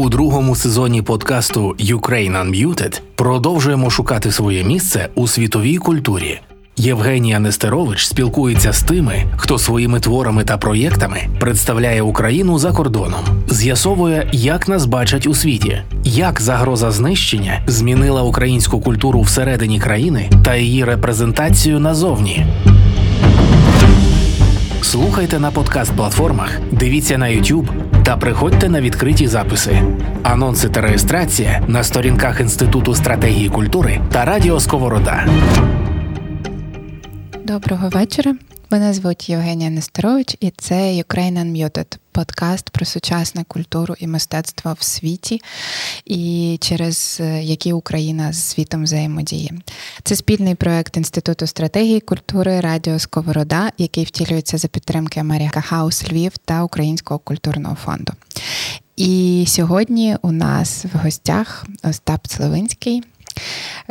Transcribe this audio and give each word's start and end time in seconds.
У 0.00 0.08
другому 0.08 0.56
сезоні 0.56 1.02
подкасту 1.02 1.76
Ukraine 1.78 2.44
Unmuted 2.44 3.00
продовжуємо 3.14 3.90
шукати 3.90 4.32
своє 4.32 4.64
місце 4.64 5.08
у 5.14 5.28
світовій 5.28 5.76
культурі. 5.76 6.40
Євгенія 6.76 7.38
Нестерович 7.38 8.06
спілкується 8.06 8.72
з 8.72 8.82
тими, 8.82 9.24
хто 9.36 9.58
своїми 9.58 10.00
творами 10.00 10.44
та 10.44 10.58
проєктами 10.58 11.20
представляє 11.40 12.02
Україну 12.02 12.58
за 12.58 12.72
кордоном, 12.72 13.20
з'ясовує, 13.48 14.28
як 14.32 14.68
нас 14.68 14.86
бачать 14.86 15.26
у 15.26 15.34
світі, 15.34 15.82
як 16.04 16.40
загроза 16.40 16.90
знищення 16.90 17.62
змінила 17.66 18.22
українську 18.22 18.80
культуру 18.80 19.20
всередині 19.20 19.80
країни 19.80 20.30
та 20.44 20.56
її 20.56 20.84
репрезентацію 20.84 21.80
назовні. 21.80 22.46
Слухайте 24.82 25.38
на 25.38 25.50
подкаст-платформах, 25.50 26.60
дивіться 26.72 27.18
на 27.18 27.26
YouTube 27.26 27.89
та 28.10 28.16
приходьте 28.16 28.68
на 28.68 28.80
відкриті 28.80 29.26
записи. 29.26 29.82
Анонси 30.22 30.68
та 30.68 30.80
реєстрація 30.80 31.62
на 31.68 31.84
сторінках 31.84 32.40
Інституту 32.40 32.94
стратегії 32.94 33.48
культури 33.48 34.00
та 34.12 34.24
Радіо 34.24 34.60
Сковорода. 34.60 35.26
Доброго 37.44 37.88
вечора. 37.88 38.34
Мене 38.72 38.94
звуть 38.94 39.28
Євгенія 39.28 39.70
Нестерович, 39.70 40.36
і 40.40 40.50
це 40.50 40.74
Ukraine 40.74 41.38
Unmuted– 41.38 41.98
подкаст 42.12 42.70
про 42.70 42.84
сучасну 42.86 43.44
культуру 43.48 43.94
і 43.98 44.06
мистецтво 44.06 44.76
в 44.80 44.84
світі, 44.84 45.40
і 46.04 46.58
через 46.60 47.18
е, 47.20 47.42
які 47.42 47.72
Україна 47.72 48.32
з 48.32 48.44
світом 48.44 48.84
взаємодіє. 48.84 49.50
Це 50.02 50.16
спільний 50.16 50.54
проект 50.54 50.96
Інституту 50.96 51.46
стратегії 51.46 52.00
культури 52.00 52.60
Радіо 52.60 52.98
Сковорода, 52.98 53.72
який 53.78 54.04
втілюється 54.04 54.58
за 54.58 54.68
підтримки 54.68 55.20
Америка 55.20 55.60
Хаус 55.60 56.12
Львів 56.12 56.32
та 56.44 56.64
Українського 56.64 57.18
культурного 57.18 57.74
фонду. 57.84 58.12
І 58.96 59.44
сьогодні 59.48 60.16
у 60.22 60.32
нас 60.32 60.84
в 60.94 60.98
гостях 60.98 61.66
Остап 61.82 62.26
Славинський. 62.26 63.02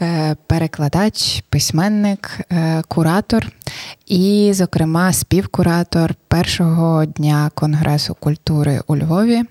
Е, 0.02 0.36
перекладач, 0.48 1.44
письменник, 1.50 2.40
е, 2.52 2.82
куратор 2.88 3.48
і, 4.08 4.52
зокрема, 4.54 5.14
співкуратор 5.14 6.14
першого 6.28 7.06
дня 7.06 7.52
Конгресу 7.54 8.16
культури 8.20 8.82
у 8.88 8.98
Львові, 8.98 9.44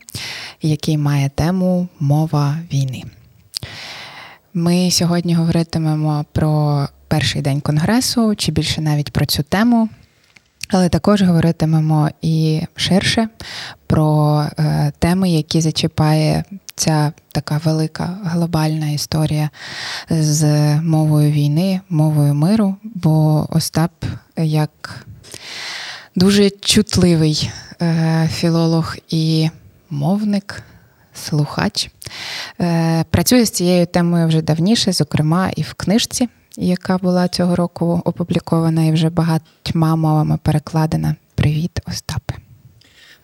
який 0.63 0.99
має 0.99 1.29
тему 1.29 1.89
Мова 2.01 2.59
війни. 2.73 3.05
Ми 4.55 4.91
сьогодні 4.91 5.35
говоритимемо 5.35 6.25
про 6.33 6.87
перший 7.09 7.43
день 7.43 7.61
конгресу, 7.61 8.35
чи 8.35 8.53
більше 8.53 8.81
навіть 8.81 9.13
про 9.13 9.27
цю 9.27 9.43
тему. 9.43 9.89
Але 10.69 10.89
також 10.89 11.23
говоритимемо 11.23 12.11
і 12.23 12.63
ширше 12.77 13.29
про 13.87 14.43
е, 14.59 14.93
теми, 14.99 15.31
які 15.31 15.61
зачіпає 15.61 16.45
ця 16.79 17.13
така 17.33 17.61
велика 17.65 18.19
глобальна 18.25 18.91
історія 18.91 19.51
з 20.11 20.45
мовою 20.81 21.33
війни, 21.33 21.81
мовою 21.89 22.35
миру. 22.35 22.77
Бо 22.83 23.47
Остап, 23.51 24.05
як 24.37 25.07
дуже 26.15 26.51
чутливий 26.51 27.51
е, 27.83 28.29
філолог 28.33 28.97
і 29.09 29.51
мовник, 29.91 30.63
слухач, 31.15 31.91
е, 32.61 33.05
працює 33.11 33.45
з 33.45 33.51
цією 33.51 33.87
темою 33.87 34.29
вже 34.29 34.43
давніше, 34.43 34.93
зокрема 34.93 35.51
і 35.57 35.63
в 35.63 35.75
книжці. 35.75 36.29
Яка 36.57 36.99
була 36.99 37.29
цього 37.29 37.57
року 37.57 38.03
опублікована 38.05 38.85
і 38.85 38.93
вже 38.93 39.11
багатьма 39.11 39.97
мовами 39.97 40.39
перекладена. 40.43 41.17
Привіт, 41.35 41.81
Остапе. 41.87 42.35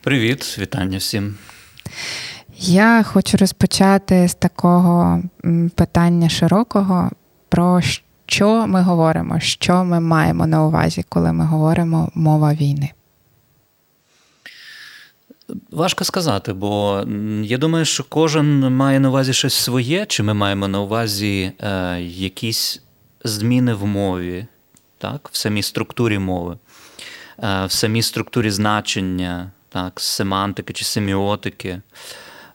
Привіт, 0.03 0.59
вітання 0.59 0.99
всім. 0.99 1.35
Я 2.67 3.03
хочу 3.03 3.37
розпочати 3.37 4.29
з 4.29 4.35
такого 4.35 5.23
питання 5.75 6.29
широкого, 6.29 7.11
про 7.49 7.81
що 8.27 8.67
ми 8.67 8.83
говоримо, 8.83 9.41
що 9.41 9.85
ми 9.85 10.01
маємо 10.01 10.47
на 10.47 10.65
увазі, 10.65 11.05
коли 11.09 11.33
ми 11.33 11.45
говоримо 11.45 12.11
мова 12.15 12.55
війни. 12.55 12.91
Важко 15.71 16.05
сказати, 16.05 16.53
бо 16.53 17.05
я 17.43 17.59
думаю, 17.59 17.85
що 17.85 18.05
кожен 18.09 18.75
має 18.75 19.01
на 19.01 19.09
увазі 19.09 19.33
щось 19.33 19.55
своє, 19.55 20.07
чи 20.07 20.23
ми 20.23 20.35
маємо 20.35 20.69
на 20.69 20.81
увазі 20.81 21.53
е, 21.61 22.01
якісь 22.01 22.83
зміни 23.25 23.75
в 23.75 23.87
мові, 23.87 24.47
так, 24.99 25.29
в 25.33 25.37
самій 25.37 25.63
структурі 25.63 26.19
мови, 26.19 26.59
е, 27.39 27.67
в 27.67 27.73
самій 27.73 28.03
структурі 28.03 28.51
значення, 28.51 29.51
так, 29.69 30.01
семантики 30.01 30.73
чи 30.73 30.85
семіотики. 30.85 31.81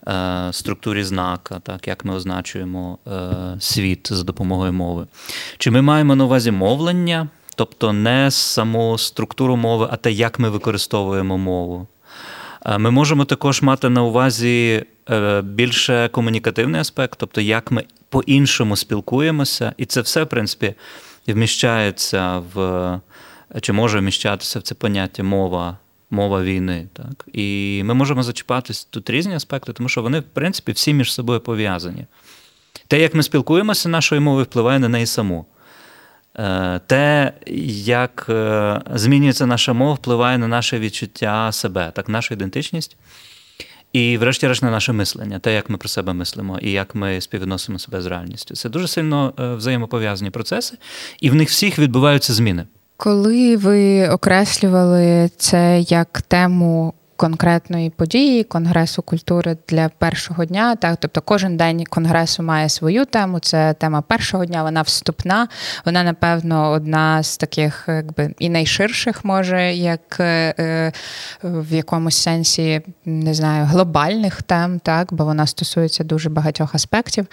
Е, 0.07 0.49
структурі 0.51 1.03
знака, 1.03 1.59
так 1.59 1.87
як 1.87 2.05
ми 2.05 2.15
означуємо 2.15 2.97
е, 3.07 3.11
світ 3.59 4.07
за 4.11 4.23
допомогою 4.23 4.73
мови. 4.73 5.07
Чи 5.57 5.71
ми 5.71 5.81
маємо 5.81 6.15
на 6.15 6.25
увазі 6.25 6.51
мовлення, 6.51 7.27
тобто 7.55 7.93
не 7.93 8.31
саму 8.31 8.97
структуру 8.97 9.55
мови, 9.55 9.87
а 9.91 9.95
те, 9.95 10.11
як 10.11 10.39
ми 10.39 10.49
використовуємо 10.49 11.37
мову. 11.37 11.87
Е, 12.65 12.77
ми 12.77 12.91
можемо 12.91 13.25
також 13.25 13.61
мати 13.61 13.89
на 13.89 14.03
увазі 14.03 14.85
більше 15.43 16.09
комунікативний 16.11 16.81
аспект, 16.81 17.19
тобто 17.19 17.41
як 17.41 17.71
ми 17.71 17.83
по-іншому 18.09 18.75
спілкуємося, 18.75 19.73
і 19.77 19.85
це 19.85 20.01
все, 20.01 20.23
в 20.23 20.29
принципі, 20.29 20.73
вміщається 21.27 22.41
в 22.53 22.99
чи 23.61 23.73
може 23.73 23.99
вміщатися 23.99 24.59
в 24.59 24.61
це 24.61 24.75
поняття 24.75 25.23
мова 25.23 25.77
мова 26.09 26.43
війни. 26.43 26.87
Так? 26.93 27.27
І 27.33 27.81
ми 27.85 27.93
можемо 27.93 28.23
зачіпатись 28.23 28.85
тут 28.85 29.09
різні 29.09 29.35
аспекти, 29.35 29.73
тому 29.73 29.89
що 29.89 30.01
вони, 30.01 30.19
в 30.19 30.23
принципі, 30.23 30.71
всі 30.71 30.93
між 30.93 31.13
собою 31.13 31.39
пов'язані. 31.39 32.05
Те, 32.87 32.99
як 32.99 33.13
ми 33.13 33.23
спілкуємося 33.23 33.89
нашою 33.89 34.21
мовою, 34.21 34.45
впливає 34.45 34.79
на 34.79 34.89
неї 34.89 35.05
саму. 35.05 35.45
Е, 36.35 36.79
те, 36.87 37.33
як 37.85 38.25
е, 38.29 38.81
змінюється 38.93 39.45
наша 39.45 39.73
мова, 39.73 39.93
впливає 39.93 40.37
на 40.37 40.47
наше 40.47 40.79
відчуття 40.79 41.51
себе, 41.51 41.91
так, 41.95 42.09
нашу 42.09 42.33
ідентичність. 42.33 42.97
І, 43.93 44.17
врешті-решт, 44.17 44.63
на 44.63 44.71
наше 44.71 44.93
мислення, 44.93 45.39
те, 45.39 45.53
як 45.53 45.69
ми 45.69 45.77
про 45.77 45.89
себе 45.89 46.13
мислимо 46.13 46.59
і 46.59 46.71
як 46.71 46.95
ми 46.95 47.21
співвідносимо 47.21 47.79
себе 47.79 48.01
з 48.01 48.05
реальністю. 48.05 48.55
Це 48.55 48.69
дуже 48.69 48.87
сильно 48.87 49.33
е, 49.39 49.53
взаємопов'язані 49.53 50.31
процеси, 50.31 50.77
і 51.19 51.29
в 51.29 51.35
них 51.35 51.49
всіх 51.49 51.79
відбуваються 51.79 52.33
зміни. 52.33 52.65
Коли 53.01 53.57
ви 53.57 54.09
окреслювали 54.09 55.29
це 55.37 55.79
як 55.79 56.21
тему 56.21 56.93
конкретної 57.15 57.89
події 57.89 58.43
Конгресу 58.43 59.01
культури 59.01 59.57
для 59.67 59.89
першого 59.89 60.45
дня, 60.45 60.75
так 60.75 60.97
тобто 60.99 61.21
кожен 61.21 61.57
день 61.57 61.83
конгресу 61.85 62.43
має 62.43 62.69
свою 62.69 63.05
тему. 63.05 63.39
Це 63.39 63.73
тема 63.73 64.01
першого 64.01 64.45
дня, 64.45 64.63
вона 64.63 64.81
вступна. 64.81 65.47
Вона, 65.85 66.03
напевно, 66.03 66.71
одна 66.71 67.23
з 67.23 67.37
таких, 67.37 67.83
якби 67.87 68.33
і 68.39 68.49
найширших, 68.49 69.25
може, 69.25 69.73
як 69.73 70.17
е, 70.19 70.53
е, 70.59 70.91
в 71.43 71.73
якомусь 71.73 72.17
сенсі 72.17 72.81
не 73.05 73.33
знаю, 73.33 73.65
глобальних 73.65 74.41
тем, 74.41 74.79
так, 74.79 75.13
бо 75.13 75.25
вона 75.25 75.47
стосується 75.47 76.03
дуже 76.03 76.29
багатьох 76.29 76.75
аспектів. 76.75 77.25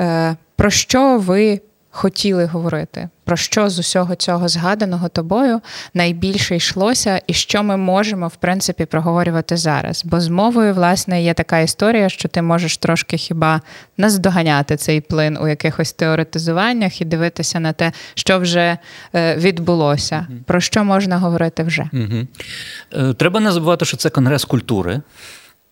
Е, 0.00 0.36
про 0.56 0.70
що 0.70 1.18
ви 1.18 1.60
хотіли 1.98 2.44
говорити, 2.44 3.08
про 3.24 3.36
що 3.36 3.70
з 3.70 3.78
усього 3.78 4.14
цього 4.14 4.48
згаданого 4.48 5.08
тобою 5.08 5.60
найбільше 5.94 6.56
йшлося, 6.56 7.22
і 7.26 7.32
що 7.32 7.62
ми 7.62 7.76
можемо 7.76 8.28
в 8.28 8.36
принципі 8.36 8.84
проговорювати 8.84 9.56
зараз. 9.56 10.02
Бо 10.04 10.20
з 10.20 10.28
мовою, 10.28 10.74
власне, 10.74 11.22
є 11.22 11.34
така 11.34 11.58
історія, 11.58 12.08
що 12.08 12.28
ти 12.28 12.42
можеш 12.42 12.76
трошки 12.76 13.16
хіба 13.16 13.60
наздоганяти 13.96 14.76
цей 14.76 15.00
плин 15.00 15.38
у 15.40 15.48
якихось 15.48 15.92
теоретизуваннях 15.92 17.00
і 17.00 17.04
дивитися 17.04 17.60
на 17.60 17.72
те, 17.72 17.92
що 18.14 18.38
вже 18.38 18.78
е, 19.14 19.36
відбулося, 19.36 20.26
про 20.46 20.60
що 20.60 20.84
можна 20.84 21.18
говорити 21.18 21.62
вже. 21.62 21.90
Угу. 21.92 23.14
Треба 23.14 23.40
не 23.40 23.52
забувати, 23.52 23.84
що 23.84 23.96
це 23.96 24.10
конгрес 24.10 24.44
культури. 24.44 25.00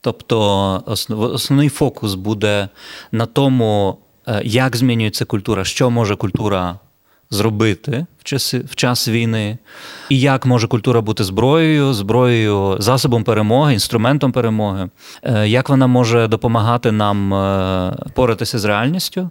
Тобто 0.00 0.82
основний 1.18 1.68
фокус 1.68 2.14
буде 2.14 2.68
на 3.12 3.26
тому, 3.26 3.98
як 4.44 4.76
змінюється 4.76 5.24
культура, 5.24 5.64
що 5.64 5.90
може 5.90 6.16
культура 6.16 6.78
зробити 7.30 8.06
в 8.18 8.24
часи 8.24 8.58
в 8.58 8.74
час 8.74 9.08
війни, 9.08 9.58
і 10.08 10.20
як 10.20 10.46
може 10.46 10.68
культура 10.68 11.00
бути 11.00 11.24
зброєю, 11.24 11.94
зброєю, 11.94 12.76
засобом 12.78 13.24
перемоги, 13.24 13.72
інструментом 13.72 14.32
перемоги, 14.32 14.88
е, 15.22 15.48
як 15.48 15.68
вона 15.68 15.86
може 15.86 16.28
допомагати 16.28 16.92
нам 16.92 17.34
е, 17.34 17.96
поратися 18.14 18.58
з 18.58 18.64
реальністю. 18.64 19.30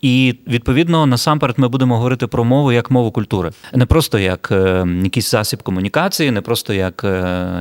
І 0.00 0.34
відповідно 0.46 1.06
насамперед 1.06 1.58
ми 1.58 1.68
будемо 1.68 1.96
говорити 1.96 2.26
про 2.26 2.44
мову 2.44 2.72
як 2.72 2.90
мову 2.90 3.10
культури, 3.12 3.50
не 3.72 3.86
просто 3.86 4.18
як 4.18 4.52
якийсь 5.02 5.30
засіб 5.30 5.62
комунікації, 5.62 6.30
не 6.30 6.40
просто 6.40 6.72
як 6.72 7.06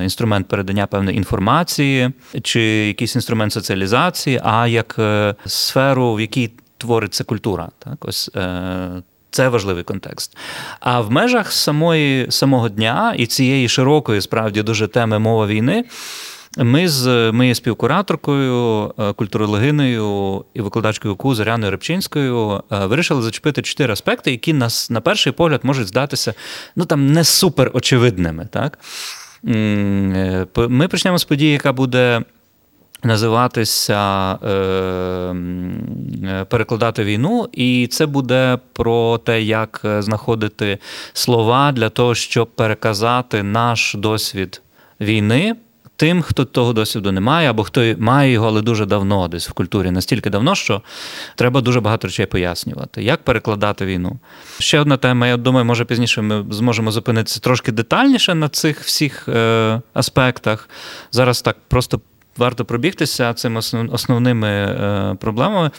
інструмент 0.03 0.47
передання 0.47 0.87
певної 0.87 1.17
інформації 1.17 2.11
чи 2.43 2.61
якийсь 2.61 3.15
інструмент 3.15 3.53
соціалізації, 3.53 4.41
а 4.43 4.67
як 4.67 4.99
сферу, 5.45 6.13
в 6.13 6.21
якій 6.21 6.51
твориться 6.77 7.23
культура. 7.23 7.69
Так, 7.79 8.05
ось 8.05 8.31
це 9.31 9.49
важливий 9.49 9.83
контекст. 9.83 10.37
А 10.79 11.01
в 11.01 11.11
межах 11.11 11.51
самої, 11.51 12.31
самого 12.31 12.69
дня 12.69 13.15
і 13.17 13.25
цієї 13.25 13.69
широкої, 13.69 14.21
справді, 14.21 14.63
дуже 14.63 14.87
теми 14.87 15.19
мова 15.19 15.47
війни. 15.47 15.85
Ми 16.59 16.89
з 16.89 17.31
ми 17.31 17.47
є 17.47 17.55
співкураторкою, 17.55 18.93
е, 18.99 19.13
культурологиною 19.13 20.45
і 20.53 20.61
викладачкою 20.61 21.15
КУ 21.15 21.35
Зоряною 21.35 21.71
Репчинською 21.71 22.63
е, 22.71 22.85
вирішили 22.85 23.21
зачепити 23.21 23.61
чотири 23.61 23.93
аспекти, 23.93 24.31
які 24.31 24.53
нас 24.53 24.89
на 24.89 25.01
перший 25.01 25.33
погляд 25.33 25.59
можуть 25.63 25.87
здатися 25.87 26.33
ну 26.75 26.85
там 26.85 27.11
не 27.11 27.23
супер 27.23 27.71
очевидними. 27.73 28.47
Так? 28.51 28.79
Е, 29.47 30.47
ми 30.55 30.87
почнемо 30.87 31.17
з 31.17 31.23
події, 31.23 31.51
яка 31.51 31.73
буде. 31.73 32.21
Називатися 33.03 34.33
перекладати 36.49 37.03
війну, 37.03 37.49
і 37.51 37.87
це 37.91 38.05
буде 38.05 38.59
про 38.73 39.17
те, 39.17 39.41
як 39.41 39.81
знаходити 39.99 40.77
слова 41.13 41.71
для 41.71 41.89
того, 41.89 42.15
щоб 42.15 42.47
переказати 42.47 43.43
наш 43.43 43.93
досвід 43.93 44.61
війни 45.01 45.55
тим, 45.97 46.21
хто 46.21 46.45
того 46.45 46.73
досвіду 46.73 47.11
не 47.11 47.21
має, 47.21 47.49
або 47.49 47.63
хто 47.63 47.95
має 47.97 48.31
його, 48.31 48.47
але 48.47 48.61
дуже 48.61 48.85
давно 48.85 49.27
десь 49.27 49.49
в 49.49 49.53
культурі, 49.53 49.91
настільки 49.91 50.29
давно, 50.29 50.55
що 50.55 50.81
треба 51.35 51.61
дуже 51.61 51.81
багато 51.81 52.07
речей 52.07 52.25
пояснювати. 52.25 53.03
Як 53.03 53.23
перекладати 53.23 53.85
війну? 53.85 54.19
Ще 54.59 54.79
одна 54.79 54.97
тема, 54.97 55.27
я 55.27 55.37
думаю, 55.37 55.65
може 55.65 55.85
пізніше 55.85 56.21
ми 56.21 56.45
зможемо 56.49 56.91
зупинитися 56.91 57.39
трошки 57.39 57.71
детальніше 57.71 58.35
на 58.35 58.49
цих 58.49 58.81
всіх 58.81 59.29
е, 59.29 59.81
аспектах. 59.93 60.69
Зараз 61.11 61.41
так 61.41 61.57
просто 61.67 62.01
варто 62.37 62.65
пробігтися 62.65 63.33
цими 63.33 63.59
основними 63.91 64.47
е, 64.49 65.15
проблемами. 65.19 65.71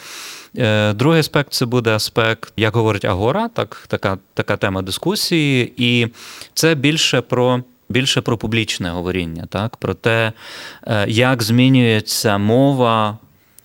Е, 0.58 0.92
другий 0.92 1.20
аспект 1.20 1.52
це 1.52 1.66
буде 1.66 1.94
аспект, 1.94 2.52
як 2.56 2.76
говорить 2.76 3.04
Агора, 3.04 3.48
так, 3.48 3.84
така, 3.88 4.18
така 4.34 4.56
тема 4.56 4.82
дискусії, 4.82 5.72
і 5.76 6.08
це 6.54 6.74
більше 6.74 7.20
про 7.20 7.62
більше 7.88 8.20
про 8.20 8.38
публічне 8.38 8.90
говоріння, 8.90 9.46
так? 9.48 9.76
про 9.76 9.94
те, 9.94 10.32
е, 10.86 11.06
як 11.08 11.42
змінюється 11.42 12.38
мова, 12.38 13.18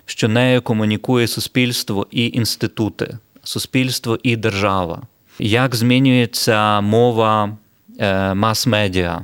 що 0.05 0.27
нею 0.27 0.61
комунікує 0.61 1.27
суспільство 1.27 2.07
і 2.11 2.27
інститути, 2.27 3.17
суспільство 3.43 4.19
і 4.23 4.35
держава, 4.35 5.01
як 5.39 5.75
змінюється 5.75 6.81
мова 6.81 7.57
е, 7.99 8.33
мас-медіа. 8.33 9.21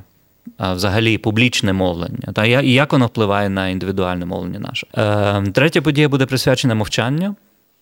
Взагалі 0.60 1.18
публічне 1.18 1.74
мовлення, 1.74 2.34
та 2.34 2.46
і 2.46 2.72
як 2.72 2.94
воно 2.94 3.06
впливає 3.06 3.50
на 3.50 3.68
індивідуальне 3.68 4.26
мовлення 4.26 4.60
наше. 4.60 4.88
Е, 4.98 5.52
третя 5.52 5.82
подія 5.82 6.10
буде 6.10 6.26
присвячена 6.26 6.76
мовчанню, 6.76 7.36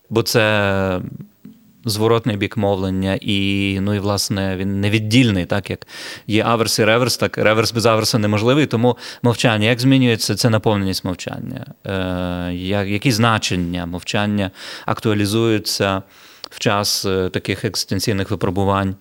бо 0.09 0.23
це 0.23 1.01
зворотний 1.89 2.37
бік 2.37 2.57
мовлення, 2.57 3.17
і 3.21 3.79
ну 3.81 3.93
і 3.93 3.99
власне 3.99 4.55
він 4.57 4.81
невіддільний, 4.81 5.45
так 5.45 5.69
як 5.69 5.87
є 6.27 6.43
аверс 6.43 6.79
і 6.79 6.85
реверс, 6.85 7.17
так 7.17 7.37
реверс 7.37 7.71
без 7.71 7.85
аверса 7.85 8.17
неможливий. 8.17 8.65
Тому 8.65 8.97
мовчання, 9.21 9.67
як 9.67 9.79
змінюється 9.79 10.35
це 10.35 10.49
наповненість 10.49 11.03
мовчання, 11.03 11.65
е, 11.85 12.85
які 12.87 13.11
значення 13.11 13.85
мовчання 13.85 14.51
актуалізуються 14.85 16.01
в 16.49 16.59
час 16.59 17.05
е, 17.05 17.29
таких 17.29 17.65
екзистенційних 17.65 18.31
випробувань. 18.31 18.95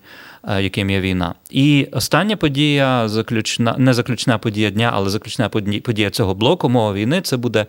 Е, 0.49 0.63
яким 0.63 0.89
є 0.89 1.01
війна. 1.01 1.33
І 1.49 1.87
остання 1.91 2.37
подія, 2.37 3.07
заключна, 3.07 3.75
не 3.77 3.93
заключна 3.93 4.37
подія 4.37 4.69
дня, 4.69 4.91
але 4.93 5.09
заключна 5.09 5.49
подія 5.83 6.09
цього 6.09 6.35
блоку 6.35 6.69
мова 6.69 6.93
війни 6.93 7.21
це 7.21 7.37
буде 7.37 7.65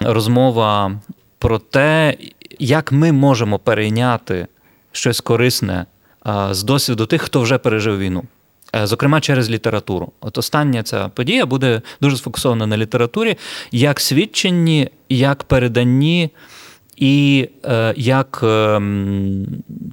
розмова 0.00 1.00
про 1.38 1.58
те, 1.58 2.16
як 2.58 2.92
ми 2.92 3.12
можемо 3.12 3.58
перейняти 3.58 4.46
щось 4.92 5.20
корисне 5.20 5.86
з 6.50 6.62
досвіду 6.62 7.06
тих, 7.06 7.22
хто 7.22 7.40
вже 7.40 7.58
пережив 7.58 7.98
війну. 7.98 8.24
Е, 8.76 8.86
зокрема, 8.86 9.20
через 9.20 9.50
літературу. 9.50 10.12
От 10.20 10.38
остання 10.38 10.82
ця 10.82 11.08
подія 11.08 11.46
буде 11.46 11.82
дуже 12.00 12.16
сфокусована 12.16 12.66
на 12.66 12.76
літературі, 12.76 13.36
як 13.72 14.00
свідченні, 14.00 14.88
як 15.08 15.44
переданні 15.44 16.30
і 16.96 17.48
е, 17.64 17.94
як 17.96 18.40
е, 18.42 18.80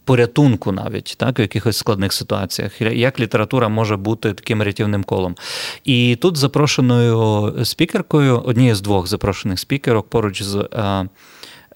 порятунку 0.05 0.71
навіть 0.71 1.15
так, 1.17 1.39
в 1.39 1.41
якихось 1.41 1.77
складних 1.77 2.13
ситуаціях, 2.13 2.81
як 2.81 3.19
література 3.19 3.69
може 3.69 3.97
бути 3.97 4.33
таким 4.33 4.63
рятівним 4.63 5.03
колом. 5.03 5.35
І 5.83 6.17
тут 6.21 6.37
запрошеною 6.37 7.53
спікеркою, 7.65 8.39
однією 8.39 8.75
з 8.75 8.81
двох 8.81 9.07
запрошених 9.07 9.59
спікерок 9.59 10.09
поруч 10.09 10.43
з. 10.43 10.67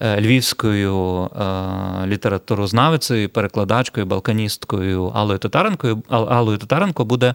Е, 0.00 0.20
львівською 0.20 1.24
е, 1.24 2.06
літературознавицею, 2.06 3.28
перекладачкою, 3.28 4.06
балканісткою 4.06 5.06
Аллою 5.06 5.38
Татаренкою. 5.38 6.02
Аллою 6.08 6.58
Татаренко 6.58 7.04
буде 7.04 7.34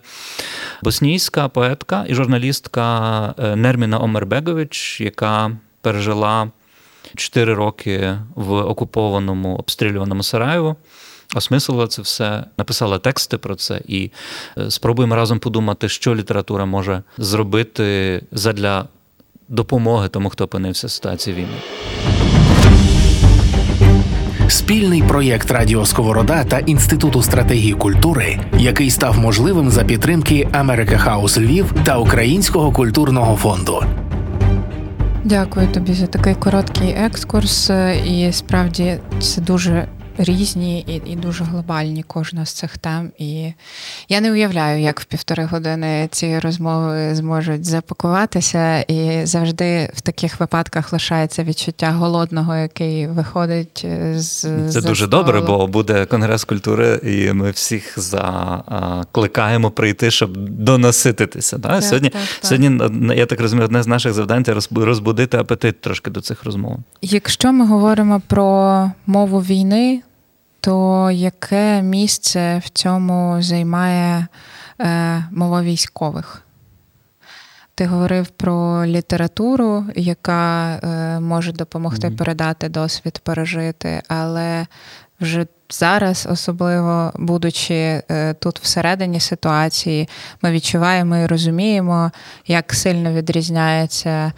боснійська 0.83 1.47
поетка 1.47 2.05
і 2.07 2.15
журналістка 2.15 3.35
е, 3.39 3.55
Нерміна 3.55 3.99
Омербегович, 3.99 5.01
яка 5.01 5.51
пережила 5.81 6.51
4 7.15 7.53
роки 7.53 8.17
в 8.35 8.53
окупованому 8.53 9.55
обстрілюваному 9.55 10.23
Сараєву. 10.23 10.75
Осмислила 11.35 11.87
це 11.87 12.01
все, 12.01 12.43
написала 12.57 12.99
тексти 12.99 13.37
про 13.37 13.55
це, 13.55 13.81
і 13.87 14.11
спробуємо 14.69 15.15
разом 15.15 15.39
подумати, 15.39 15.89
що 15.89 16.15
література 16.15 16.65
може 16.65 17.03
зробити 17.17 18.21
задля 18.31 18.85
допомоги 19.47 20.07
тому, 20.07 20.29
хто 20.29 20.43
опинився 20.43 20.87
в 20.87 20.91
ситуації 20.91 21.35
війни. 21.35 21.57
Спільний 24.49 25.03
проєкт 25.03 25.51
Радіо 25.51 25.85
Сковорода 25.85 26.43
та 26.43 26.59
Інституту 26.59 27.21
стратегії 27.21 27.73
культури, 27.73 28.39
який 28.57 28.89
став 28.89 29.19
можливим 29.19 29.69
за 29.69 29.83
підтримки 29.83 30.47
Америка 30.51 30.97
Хаус 30.97 31.37
Львів 31.37 31.73
та 31.83 31.97
Українського 31.97 32.71
культурного 32.71 33.35
фонду. 33.35 33.83
Дякую 35.23 35.67
тобі 35.67 35.93
за 35.93 36.07
такий 36.07 36.35
короткий 36.35 36.89
екскурс. 36.89 37.71
І 38.05 38.29
справді 38.31 38.97
це 39.19 39.41
дуже 39.41 39.87
різні 40.19 40.79
і 40.79 41.11
і 41.11 41.15
дуже 41.15 41.43
глобальні 41.43 42.03
кожна 42.03 42.45
з 42.45 42.51
цих 42.51 42.77
тем. 42.77 43.11
І 43.17 43.53
я 44.09 44.21
не 44.21 44.31
уявляю, 44.31 44.81
як 44.81 44.99
в 44.99 45.05
півтори 45.05 45.45
години 45.45 46.09
ці 46.11 46.39
розмови 46.39 47.15
зможуть 47.15 47.65
запакуватися. 47.65 48.79
І 48.81 49.25
завжди 49.25 49.91
в 49.93 50.01
таких 50.01 50.39
випадках 50.39 50.93
лишається 50.93 51.43
відчуття 51.43 51.91
голодного, 51.91 52.55
який 52.55 53.07
виходить 53.07 53.85
з 54.15 54.41
це 54.69 54.81
дуже 54.81 55.05
столу. 55.05 55.23
добре, 55.23 55.41
бо 55.41 55.67
буде 55.67 56.05
конгрес 56.05 56.43
культури, 56.43 56.99
і 57.03 57.33
ми 57.33 57.51
всіх 57.51 57.99
закликаємо 57.99 59.71
прийти, 59.71 60.11
щоб 60.11 60.37
донасититися. 60.37 61.57
Да? 61.57 61.69
Так, 61.69 61.83
сьогодні, 61.83 62.09
так, 62.09 62.21
так. 62.21 62.45
сьогодні, 62.45 63.15
я 63.15 63.25
так 63.25 63.41
розумію, 63.41 63.65
одне 63.65 63.83
з 63.83 63.87
наших 63.87 64.13
завдань 64.13 64.45
це 64.45 64.53
розбудити 64.75 65.37
апетит 65.37 65.81
трошки 65.81 66.09
до 66.09 66.21
цих 66.21 66.43
розмов. 66.43 66.77
Якщо 67.01 67.53
ми 67.53 67.65
говоримо 67.65 68.21
про 68.27 68.91
мову 69.05 69.39
війни 69.39 70.01
то 70.59 71.11
яке 71.11 71.81
місце 71.81 72.61
в 72.65 72.69
цьому 72.69 73.41
займає 73.41 74.27
е, 74.81 75.23
мова 75.31 75.61
військових? 75.61 76.43
Ти 77.75 77.85
говорив 77.85 78.27
про 78.27 78.85
літературу, 78.85 79.85
яка 79.95 80.75
е, 80.75 81.19
може 81.19 81.51
допомогти 81.51 82.07
mm-hmm. 82.07 82.17
передати 82.17 82.69
досвід, 82.69 83.19
пережити, 83.23 84.01
але 84.07 84.67
вже 85.21 85.45
зараз, 85.69 86.27
особливо 86.31 87.11
будучи 87.15 87.73
е, 87.73 88.33
тут 88.33 88.59
всередині 88.59 89.19
ситуації, 89.19 90.09
ми 90.41 90.51
відчуваємо 90.51 91.17
і 91.17 91.25
розуміємо, 91.25 92.11
як 92.47 92.73
сильно 92.73 93.13
відрізняється 93.13 94.33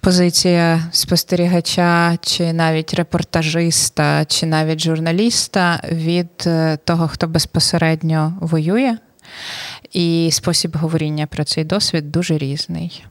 позиція 0.00 0.82
спостерігача, 0.92 2.18
чи 2.20 2.52
навіть 2.52 2.94
репортажиста, 2.94 4.24
чи 4.24 4.46
навіть 4.46 4.80
журналіста 4.80 5.80
від 5.92 6.44
е, 6.46 6.78
того, 6.84 7.08
хто 7.08 7.26
безпосередньо 7.26 8.38
воює. 8.40 8.96
І 9.92 10.28
спосіб 10.32 10.76
говоріння 10.76 11.26
про 11.26 11.44
цей 11.44 11.64
досвід 11.64 12.12
дуже 12.12 12.38
різний. 12.38 13.04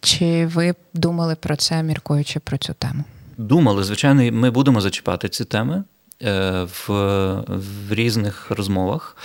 Чи 0.00 0.46
ви 0.46 0.74
думали 0.94 1.34
про 1.34 1.56
це, 1.56 1.82
міркуючи 1.82 2.40
про 2.40 2.58
цю 2.58 2.72
тему? 2.72 3.04
Думали, 3.38 3.84
звичайно, 3.84 4.32
ми 4.32 4.50
будемо 4.50 4.80
зачіпати 4.80 5.28
ці 5.28 5.44
теми. 5.44 5.84
Е, 6.22 6.62
в, 6.64 6.88
в 7.48 7.94
різних 7.94 8.50
розмовах. 8.50 9.16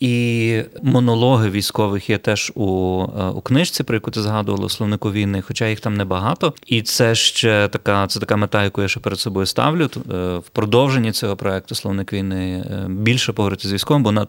І 0.00 0.62
монологи 0.82 1.50
військових 1.50 2.10
є 2.10 2.18
теж 2.18 2.52
у 2.54 3.02
е, 3.18 3.24
у 3.24 3.40
книжці, 3.40 3.82
про 3.82 3.94
яку 3.94 4.10
ти 4.10 4.22
згадувала, 4.22 4.68
словнику 4.68 5.12
війни, 5.12 5.42
хоча 5.42 5.68
їх 5.68 5.80
там 5.80 5.94
небагато. 5.94 6.54
І 6.66 6.82
це 6.82 7.14
ще 7.14 7.68
така 7.68 8.06
це 8.06 8.20
така 8.20 8.36
мета, 8.36 8.64
яку 8.64 8.82
я 8.82 8.88
ще 8.88 9.00
перед 9.00 9.20
собою 9.20 9.46
ставлю. 9.46 9.84
Е, 9.84 9.88
в 10.36 10.48
продовженні 10.52 11.12
цього 11.12 11.36
проекту 11.36 11.74
Словник 11.74 12.12
війни 12.12 12.64
більше 12.88 13.32
поговорити 13.32 13.68
з 13.68 13.72
військовим, 13.72 14.02
бо 14.02 14.12
на, 14.12 14.26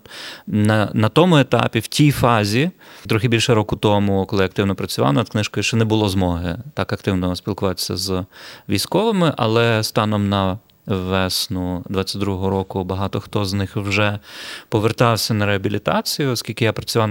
на, 0.47 0.89
на 0.93 1.09
тому 1.09 1.37
етапі, 1.37 1.79
в 1.79 1.87
тій 1.87 2.11
фазі, 2.11 2.71
трохи 3.07 3.27
більше 3.27 3.53
року 3.53 3.75
тому, 3.75 4.25
коли 4.25 4.43
я 4.43 4.45
активно 4.45 4.75
працював 4.75 5.13
над 5.13 5.29
книжкою, 5.29 5.63
ще 5.63 5.77
не 5.77 5.85
було 5.85 6.09
змоги 6.09 6.57
так 6.73 6.93
активно 6.93 7.35
спілкуватися 7.35 7.97
з 7.97 8.25
військовими, 8.69 9.33
але 9.37 9.83
станом 9.83 10.29
на 10.29 10.57
весну 10.85 11.83
22-го 11.89 12.49
року 12.49 12.83
багато 12.83 13.19
хто 13.19 13.45
з 13.45 13.53
них 13.53 13.75
вже 13.75 14.19
повертався 14.69 15.33
на 15.33 15.45
реабілітацію, 15.45 16.31
оскільки 16.31 16.65
я 16.65 16.73
працював 16.73 17.09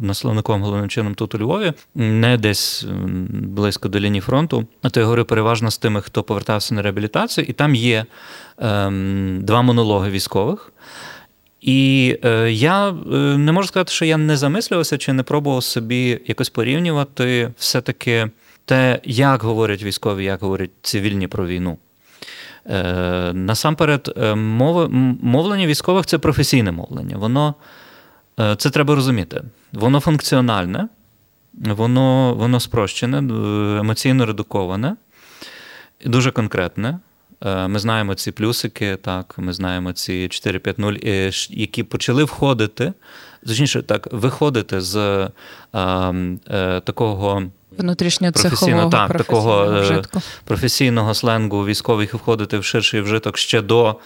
на 0.00 0.14
словником 0.14 0.62
головним 0.62 0.88
чином 0.88 1.14
тут 1.14 1.34
у 1.34 1.38
Львові, 1.38 1.72
не 1.94 2.38
десь 2.38 2.86
близько 3.28 3.88
до 3.88 4.00
лінії 4.00 4.20
фронту. 4.20 4.66
А 4.82 4.90
то 4.90 5.00
я 5.00 5.06
говорю 5.06 5.24
переважно 5.24 5.70
з 5.70 5.78
тими, 5.78 6.00
хто 6.00 6.22
повертався 6.22 6.74
на 6.74 6.82
реабілітацію, 6.82 7.46
і 7.48 7.52
там 7.52 7.74
є 7.74 8.06
ем, 8.58 9.38
два 9.42 9.62
монологи 9.62 10.10
військових. 10.10 10.72
І 11.60 12.16
е, 12.24 12.52
я 12.52 12.88
е, 12.88 12.92
не 13.38 13.52
можу 13.52 13.68
сказати, 13.68 13.92
що 13.92 14.04
я 14.04 14.16
не 14.16 14.36
замислювався 14.36 14.98
чи 14.98 15.12
не 15.12 15.22
пробував 15.22 15.64
собі 15.64 16.20
якось 16.26 16.48
порівнювати 16.48 17.52
все-таки 17.58 18.30
те, 18.64 19.00
як 19.04 19.42
говорять 19.42 19.82
військові, 19.82 20.24
як 20.24 20.40
говорять 20.40 20.70
цивільні 20.82 21.28
про 21.28 21.46
війну. 21.46 21.78
Е, 22.70 23.32
насамперед, 23.32 24.12
е, 24.16 24.34
мови, 24.34 24.88
мовлення 25.22 25.66
військових 25.66 26.06
це 26.06 26.18
професійне 26.18 26.72
мовлення. 26.72 27.16
Воно 27.16 27.54
е, 28.40 28.56
це 28.56 28.70
треба 28.70 28.94
розуміти. 28.94 29.42
Воно 29.72 30.00
функціональне, 30.00 30.88
воно 31.54 32.34
воно 32.34 32.60
спрощене, 32.60 33.18
емоційно 33.80 34.26
редуковане, 34.26 34.96
дуже 36.04 36.30
конкретне. 36.30 36.98
Ми 37.44 37.78
знаємо 37.78 38.14
ці 38.14 38.32
плюсики, 38.32 38.96
так, 38.96 39.34
ми 39.38 39.52
знаємо 39.52 39.92
ці 39.92 40.12
4-5-0, 40.12 41.50
які 41.50 41.82
почали 41.82 42.24
входити, 42.24 42.92
точніше, 43.46 43.82
так, 43.82 44.08
виходити 44.12 44.80
з 44.80 44.96
е, 44.96 45.30
е, 45.74 46.80
такого 46.80 47.42
внутрішньоцехового 47.78 48.90
так, 48.90 49.18
такого 49.18 49.64
е, 49.64 49.80
вжитку. 49.80 50.22
професійного 50.44 51.14
сленгу 51.14 51.66
військових 51.66 52.14
входити 52.14 52.58
в 52.58 52.64
ширший 52.64 53.00
вжиток 53.00 53.38
ще 53.38 53.62
до 53.62 53.96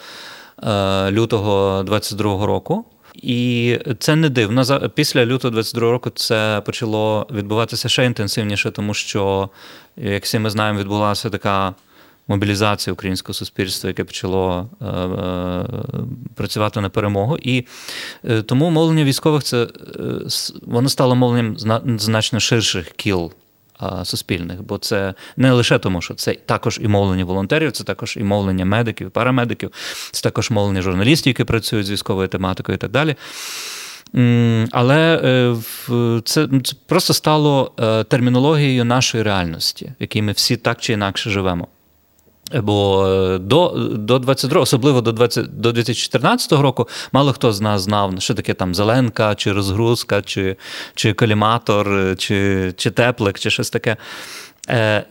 е, 0.62 1.10
лютого 1.10 1.82
22-го 1.82 2.46
року. 2.46 2.84
І 3.14 3.78
це 3.98 4.16
не 4.16 4.28
дивно. 4.28 4.90
Після 4.94 5.26
лютого 5.26 5.52
22 5.52 5.90
року 5.90 6.10
це 6.10 6.62
почало 6.66 7.26
відбуватися 7.30 7.88
ще 7.88 8.04
інтенсивніше, 8.04 8.70
тому 8.70 8.94
що, 8.94 9.48
як 9.96 10.24
всі 10.24 10.38
ми 10.38 10.50
знаємо, 10.50 10.78
відбулася 10.80 11.30
така 11.30 11.74
мобілізація 12.28 12.94
українського 12.94 13.34
суспільства, 13.34 13.88
яке 13.88 14.04
почало 14.04 14.70
е, 14.80 14.86
е, 14.86 15.64
працювати 16.34 16.80
на 16.80 16.88
перемогу. 16.88 17.38
І 17.42 17.66
е, 18.24 18.42
тому 18.42 18.70
мовлення 18.70 19.04
військових 19.04 19.42
це 19.42 19.62
е, 19.62 19.68
воно 20.62 20.88
стало 20.88 21.14
мовленням 21.14 21.56
значно 21.98 22.40
ширших 22.40 22.90
кіл 22.90 23.32
суспільних, 24.04 24.62
бо 24.62 24.78
це 24.78 25.14
не 25.36 25.52
лише 25.52 25.78
тому, 25.78 26.00
що 26.00 26.14
це 26.14 26.34
також 26.34 26.80
і 26.82 26.88
мовлення 26.88 27.24
волонтерів, 27.24 27.72
це 27.72 27.84
також 27.84 28.16
і 28.16 28.22
мовлення 28.22 28.64
медиків, 28.64 29.10
парамедиків, 29.10 29.72
це 30.10 30.22
також 30.22 30.50
мовлення 30.50 30.82
журналістів, 30.82 31.30
які 31.30 31.44
працюють 31.44 31.86
з 31.86 31.90
військовою 31.90 32.28
тематикою 32.28 32.76
і 32.76 32.78
так 32.78 32.90
далі. 32.90 33.16
Але 34.72 35.20
е, 35.24 36.20
це 36.24 36.48
просто 36.86 37.14
стало 37.14 37.72
е, 37.80 38.04
термінологією 38.04 38.84
нашої 38.84 39.24
реальності, 39.24 39.84
в 39.86 40.02
якій 40.02 40.22
ми 40.22 40.32
всі 40.32 40.56
так 40.56 40.80
чи 40.80 40.92
інакше 40.92 41.30
живемо. 41.30 41.68
Бо 42.52 43.06
е, 43.06 43.38
до 43.38 43.74
до 43.92 44.18
22, 44.18 44.60
особливо 44.60 45.00
до 45.00 45.12
20, 45.12 45.60
до 45.60 45.72
2014 45.72 46.52
року, 46.52 46.88
мало 47.12 47.32
хто 47.32 47.52
з 47.52 47.60
нас 47.60 47.82
знав, 47.82 48.14
що 48.18 48.34
таке 48.34 48.54
там 48.54 48.74
зеленка, 48.74 49.34
чи 49.34 49.52
розгрузка, 49.52 50.22
чи 50.22 50.56
чи 50.94 51.12
коліматор, 51.12 52.16
чи 52.18 52.72
чи 52.76 52.90
теплик, 52.90 53.38
чи 53.38 53.50
щось 53.50 53.70
таке. 53.70 53.96
Е, 54.70 55.04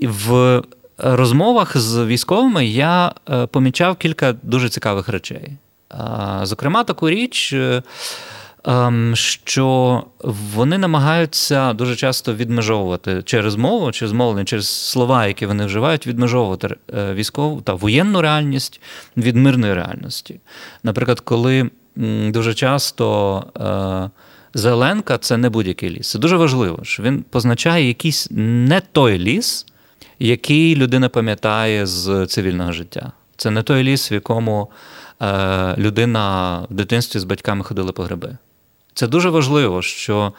В 0.00 0.62
розмовах 0.98 1.76
з 1.76 2.04
військовими 2.04 2.66
я 2.66 3.12
е, 3.30 3.46
помічав 3.46 3.96
кілька 3.96 4.32
дуже 4.42 4.68
цікавих 4.68 5.08
речей. 5.08 5.52
Е, 5.92 6.40
зокрема, 6.42 6.84
таку 6.84 7.10
річ. 7.10 7.54
Ем, 8.66 9.12
що 9.16 10.04
вони 10.54 10.78
намагаються 10.78 11.72
дуже 11.72 11.96
часто 11.96 12.34
відмежовувати 12.34 13.22
через 13.24 13.56
мову, 13.56 13.92
через 13.92 14.12
мовлення, 14.12 14.44
через 14.44 14.68
слова, 14.68 15.26
які 15.26 15.46
вони 15.46 15.66
вживають, 15.66 16.06
відмежовувати 16.06 16.76
е, 16.94 17.14
військову 17.14 17.60
та 17.60 17.74
воєнну 17.74 18.20
реальність 18.20 18.80
від 19.16 19.36
мирної 19.36 19.74
реальності. 19.74 20.40
Наприклад, 20.82 21.20
коли 21.20 21.70
дуже 22.30 22.54
часто 22.54 23.44
е, 23.56 24.10
Зеленка 24.54 25.18
це 25.18 25.36
не 25.36 25.50
будь-який 25.50 25.90
ліс. 25.90 26.10
Це 26.10 26.18
дуже 26.18 26.36
важливо, 26.36 26.78
що 26.82 27.02
він 27.02 27.24
позначає 27.30 27.88
якийсь 27.88 28.28
не 28.30 28.80
той 28.92 29.18
ліс, 29.18 29.66
який 30.18 30.76
людина 30.76 31.08
пам'ятає 31.08 31.86
з 31.86 32.26
цивільного 32.26 32.72
життя. 32.72 33.12
Це 33.36 33.50
не 33.50 33.62
той 33.62 33.82
ліс, 33.82 34.12
в 34.12 34.14
якому 34.14 34.70
е, 35.22 35.74
людина 35.78 36.58
в 36.70 36.74
дитинстві 36.74 37.20
з 37.20 37.24
батьками 37.24 37.64
ходила 37.64 37.92
по 37.92 38.02
гриби. 38.02 38.36
Це 38.96 39.06
дуже 39.06 39.30
важливо, 39.30 39.82
що 39.82 40.32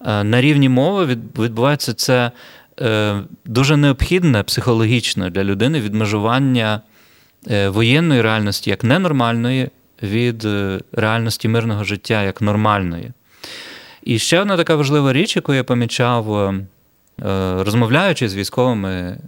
е, 0.00 0.24
на 0.24 0.40
рівні 0.40 0.68
мови 0.68 1.04
відбувається 1.38 1.92
це 1.92 2.30
е, 2.80 3.20
дуже 3.44 3.76
необхідне 3.76 4.42
психологічно 4.42 5.30
для 5.30 5.44
людини 5.44 5.80
відмежування 5.80 6.80
е, 7.50 7.68
воєнної 7.68 8.22
реальності 8.22 8.70
як 8.70 8.84
ненормальної 8.84 9.70
від 10.02 10.46
реальності 10.92 11.48
мирного 11.48 11.84
життя 11.84 12.22
як 12.22 12.40
нормальної. 12.42 13.10
І 14.02 14.18
ще 14.18 14.40
одна 14.40 14.56
така 14.56 14.76
важлива 14.76 15.12
річ, 15.12 15.36
яку 15.36 15.54
я 15.54 15.64
помічав, 15.64 16.54
розмовляючи 17.58 18.28
з 18.28 18.34
військовими, 18.34 19.18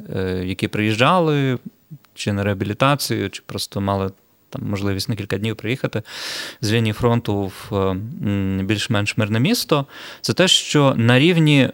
які 0.45 0.69
приїжджали 0.69 1.59
чи 2.14 2.33
на 2.33 2.43
реабілітацію, 2.43 3.31
чи 3.31 3.43
просто 3.47 3.81
мали 3.81 4.11
там 4.54 4.68
можливість 4.70 5.08
на 5.08 5.16
кілька 5.16 5.38
днів 5.38 5.56
приїхати 5.56 6.02
з 6.61 6.73
лінії 6.73 6.92
фронту 6.92 7.52
в 7.70 7.94
більш-менш 8.62 9.16
мирне 9.16 9.40
місто. 9.40 9.87
Це 10.20 10.32
те, 10.32 10.49
що 10.49 10.94
на 10.96 11.18
рівні. 11.18 11.70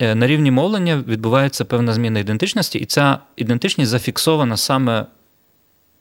Е, 0.00 0.14
на 0.14 0.26
рівні 0.26 0.50
мовлення 0.50 1.04
відбувається 1.08 1.64
певна 1.64 1.92
зміна 1.92 2.20
ідентичності, 2.20 2.78
і 2.78 2.84
ця 2.84 3.18
ідентичність 3.36 3.90
зафіксована 3.90 4.56
саме 4.56 5.06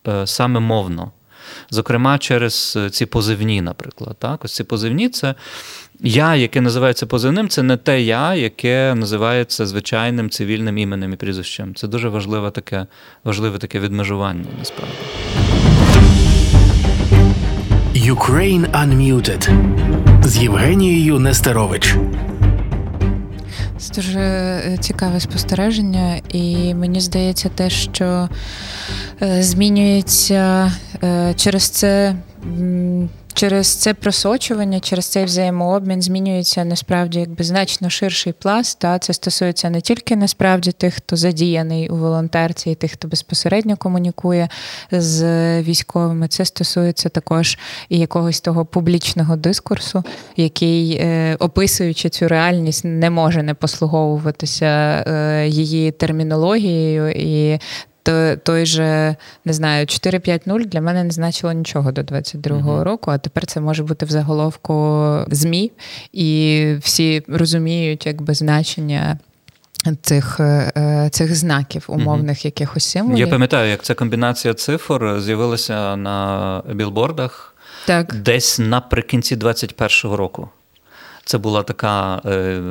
е, 0.08 0.28
саме 0.28 0.60
мовно. 0.60 1.12
Зокрема, 1.70 2.18
через 2.18 2.78
ці 2.92 3.06
позивні, 3.06 3.62
наприклад. 3.62 4.16
Так? 4.20 4.46
Ось 4.46 4.56
ці 4.56 4.64
позивні 4.64 5.10
це 5.10 5.36
я, 6.00 6.36
яке 6.36 6.62
називається 6.62 7.06
позивним, 7.06 7.50
це 7.50 7.64
не 7.64 7.78
те 7.78 8.02
я, 8.02 8.36
яке 8.36 8.96
називається 8.96 9.66
звичайним 9.66 10.30
цивільним 10.30 10.78
іменем 10.78 11.14
і 11.14 11.16
прізвищем. 11.16 11.76
Це 11.76 11.88
дуже 11.88 12.10
важливе 12.10 12.52
таке 12.52 12.88
важливе 13.24 13.58
таке 13.58 13.80
відмежування 13.80 14.46
насправді. 14.60 14.96
Ukraine 18.12 18.66
Unmuted 18.72 19.50
з 20.24 20.38
Євгенією 20.38 21.20
Нестерович. 21.20 21.96
Це 23.78 23.94
дуже 23.96 24.20
е, 24.20 24.78
цікаве 24.80 25.20
спостереження, 25.20 26.22
і 26.30 26.74
мені 26.74 27.00
здається, 27.00 27.50
те, 27.50 27.70
що 27.70 28.30
е, 29.22 29.44
змінюється 29.44 30.72
е, 31.04 31.34
через 31.34 31.70
це 31.70 32.16
через 33.38 33.68
це 33.68 33.94
просочування, 33.94 34.80
через 34.80 35.06
цей 35.06 35.26
взаємообмін 35.26 36.02
змінюється 36.02 36.66
насправді 36.66 37.20
якби 37.20 37.44
значно 37.44 37.90
ширший 37.90 38.34
пласт. 38.34 38.80
Та 38.80 39.00
це 39.00 39.14
стосується 39.14 39.70
не 39.70 39.82
тільки 39.82 40.16
насправді 40.16 40.72
тих, 40.72 40.94
хто 40.94 41.16
задіяний 41.16 41.90
у 41.90 41.96
волонтерці, 41.96 42.72
і 42.72 42.76
тих, 42.76 42.92
хто 42.92 43.08
безпосередньо 43.08 43.78
комунікує 43.78 44.50
з 44.92 45.22
військовими. 45.62 46.28
Це 46.28 46.46
стосується 46.46 47.10
також 47.10 47.58
і 47.90 48.00
якогось 48.00 48.42
того 48.42 48.66
публічного 48.66 49.36
дискурсу, 49.36 50.04
який, 50.38 50.92
е, 51.02 51.36
описуючи 51.40 52.10
цю 52.10 52.28
реальність, 52.28 52.86
не 52.86 53.10
може 53.10 53.44
не 53.44 53.54
послуговуватися 53.54 54.66
е, 54.66 55.48
її 55.48 55.92
термінологією 55.92 57.12
і 57.12 57.60
то 58.08 58.38
той 58.44 58.66
же 58.66 59.16
не 59.46 59.54
знаю, 59.54 59.86
4-5-0 59.86 60.66
для 60.66 60.82
мене 60.82 61.04
не 61.04 61.12
значило 61.12 61.54
нічого 61.54 61.92
до 61.92 62.02
22-го 62.02 62.72
uh 62.72 62.84
року, 62.84 63.12
а 63.12 63.18
тепер 63.18 63.46
це 63.46 63.60
може 63.60 63.84
бути 63.84 64.06
в 64.06 64.10
заголовку 64.10 65.26
ЗМІ, 65.32 65.72
і 66.14 66.76
всі 66.82 67.24
розуміють 67.28 68.06
якби 68.06 68.34
значення. 68.34 69.18
Цих 70.02 70.40
е, 70.40 71.10
цих 71.12 71.36
знаків, 71.36 71.86
умовних 71.88 72.38
mm 72.38 72.46
якихось 72.46 72.84
символів. 72.84 73.18
Я 73.18 73.28
пам'ятаю, 73.28 73.70
як 73.70 73.84
ця 73.84 73.94
комбінація 73.94 74.54
цифр 74.54 75.20
з'явилася 75.20 75.96
на 75.96 76.62
білбордах 76.74 77.56
так. 77.86 78.16
десь 78.16 78.60
наприкінці 78.60 79.36
21-го 79.36 80.18
року. 80.18 80.50
Це 81.28 81.38
була 81.38 81.64
така, 81.64 82.22
е, 82.26 82.62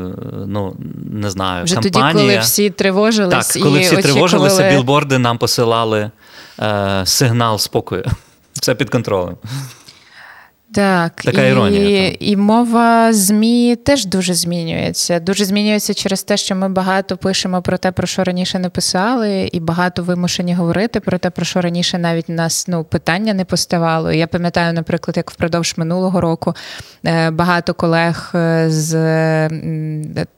ну 0.46 0.76
не 1.10 1.30
знаю, 1.30 1.64
Вже 1.64 1.74
кампанія. 1.74 2.12
тоді, 2.12 2.26
коли 2.26 2.38
всі 2.38 2.70
тривожились 2.70 3.48
Так, 3.48 3.62
коли 3.62 3.78
і 3.78 3.82
всі 3.82 3.96
очікували... 3.96 4.02
тривожилися, 4.02 4.70
білборди 4.70 5.18
нам 5.18 5.38
посилали 5.38 6.10
е, 6.60 7.02
сигнал 7.06 7.58
спокою. 7.58 8.04
Все 8.52 8.74
під 8.74 8.90
контролем. 8.90 9.36
Так, 10.76 11.12
Така 11.14 11.42
і, 11.42 11.50
іронія. 11.50 12.10
Там. 12.10 12.16
І 12.20 12.36
мова 12.36 13.12
ЗМІ 13.12 13.76
теж 13.84 14.06
дуже 14.06 14.34
змінюється. 14.34 15.20
Дуже 15.20 15.44
змінюється 15.44 15.94
через 15.94 16.22
те, 16.22 16.36
що 16.36 16.54
ми 16.56 16.68
багато 16.68 17.16
пишемо 17.16 17.62
про 17.62 17.78
те, 17.78 17.92
про 17.92 18.06
що 18.06 18.24
раніше 18.24 18.58
не 18.58 18.68
писали, 18.68 19.48
і 19.52 19.60
багато 19.60 20.02
вимушені 20.02 20.54
говорити 20.54 21.00
про 21.00 21.18
те, 21.18 21.30
про 21.30 21.44
що 21.44 21.60
раніше 21.60 21.98
навіть 21.98 22.28
нас 22.28 22.68
ну, 22.68 22.84
питання 22.84 23.34
не 23.34 23.44
поставало. 23.44 24.12
Я 24.12 24.26
пам'ятаю, 24.26 24.72
наприклад, 24.72 25.16
як 25.16 25.30
впродовж 25.30 25.74
минулого 25.76 26.20
року 26.20 26.54
е, 27.06 27.30
багато 27.30 27.74
колег 27.74 28.32
е, 28.34 28.66
з 28.70 29.48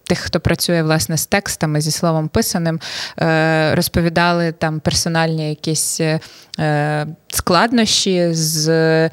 тих, 0.05 0.19
хто 0.19 0.41
працює 0.41 0.83
власне 0.83 1.17
з 1.17 1.27
текстами, 1.27 1.81
зі 1.81 1.91
словом 1.91 2.29
писаним, 2.29 2.81
е, 3.21 3.75
розповідали 3.75 4.53
там 4.53 4.81
персональні 4.81 5.49
якісь 5.49 6.01
складнощі 7.29 8.29
з. 8.33 9.11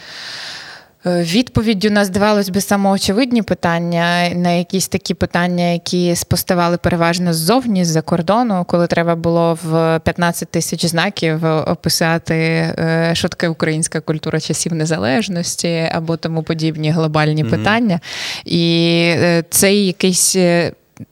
Е, 1.08 1.24
відповіддю 1.24 1.92
на 1.92 2.06
здавалось 2.06 2.50
би 2.50 2.62
самоочевидні 2.62 3.42
питання 3.42 4.30
на 4.30 4.52
якісь 4.52 4.88
такі 4.88 5.14
питання, 5.14 5.64
які 5.64 6.16
споставали 6.16 6.78
переважно 6.78 7.34
ззовні 7.34 7.86
з-за 7.86 8.02
кордону, 8.02 8.66
коли 8.68 8.88
треба 8.88 9.16
було 9.16 9.58
в 9.64 10.00
15 10.00 10.50
тисяч 10.50 10.86
знаків 10.86 11.46
описати, 11.46 12.36
е, 12.36 13.12
що 13.14 13.28
таке 13.28 13.48
українська 13.48 14.02
культура 14.02 14.40
часів 14.40 14.74
незалежності 14.74 15.90
або 15.92 16.18
тому 16.18 16.44
подібні 16.44 16.92
глобальні 16.92 17.44
mm-hmm. 17.44 17.50
питання. 17.50 18.00
І 18.46 18.92
е, 19.16 19.44
цей 19.50 19.86
якийсь 19.86 20.36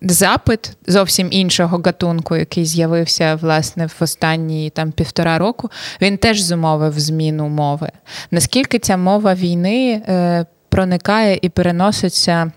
запит 0.02 0.78
зовсім 0.88 1.28
іншого 1.32 1.82
гатунку, 1.86 2.36
який 2.36 2.66
з'явився 2.66 3.36
власне 3.36 3.86
в 3.86 3.96
останні 4.00 4.70
там 4.70 4.92
півтора 4.92 5.38
року, 5.38 5.70
він 6.02 6.18
теж 6.18 6.42
зумовив 6.42 7.00
зміну 7.00 7.50
мови. 7.50 7.90
Наскільки 8.32 8.80
ця 8.80 8.98
мова 8.98 9.34
війни 9.34 10.02
е, 10.08 10.46
проникає 10.70 11.40
і 11.42 11.50
переноситься 11.50 12.52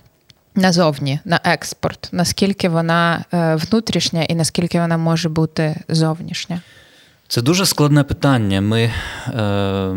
назовні, 0.54 1.21
на 1.25 1.40
експорт, 1.45 2.09
наскільки 2.12 2.68
вона 2.68 3.25
е, 3.35 3.56
внутрішня 3.56 4.23
і 4.23 4.35
наскільки 4.35 4.80
вона 4.80 4.97
може 4.97 5.28
бути 5.28 5.76
зовнішня? 5.88 6.61
Це 7.28 7.42
дуже 7.42 7.66
складне 7.66 8.04
питання. 8.04 8.61
Ми 8.61 8.83
е, 8.83 9.97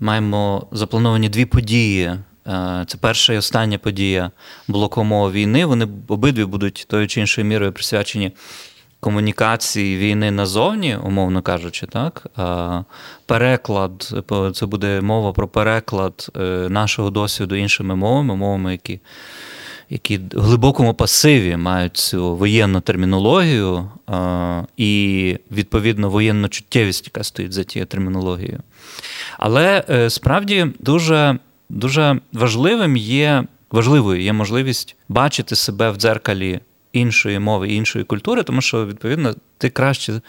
маємо 0.00 0.66
заплановані 0.72 1.28
дві 1.28 1.44
події 1.44 2.12
це 2.86 2.98
перша 3.00 3.32
і 3.32 3.36
остання 3.36 3.78
подія 3.78 4.30
блокомова 4.68 5.30
війни. 5.30 5.66
Вони 5.66 5.88
обидві 6.08 6.44
будуть 6.44 6.86
тою 6.88 7.06
чи 7.06 7.20
іншою 7.20 7.46
мірою 7.46 7.72
присвячені 7.72 8.32
комунікації 9.00 9.96
війни 9.96 10.30
назовні, 10.30 10.96
умовно 10.96 11.42
кажучи, 11.42 11.86
так. 11.86 12.26
Е, 12.38 12.84
переклад, 13.26 14.14
це 14.54 14.66
буде 14.66 15.00
мова 15.00 15.32
про 15.32 15.48
переклад 15.48 16.30
е, 16.36 16.40
нашого 16.68 17.10
досвіду 17.10 17.54
іншими 17.54 17.96
мовами, 17.96 18.36
мовами, 18.36 18.72
які. 18.72 19.00
Які 19.90 20.18
в 20.18 20.40
глибокому 20.40 20.94
пасиві 20.94 21.56
мають 21.56 21.96
цю 21.96 22.36
воєнну 22.36 22.80
термінологію 22.80 23.90
і, 24.76 25.36
відповідно, 25.50 26.10
воєнну 26.10 26.48
чуттєвість, 26.48 27.06
яка 27.06 27.24
стоїть 27.24 27.52
за 27.52 27.64
тією 27.64 27.86
термінологією. 27.86 28.60
Але 29.38 29.84
справді 30.10 30.66
дуже 30.78 31.38
Дуже 31.68 32.20
важливим 32.32 32.96
є 32.96 33.44
важливою 33.70 34.22
є 34.22 34.32
можливість 34.32 34.96
бачити 35.08 35.56
себе 35.56 35.90
в 35.90 35.96
дзеркалі 35.96 36.60
іншої 36.92 37.38
мови, 37.38 37.68
іншої 37.68 38.04
культури, 38.04 38.42
тому 38.42 38.60
що, 38.60 38.86
відповідно, 38.86 39.34
ти 39.58 39.70
краще 39.70 40.20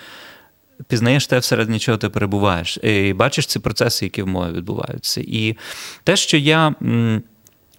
пізнаєш 0.88 1.28
те, 1.28 1.40
всередині 1.40 1.80
чого 1.80 1.98
ти 1.98 2.10
перебуваєш, 2.10 2.78
і 2.84 3.14
бачиш 3.14 3.46
ці 3.46 3.60
процеси, 3.60 4.06
які 4.06 4.22
в 4.22 4.28
мові 4.28 4.54
відбуваються. 4.54 5.22
І 5.28 5.58
те, 6.04 6.16
що 6.16 6.38
я. 6.38 6.76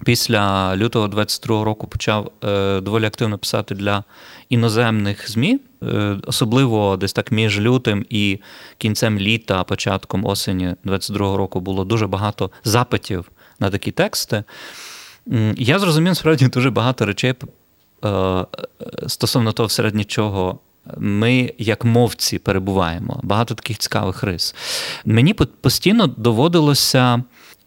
Після 0.04 0.76
лютого 0.76 1.06
22-го 1.08 1.64
року 1.64 1.86
почав 1.86 2.32
е, 2.44 2.80
доволі 2.80 3.04
активно 3.04 3.38
писати 3.38 3.74
для 3.74 4.04
іноземних 4.48 5.30
ЗМІ, 5.30 5.60
е, 5.82 6.16
особливо 6.26 6.96
десь 6.96 7.12
так 7.12 7.32
між 7.32 7.60
лютим 7.60 8.06
і 8.10 8.38
кінцем 8.78 9.18
літа, 9.18 9.64
початком 9.64 10.24
осені 10.24 10.74
22-го 10.84 11.36
року 11.36 11.60
було 11.60 11.84
дуже 11.84 12.06
багато 12.06 12.50
запитів 12.64 13.30
на 13.60 13.70
такі 13.70 13.90
тексти. 13.90 14.44
Я 15.56 15.78
зрозумів 15.78 16.16
справді 16.16 16.48
дуже 16.48 16.70
багато 16.70 17.06
речей 17.06 17.34
е, 18.04 18.46
стосовно 19.06 19.52
того, 19.52 19.66
всередині 19.66 20.04
чого 20.04 20.58
ми, 20.98 21.52
як 21.58 21.84
мовці, 21.84 22.38
перебуваємо. 22.38 23.20
Багато 23.22 23.54
таких 23.54 23.78
цікавих 23.78 24.22
рис. 24.22 24.54
Мені 25.04 25.34
постійно 25.34 26.06
доводилося, 26.06 27.22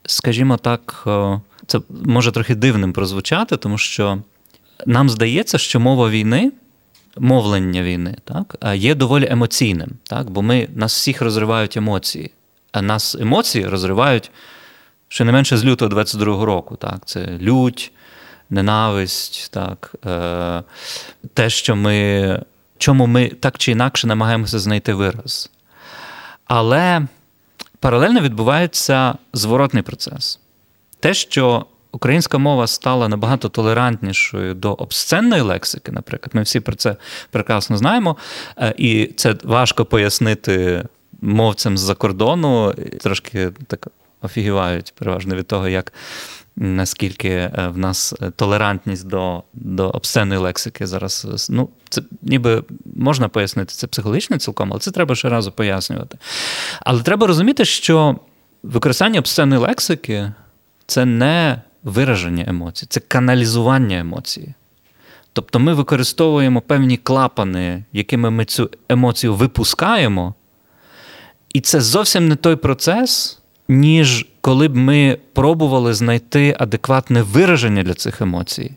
скажімо 0.06 0.58
так, 0.58 1.04
е, 1.08 1.42
це 1.68 1.80
може 2.06 2.32
трохи 2.32 2.56
дивним 2.56 2.94
прозвучати, 2.94 3.58
тому 3.58 3.78
що 3.78 4.18
нам 4.86 5.10
здається, 5.10 5.58
що 5.58 5.80
мова 5.80 6.10
війни. 6.10 6.52
Мовлення 7.18 7.84
війни 7.84 8.16
так, 8.24 8.56
є 8.76 8.96
доволі 8.96 9.28
емоційним, 9.30 9.90
так, 10.04 10.30
бо 10.30 10.42
ми 10.42 10.68
нас 10.76 10.96
всіх 10.96 11.22
розривають 11.22 11.78
емоції, 11.78 12.32
а 12.72 12.82
нас 12.82 13.16
емоції 13.16 13.68
розривають 13.68 14.32
щонайменше 15.14 15.58
з 15.58 15.66
лютого 15.66 15.92
22-го 15.92 16.46
року. 16.46 16.76
Так? 16.76 17.00
Це 17.06 17.28
лють, 17.42 17.92
ненависть, 18.50 19.52
так? 19.52 19.96
Е, 20.06 20.64
те, 21.34 21.50
що 21.50 21.76
ми, 21.76 22.40
чому 22.78 23.08
ми 23.08 23.28
так 23.30 23.58
чи 23.58 23.72
інакше 23.72 24.08
намагаємося 24.08 24.60
знайти 24.60 24.94
вираз. 24.94 25.52
Але 26.46 27.02
паралельно 27.80 28.22
відбувається 28.22 29.16
зворотний 29.34 29.84
процес. 29.84 30.40
Те, 31.00 31.14
що 31.14 31.66
українська 31.92 32.38
мова 32.38 32.68
стала 32.68 33.08
набагато 33.08 33.50
толерантнішою 33.50 34.54
до 34.54 34.74
обсценної 34.74 35.42
лексики, 35.42 35.92
наприклад, 35.92 36.32
ми 36.34 36.42
всі 36.42 36.60
про 36.60 36.76
це 36.76 36.96
прекрасно 37.32 37.78
знаємо, 37.78 38.18
е, 38.58 38.74
і 38.78 39.06
це 39.16 39.36
важко 39.44 39.86
пояснити 39.86 40.84
мовцям 41.22 41.78
з-за 41.78 41.96
кордону, 41.96 42.74
трошки 43.02 43.52
так 43.68 43.88
офігівають 44.24 44.94
переважно 44.96 45.36
від 45.36 45.48
того, 45.48 45.68
як 45.68 45.94
наскільки 46.56 47.30
е, 47.30 47.72
в 47.74 47.78
нас 47.78 48.14
е, 48.22 48.32
толерантність 48.32 49.08
до 49.08 49.44
до 49.54 49.90
обсценної 49.90 50.40
лексики 50.40 50.88
зараз. 50.88 51.28
Е, 51.50 51.54
ну, 51.54 51.70
це 51.90 52.02
ніби 52.22 52.64
можна 52.96 53.28
пояснити, 53.28 53.74
це 53.74 53.88
психологічно 53.88 54.38
цілком, 54.38 54.72
але 54.72 54.80
це 54.80 54.92
треба 54.92 55.16
ще 55.16 55.30
разу 55.30 55.52
пояснювати. 55.52 56.18
Але 56.82 57.02
треба 57.02 57.28
розуміти, 57.28 57.66
що 57.66 58.20
використання 58.64 59.20
обсценної 59.20 59.62
лексики 59.62 60.32
це 60.86 61.06
не 61.06 61.62
вираження 61.84 62.46
емоцій, 62.48 62.86
це 62.90 63.00
каналізування 63.00 64.00
емоцій. 64.00 64.54
Тобто 65.34 65.60
ми 65.60 65.74
використовуємо 65.74 66.62
певні 66.62 66.98
клапани, 66.98 67.84
якими 67.94 68.30
ми 68.30 68.46
цю 68.46 68.70
емоцію 68.90 69.36
випускаємо, 69.36 70.36
і 71.54 71.62
це 71.62 71.82
зовсім 71.82 72.28
не 72.28 72.36
той 72.36 72.56
процес, 72.56 73.40
ніж 73.70 74.28
коли 74.42 74.68
б 74.68 74.76
ми 74.76 75.18
пробували 75.34 75.94
знайти 75.94 76.56
адекватне 76.60 77.22
вираження 77.22 77.84
для 77.84 77.94
цих 77.94 78.22
емоцій. 78.22 78.72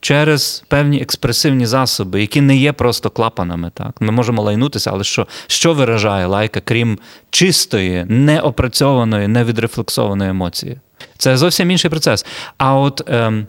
Через 0.00 0.64
певні 0.68 1.00
експресивні 1.00 1.66
засоби, 1.66 2.20
які 2.20 2.40
не 2.40 2.56
є 2.56 2.72
просто 2.72 3.10
клапанами. 3.10 3.70
Так? 3.74 4.00
Ми 4.00 4.12
можемо 4.12 4.42
лайнутися, 4.42 4.90
але 4.90 5.04
що 5.04 5.26
що 5.46 5.74
виражає 5.74 6.26
лайка, 6.26 6.60
крім 6.60 6.98
чистої, 7.30 8.04
неопрацьованої, 8.08 9.28
невідрефлексованої 9.28 10.30
емоції? 10.30 10.78
Це 11.18 11.36
зовсім 11.36 11.70
інший 11.70 11.90
процес. 11.90 12.26
А 12.58 12.74
от 12.74 13.02
ем, 13.06 13.46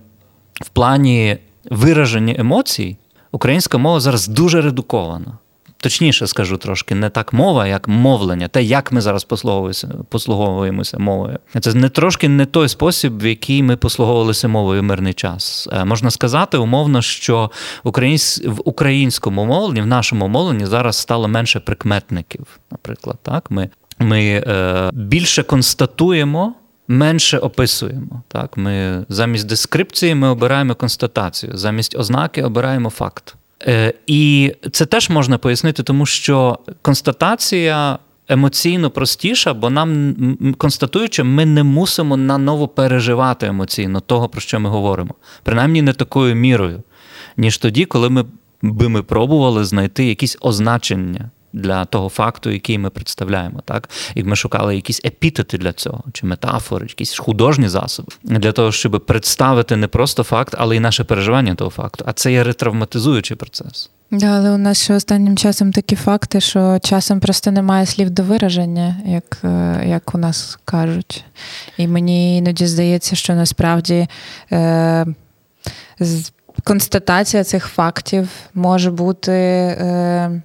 в 0.62 0.70
плані 0.70 1.38
вираження 1.70 2.36
емоцій 2.38 2.98
українська 3.32 3.78
мова 3.78 4.00
зараз 4.00 4.28
дуже 4.28 4.62
редукована 4.62 5.38
точніше 5.82 6.28
скажу 6.28 6.58
трошки, 6.58 6.96
не 6.96 7.10
так 7.10 7.34
мова, 7.34 7.68
як 7.68 7.88
мовлення, 7.88 8.48
те, 8.48 8.64
як 8.64 8.92
ми 8.92 9.02
зараз 9.02 9.28
послуговуємося 10.10 10.98
мовою. 10.98 11.40
Це 11.60 11.74
не 11.74 11.90
трошки 11.90 12.30
не 12.30 12.46
той 12.46 12.70
спосіб, 12.70 13.20
в 13.20 13.26
який 13.26 13.64
ми 13.64 13.78
послуговувалися 13.78 14.48
мовою 14.48 14.82
в 14.82 14.84
мирний 14.84 15.14
час. 15.14 15.70
Е, 15.72 15.86
можна 15.86 16.12
сказати, 16.12 16.58
умовно, 16.58 17.02
що 17.02 17.52
в 17.84 18.62
українському 18.66 19.46
мовленні, 19.46 19.82
в 19.82 19.88
нашому 19.88 20.28
мовленні 20.28 20.66
зараз 20.66 20.98
стало 20.98 21.28
менше 21.28 21.60
прикметників. 21.60 22.46
Наприклад, 22.72 23.18
так 23.24 23.52
ми, 23.52 23.70
ми 24.00 24.44
е, 24.48 24.90
більше 24.94 25.44
констатуємо. 25.44 26.54
Менше 26.88 27.38
описуємо. 27.38 28.24
Так? 28.28 28.58
Ми 28.58 29.06
Замість 29.10 29.48
дескрипції 29.48 30.16
ми 30.16 30.28
обираємо 30.28 30.76
констатацію, 30.76 31.58
замість 31.58 31.96
ознаки 31.96 32.44
обираємо 32.44 32.90
факт. 32.90 33.36
Е, 33.68 33.94
і 34.08 34.54
це 34.72 34.86
теж 34.86 35.10
можна 35.10 35.38
пояснити, 35.38 35.84
тому 35.84 36.06
що 36.06 36.60
констатація 36.82 38.00
емоційно 38.28 38.90
простіша, 38.90 39.54
бо 39.54 39.70
нам 39.70 40.16
констатуючи, 40.58 41.24
ми 41.24 41.46
не 41.46 41.64
мусимо 41.64 42.18
наново 42.18 42.68
переживати 42.68 43.48
емоційно 43.48 44.00
того, 44.00 44.30
про 44.30 44.42
що 44.42 44.60
ми 44.60 44.70
говоримо. 44.70 45.16
Принаймні 45.44 45.82
не 45.82 45.94
такою 45.94 46.36
мірою, 46.36 46.84
ніж 47.38 47.58
тоді, 47.58 47.86
коли 47.86 48.10
ми 48.10 48.26
би 48.62 48.90
ми 48.90 49.04
пробували 49.04 49.66
знайти 49.66 50.06
якісь 50.06 50.38
означення 50.42 51.30
для 51.54 51.86
того 51.86 52.10
факту, 52.10 52.50
який 52.50 52.78
ми 52.78 52.90
представляємо. 52.90 53.62
Так? 53.66 53.90
Як 54.16 54.26
ми 54.26 54.36
шукали 54.36 54.76
якісь 54.76 55.02
епітети 55.06 55.58
для 55.58 55.74
цього, 55.74 56.04
чи 56.14 56.26
метафори, 56.26 56.86
якісь 56.86 57.18
художні 57.18 57.68
засоби, 57.68 58.14
для 58.24 58.52
того, 58.52 58.72
щоб 58.72 59.06
представити 59.06 59.76
не 59.76 59.88
просто 59.88 60.24
факт, 60.24 60.56
але 60.58 60.76
й 60.76 60.80
наше 60.80 61.04
переживання 61.04 61.56
того 61.56 61.70
факту. 61.70 62.06
А 62.08 62.14
це 62.14 62.32
є 62.32 62.44
ретравматизуючий 62.44 63.38
процес. 63.38 63.90
Да, 64.12 64.38
але 64.38 64.52
у 64.52 64.58
нас 64.58 64.84
ще 64.84 64.94
останнім 64.94 65.38
часом 65.38 65.72
такі 65.72 65.96
факти, 65.96 66.42
що 66.42 66.80
часом 66.84 67.20
просто 67.20 67.52
немає 67.52 67.86
слів 67.86 68.10
до 68.10 68.24
вираження, 68.24 68.96
як 69.06 69.38
е, 69.44 69.84
як 69.88 70.16
у 70.16 70.18
нас 70.18 70.60
кажуть. 70.66 71.26
І 71.78 71.88
мені 71.88 72.38
іноді 72.38 72.68
здається, 72.68 73.16
що 73.16 73.36
насправді 73.36 74.08
е, 74.52 75.06
констатація 76.64 77.44
цих 77.44 77.66
фактів 77.66 78.30
може 78.54 78.92
бути. 78.92 79.32
Е, 79.32 80.42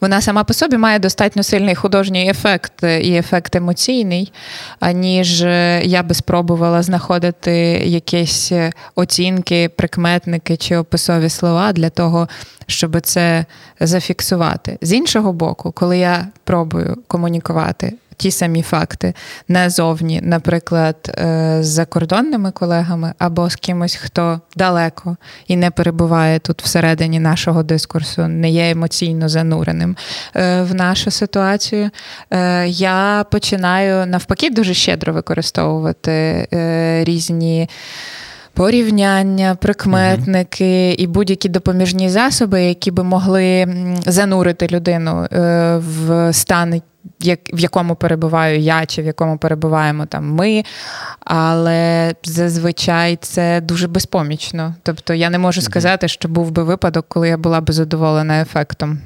вона 0.00 0.20
сама 0.20 0.44
по 0.44 0.54
собі 0.54 0.76
має 0.76 0.98
достатньо 0.98 1.42
сильний 1.42 1.74
художній 1.74 2.30
ефект 2.30 2.82
і 2.82 3.14
ефект 3.14 3.56
емоційний, 3.56 4.32
аніж 4.80 5.42
я 5.82 6.02
би 6.02 6.14
спробувала 6.14 6.82
знаходити 6.82 7.52
якісь 7.84 8.52
оцінки, 8.94 9.68
прикметники 9.68 10.56
чи 10.56 10.76
описові 10.76 11.28
слова 11.28 11.72
для 11.72 11.90
того, 11.90 12.28
щоб 12.66 13.00
це 13.00 13.44
зафіксувати. 13.80 14.78
З 14.82 14.92
іншого 14.92 15.32
боку, 15.32 15.72
коли 15.72 15.98
я 15.98 16.26
пробую 16.44 16.98
комунікувати 17.06 17.92
ті 18.20 18.30
самі 18.30 18.62
факти 18.62 19.14
назовні, 19.48 20.20
наприклад, 20.22 20.96
е, 21.18 21.58
з 21.60 21.66
закордонними 21.66 22.50
колегами 22.50 23.14
або 23.18 23.50
з 23.50 23.56
кимось, 23.56 23.94
хто 23.94 24.40
далеко 24.56 25.16
і 25.46 25.56
не 25.56 25.70
перебуває 25.70 26.38
тут 26.38 26.62
всередині 26.62 27.20
нашого 27.20 27.62
дискурсу, 27.62 28.28
не 28.28 28.50
є 28.50 28.70
емоційно 28.70 29.28
зануреним 29.28 29.96
е, 30.36 30.62
в 30.62 30.74
нашу 30.74 31.10
ситуацію. 31.10 31.90
Е, 32.30 32.68
я 32.68 33.24
починаю 33.30 34.06
навпаки 34.06 34.50
дуже 34.50 34.74
щедро 34.74 35.12
використовувати 35.12 36.48
різні. 37.04 37.68
Порівняння, 38.54 39.54
прикметники 39.54 40.92
і 40.92 41.06
будь-які 41.06 41.48
допоміжні 41.48 42.08
засоби, 42.08 42.62
які 42.62 42.90
би 42.90 43.04
могли 43.04 43.74
занурити 44.06 44.66
людину 44.66 45.26
в 45.78 46.32
стан 46.32 46.80
як, 47.20 47.40
в 47.52 47.58
якому 47.58 47.94
перебуваю 47.94 48.60
я, 48.60 48.86
чи 48.86 49.02
в 49.02 49.06
якому 49.06 49.38
перебуваємо 49.38 50.06
там 50.06 50.32
ми, 50.32 50.62
але 51.20 52.14
зазвичай 52.24 53.16
це 53.16 53.60
дуже 53.60 53.88
безпомічно. 53.88 54.74
Тобто 54.82 55.14
я 55.14 55.30
не 55.30 55.38
можу 55.38 55.62
сказати, 55.62 56.08
що 56.08 56.28
був 56.28 56.50
би 56.50 56.64
випадок, 56.64 57.04
коли 57.08 57.28
я 57.28 57.36
була 57.36 57.60
би 57.60 57.72
задоволена 57.72 58.42
ефектом. 58.42 58.98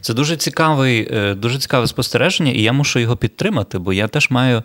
Це 0.00 0.14
дуже 0.14 0.36
цікавий, 0.36 1.08
е, 1.12 1.34
дуже 1.34 1.58
цікаве 1.58 1.86
спостереження, 1.86 2.52
і 2.52 2.62
я 2.62 2.72
мушу 2.72 2.98
його 2.98 3.16
підтримати, 3.16 3.78
бо 3.78 3.92
я 3.92 4.08
теж 4.08 4.30
маю 4.30 4.62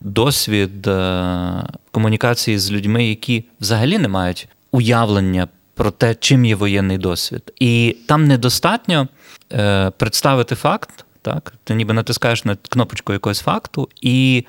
досвід 0.00 0.86
е, 0.86 1.64
комунікації 1.90 2.58
з 2.58 2.70
людьми, 2.70 3.06
які 3.06 3.44
взагалі 3.60 3.98
не 3.98 4.08
мають 4.08 4.48
уявлення 4.70 5.48
про 5.74 5.90
те, 5.90 6.14
чим 6.14 6.44
є 6.44 6.54
воєнний 6.54 6.98
досвід. 6.98 7.52
І 7.60 7.96
там 8.06 8.26
недостатньо 8.26 9.08
е, 9.52 9.90
представити 9.90 10.54
факт. 10.54 11.04
Так, 11.28 11.52
ти 11.64 11.74
ніби 11.74 11.94
натискаєш 11.94 12.44
на 12.44 12.56
кнопочку 12.68 13.12
якогось 13.12 13.40
факту, 13.40 13.88
і 14.00 14.46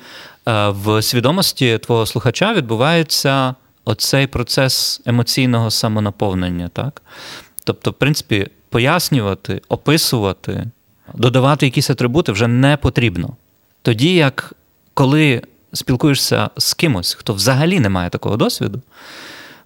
е, 0.48 0.68
в 0.68 1.02
свідомості 1.02 1.78
твого 1.78 2.06
слухача 2.06 2.54
відбувається 2.54 3.54
оцей 3.84 4.26
процес 4.26 5.00
емоційного 5.06 5.70
самонаповнення. 5.70 6.68
Так? 6.68 7.02
Тобто, 7.64 7.90
в 7.90 7.94
принципі, 7.94 8.48
пояснювати, 8.68 9.62
описувати, 9.68 10.66
додавати 11.14 11.66
якісь 11.66 11.90
атрибути 11.90 12.32
вже 12.32 12.46
не 12.46 12.76
потрібно. 12.76 13.36
Тоді 13.82 14.14
як 14.14 14.52
коли 14.94 15.42
спілкуєшся 15.72 16.50
з 16.56 16.74
кимось, 16.74 17.14
хто 17.14 17.34
взагалі 17.34 17.80
не 17.80 17.88
має 17.88 18.10
такого 18.10 18.36
досвіду, 18.36 18.82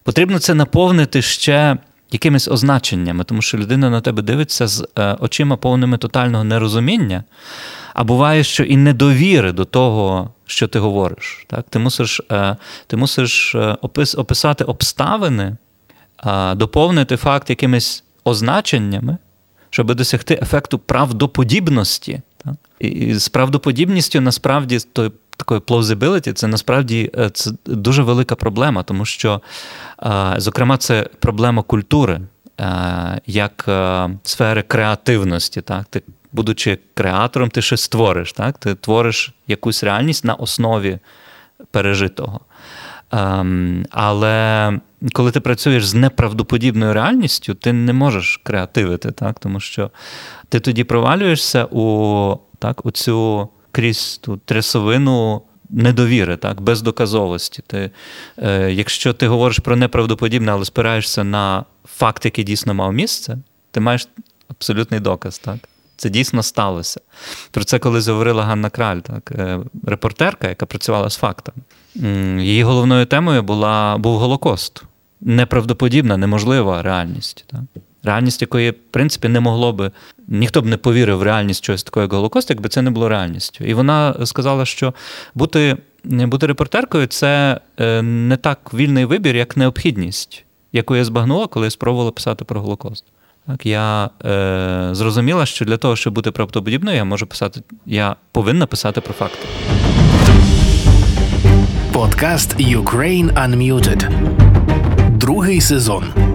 потрібно 0.03 0.38
це 0.38 0.55
наповнити 0.55 1.22
ще 1.22 1.77
якимись 2.14 2.48
означеннями, 2.48 3.24
тому 3.24 3.42
що 3.42 3.59
людина 3.59 3.90
на 3.90 4.00
тебе 4.00 4.22
дивиться 4.22 4.66
з 4.66 4.88
е, 4.98 5.16
очима 5.20 5.57
повними 5.57 5.98
тотального 5.98 6.44
нерозуміння, 6.44 7.24
а 7.94 8.05
буває, 8.05 8.44
що 8.44 8.64
і 8.64 8.77
недовіри 8.77 9.53
до 9.53 9.64
того, 9.64 10.31
що 10.46 10.68
ти 10.68 10.79
говориш. 10.79 11.46
Так? 11.46 11.66
Ти 11.70 11.79
мусиш 11.79 12.20
е, 12.33 12.57
ти 12.87 12.96
мусиш 12.96 13.55
е, 13.55 13.77
опис, 13.81 14.14
описати 14.14 14.64
обставини, 14.64 15.57
доповнити 16.55 17.16
факт 17.16 17.50
якимись 17.50 18.05
означеннями, 18.24 19.16
щоб 19.70 19.94
досягти 19.94 20.38
ефекту 20.42 20.79
правдоподібності. 20.79 22.20
І 22.79 23.14
з 23.14 23.29
правдоподібністю 23.29 24.20
насправді 24.20 24.79
той 24.92 25.11
такої 25.37 25.61
plausibility, 25.61 26.33
це 26.33 26.47
насправді 26.47 27.11
е, 27.18 27.31
це 27.31 27.51
дуже 27.66 28.03
велика 28.03 28.35
проблема, 28.35 28.83
тому 28.83 29.05
що, 29.05 29.40
е, 30.03 30.35
зокрема, 30.37 30.77
це 30.77 31.09
проблема 31.20 31.62
культури, 31.62 32.20
е, 32.61 33.20
як 33.27 33.68
сфери 34.23 34.62
креативності. 34.62 35.61
Так? 35.61 35.85
Ти, 35.90 36.03
будучи 36.33 36.79
креатором, 36.94 37.51
ти 37.51 37.62
щось 37.62 37.81
створиш, 37.81 38.33
так? 38.33 38.59
ти 38.59 38.75
твориш 38.75 39.33
якусь 39.49 39.85
реальність 39.85 40.25
на 40.25 40.35
основі 40.35 40.99
пережитого. 41.70 42.40
Ем, 43.12 43.87
але 43.90 44.73
коли 45.12 45.31
ти 45.31 45.40
працюєш 45.40 45.87
з 45.87 45.94
неправдоподібною 45.94 46.92
реальністю, 46.92 47.55
ти 47.55 47.73
не 47.73 47.92
можеш 47.92 48.40
креативити, 48.44 49.11
так? 49.11 49.38
тому 49.38 49.61
що 49.61 49.90
ти 50.49 50.61
тоді 50.61 50.85
провалюєшся 50.85 51.64
у 51.64 52.38
так, 52.59 52.87
у 52.87 52.90
цю 52.90 53.49
крізь 53.74 54.18
ту 54.22 54.37
трясовину 54.37 55.42
недовіри, 55.70 56.37
так, 56.37 56.60
бездоказовості. 56.60 57.62
Ти, 57.66 57.90
е, 58.38 58.72
Якщо 58.72 59.12
ти 59.12 59.28
говориш 59.28 59.58
про 59.58 59.76
неправдоподібне, 59.76 60.52
але 60.52 60.64
спираєшся 60.64 61.24
на 61.24 61.64
факт, 61.84 62.24
який 62.24 62.44
дійсно 62.44 62.74
мав 62.74 62.92
місце, 62.92 63.38
ти 63.70 63.80
маєш 63.80 64.08
абсолютний 64.48 65.00
доказ. 65.00 65.38
так. 65.38 65.56
Це 65.96 66.10
дійсно 66.10 66.42
сталося. 66.42 67.00
Про 67.50 67.64
це 67.64 67.78
колись 67.78 68.08
говорила 68.08 68.44
Ганна 68.44 68.70
Краль, 68.70 68.98
так, 68.98 69.32
е, 69.32 69.60
репортерка, 69.87 70.48
яка 70.48 70.66
працювала 70.66 71.10
з 71.10 71.16
фактами. 71.16 71.58
Її 72.42 72.62
головною 72.62 73.06
темою 73.06 73.42
була, 73.42 73.96
був 73.98 74.18
Голокост. 74.18 74.82
Неправдоподібна, 75.20 76.16
неможлива 76.16 76.82
реальність. 76.82 77.44
Так 77.46 77.60
реальність 78.04 78.42
якої, 78.42 78.70
в 78.70 78.74
принципі, 78.90 79.28
не 79.28 79.40
могло 79.40 79.72
би, 79.72 79.90
ніхто 80.28 80.62
б 80.62 80.66
не 80.66 80.76
повірив 80.76 81.18
в 81.18 81.22
реальність 81.22 81.64
чогось 81.64 81.82
такого, 81.82 82.02
як 82.02 82.12
Голокост, 82.12 82.50
якби 82.50 82.68
це 82.68 82.82
не 82.82 82.90
було 82.90 83.08
реальністю. 83.08 83.64
І 83.64 83.74
вона 83.74 84.26
сказала, 84.26 84.64
що 84.64 84.94
бути 85.34 85.76
бути 86.04 86.46
репортеркою 86.46 87.06
це 87.06 87.60
е, 87.80 88.02
не 88.02 88.36
так 88.36 88.74
вільний 88.74 89.04
вибір, 89.04 89.36
як 89.36 89.56
необхідність, 89.56 90.44
яку 90.72 90.96
я 90.96 91.04
збагнула, 91.04 91.46
коли 91.46 91.66
я 91.66 91.70
спробувала 91.70 92.10
писати 92.10 92.44
про 92.44 92.60
Голокост. 92.60 93.04
Так, 93.46 93.66
Я 93.66 94.10
е, 94.24 94.88
зрозуміла, 94.92 95.46
що 95.46 95.64
для 95.64 95.76
того, 95.76 95.96
щоб 95.96 96.14
бути 96.14 96.30
правдоподібною, 96.30 96.96
я 96.96 97.04
можу 97.04 97.26
писати, 97.26 97.60
я 97.86 98.16
повинна 98.32 98.66
писати 98.66 99.00
про 99.00 99.14
факти. 99.14 99.48
Подкаст 101.92 102.56
Ukraine 102.60 103.32
Unmuted. 103.32 104.08
Другий 105.18 105.60
сезон. 105.60 106.34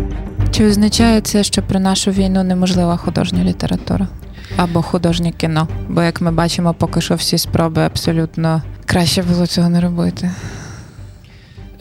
Чи 0.60 0.68
означає 0.68 1.22
це, 1.22 1.44
що 1.44 1.62
про 1.64 1.80
нашу 1.80 2.12
війну 2.12 2.44
неможлива 2.44 2.98
художня 2.98 3.44
література 3.44 4.08
або 4.58 4.82
художнє 4.82 5.32
кіно? 5.32 5.68
Бо, 5.90 6.02
як 6.02 6.22
ми 6.22 6.32
бачимо, 6.32 6.74
поки 6.74 7.02
що 7.02 7.16
всі 7.16 7.38
спроби 7.38 7.82
абсолютно 7.82 8.62
краще 8.86 9.24
було 9.24 9.48
цього 9.48 9.70
не 9.70 9.82
робити. 9.82 10.32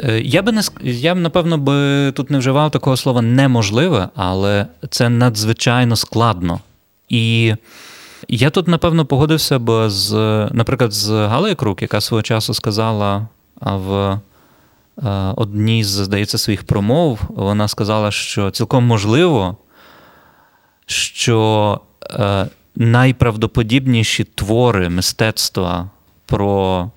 Е, 0.00 0.20
я 0.20 0.42
би 0.42 0.52
не 0.52 0.62
я 0.82 1.14
б, 1.14 1.18
напевно, 1.18 1.58
би 1.58 2.12
тут 2.12 2.30
не 2.30 2.38
вживав 2.38 2.70
такого 2.70 2.96
слова 2.96 3.22
неможливе, 3.22 4.08
але 4.14 4.66
це 4.90 5.08
надзвичайно 5.08 5.96
складно. 5.96 6.60
І 7.08 7.54
я 8.28 8.50
тут, 8.50 8.68
напевно, 8.68 9.06
погодився 9.06 9.58
б 9.58 9.90
з, 9.90 10.12
наприклад, 10.52 10.92
з 10.92 11.10
Галею 11.10 11.56
Крук, 11.56 11.82
яка 11.82 12.00
свого 12.00 12.22
часу 12.22 12.54
сказала 12.54 13.28
в 13.60 14.18
одній 15.36 15.84
з, 15.84 15.88
здається, 15.88 16.38
своїх 16.38 16.64
промов 16.64 17.20
вона 17.28 17.68
сказала, 17.68 18.10
що 18.10 18.50
цілком 18.50 18.84
можливо, 18.84 19.56
що 20.86 21.80
е, 22.10 22.46
найправдоподібніші 22.76 24.24
твори 24.24 24.88
мистецтва 24.88 25.90
про 26.26 26.90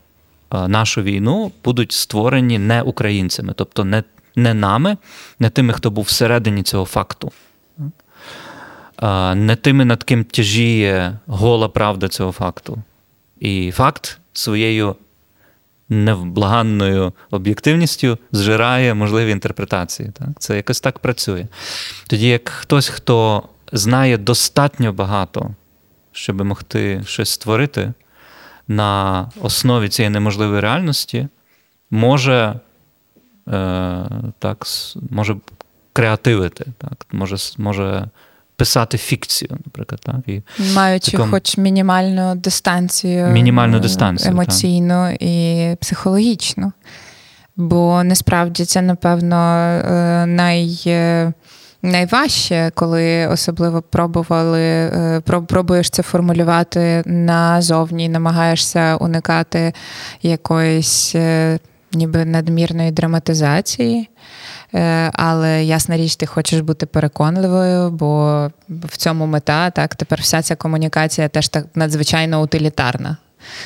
е, 0.53 0.67
нашу 0.67 1.01
війну 1.01 1.51
будуть 1.63 1.91
створені 1.91 2.59
не 2.59 2.81
українцями, 2.81 3.53
тобто 3.55 3.83
не, 3.83 4.03
не 4.35 4.53
нами, 4.53 4.97
не 5.39 5.49
тими, 5.49 5.73
хто 5.73 5.91
був 5.91 6.03
всередині 6.03 6.63
цього 6.63 6.85
факту. 6.85 7.31
Не 9.35 9.57
тими, 9.61 9.85
над 9.85 10.03
ким 10.03 10.23
тяжіє 10.23 11.17
гола 11.27 11.69
правда 11.69 12.07
цього 12.07 12.31
факту. 12.31 12.83
І 13.39 13.71
факт 13.71 14.19
своєю 14.33 14.95
невблаганною 15.91 17.13
об'єктивністю 17.31 18.17
зжирає 18.31 18.93
можливі 18.93 19.31
інтерпретації. 19.31 20.09
Так? 20.19 20.27
Це 20.39 20.55
якось 20.55 20.81
так 20.81 20.99
працює. 20.99 21.47
Тоді 22.07 22.27
як 22.27 22.49
хтось, 22.49 22.87
хто 22.87 23.43
знає 23.71 24.17
достатньо 24.17 24.93
багато 24.93 25.51
щоб 26.11 26.45
могти 26.45 27.03
щось 27.05 27.29
створити 27.29 27.93
на 28.67 29.29
основі 29.41 29.89
цієї 29.89 30.09
неможливої 30.09 30.59
реальності, 30.59 31.27
може 31.91 32.59
е, 33.47 34.09
так, 34.39 34.65
може 35.09 35.37
креативити, 35.93 36.65
так, 36.77 37.05
може 37.11 37.35
може 37.57 38.09
писати 38.55 38.97
фікцію, 38.97 39.57
наприклад. 39.65 40.01
Так, 40.01 40.15
і 40.27 40.41
Маючи 40.75 41.11
такому... 41.11 41.31
хоч 41.31 41.57
мінімальну 41.57 42.35
дистанцію, 42.35 43.27
мінімальну 43.27 43.79
дистанцію 43.79 44.31
емоційну 44.31 45.07
так. 45.11 45.21
і 45.21 45.75
психологічну. 45.81 46.71
Бо 47.55 48.03
насправді 48.03 48.65
це, 48.65 48.81
напевно, 48.81 49.35
е, 49.35 50.25
най. 50.25 50.79
Найважче, 51.83 52.71
коли 52.75 53.27
особливо 53.27 53.81
пробували, 53.81 54.61
е, 54.61 55.21
пробуєш 55.47 55.89
це 55.89 56.03
формулювати 56.03 57.03
назовні, 57.05 58.09
намагаєшся 58.09 58.95
уникати 58.95 59.73
якоїсь 60.21 61.15
е, 61.15 61.59
ніби 61.93 62.25
надмірної 62.25 62.91
драматизації. 62.91 64.09
Е, 64.73 65.11
але 65.13 65.63
ясна 65.63 65.97
річ, 65.97 66.15
ти 66.15 66.25
хочеш 66.25 66.59
бути 66.59 66.85
переконливою, 66.85 67.91
бо 67.91 68.51
в 68.69 68.97
цьому 68.97 69.25
мета 69.25 69.69
так 69.69 69.95
тепер 69.95 70.21
вся 70.21 70.41
ця 70.41 70.55
комунікація 70.55 71.29
теж 71.29 71.49
так 71.49 71.65
надзвичайно 71.75 72.41
утилітарна. 72.41 73.17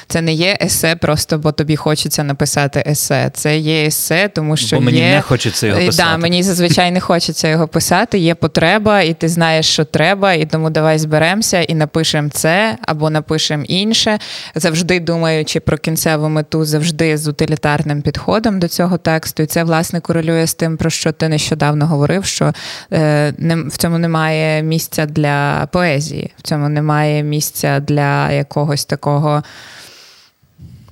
Це 0.08 0.22
не 0.22 0.34
є 0.34 0.58
есе, 0.62 0.96
просто 0.96 1.38
бо 1.38 1.52
тобі 1.52 1.76
хочеться 1.76 2.24
написати 2.24 2.84
есе. 2.88 3.32
Це 3.34 3.58
є 3.58 3.86
есе, 3.86 4.30
тому 4.36 4.58
що 4.58 4.76
бо 4.76 4.82
мені 4.82 4.98
є... 4.98 5.16
не 5.16 5.22
хочеться 5.22 5.68
його 5.68 5.80
писати. 5.80 6.10
Да, 6.12 6.18
Мені 6.18 6.44
зазвичай 6.44 6.92
не 6.92 7.00
хочеться 7.00 7.48
його 7.48 7.68
писати. 7.68 8.18
Є 8.18 8.36
потреба, 8.36 9.02
і 9.02 9.14
ти 9.14 9.30
знаєш, 9.30 9.66
що 9.66 9.86
треба, 9.86 10.34
і 10.34 10.46
тому 10.46 10.70
давай 10.70 11.00
зберемося 11.00 11.62
і 11.62 11.76
напишемо 11.76 12.30
це 12.30 12.78
або 12.82 13.10
напишемо 13.10 13.64
інше. 13.68 14.20
Завжди 14.56 15.00
думаючи 15.00 15.60
про 15.60 15.78
кінцеву 15.78 16.30
мету, 16.30 16.66
завжди 16.66 17.18
з 17.18 17.28
утилітарним 17.28 18.02
підходом 18.02 18.60
до 18.60 18.68
цього 18.68 18.98
тексту. 18.98 19.44
І 19.44 19.46
це 19.46 19.64
власне 19.64 20.00
корелює 20.00 20.48
з 20.48 20.54
тим, 20.54 20.78
про 20.78 20.90
що 20.90 21.12
ти 21.12 21.30
нещодавно 21.30 21.88
говорив. 21.88 22.26
Що 22.26 22.54
е, 22.94 23.34
не, 23.38 23.56
в 23.56 23.78
цьому 23.78 23.98
немає 23.98 24.64
місця 24.64 25.06
для 25.06 25.68
поезії, 25.72 26.32
в 26.38 26.42
цьому 26.42 26.70
немає 26.70 27.24
місця 27.24 27.80
для 27.80 28.32
якогось 28.32 28.86
такого. 28.86 29.44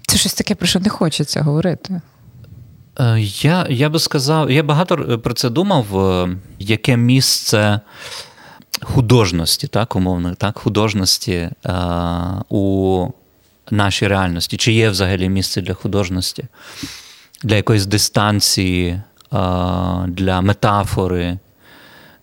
Це 0.07 0.17
щось 0.17 0.33
таке, 0.33 0.55
про 0.55 0.67
що 0.67 0.79
не 0.79 0.89
хочеться 0.89 1.41
говорити. 1.41 2.01
Е, 2.99 3.19
я 3.19 3.67
я 3.69 3.89
би 3.89 3.99
сказав, 3.99 4.51
я 4.51 4.63
багато 4.63 5.19
про 5.19 5.33
це 5.33 5.49
думав, 5.49 5.99
е, 5.99 6.37
яке 6.59 6.97
місце 6.97 7.79
художності, 8.81 9.67
так, 9.67 9.95
умовно, 9.95 10.35
так, 10.35 10.57
художності 10.57 11.33
е, 11.33 11.73
у 12.49 13.07
нашій 13.71 14.07
реальності. 14.07 14.57
Чи 14.57 14.73
є 14.73 14.89
взагалі 14.89 15.29
місце 15.29 15.61
для 15.61 15.73
художності, 15.73 16.45
для 17.43 17.55
якоїсь 17.55 17.85
дистанції, 17.85 19.01
для 20.07 20.41
метафори, 20.41 21.37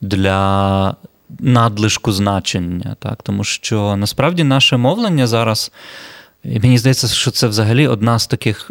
для 0.00 0.96
надлишку 1.38 2.12
значення. 2.12 2.96
Так? 2.98 3.22
Тому 3.22 3.44
що 3.44 3.96
насправді 3.96 4.44
наше 4.44 4.76
мовлення 4.76 5.26
зараз. 5.26 5.72
І 6.44 6.60
мені 6.60 6.78
здається, 6.78 7.08
що 7.08 7.30
це 7.30 7.46
взагалі 7.46 7.86
одна 7.86 8.18
з 8.18 8.26
таких 8.26 8.70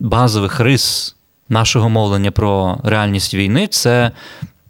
базових 0.00 0.60
рис 0.60 1.16
нашого 1.48 1.88
мовлення 1.88 2.30
про 2.30 2.80
реальність 2.84 3.34
війни 3.34 3.66
це 3.66 4.10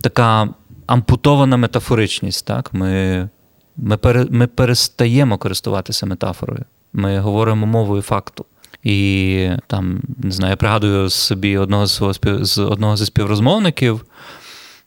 така 0.00 0.48
ампутована 0.86 1.56
метафоричність. 1.56 2.46
Так? 2.46 2.72
Ми 2.72 3.28
ми, 3.76 3.96
пере, 3.96 4.26
ми 4.30 4.46
перестаємо 4.46 5.38
користуватися 5.38 6.06
метафорою. 6.06 6.64
Ми 6.92 7.18
говоримо 7.18 7.66
мовою 7.66 8.02
факту. 8.02 8.44
І 8.82 9.50
там, 9.66 10.02
не 10.18 10.30
знаю, 10.30 10.50
я 10.50 10.56
пригадую 10.56 11.10
собі 11.10 11.56
одного 11.58 11.86
з 11.86 12.02
з 12.40 12.58
одного 12.58 12.96
зі 12.96 13.06
співрозмовників 13.06 14.04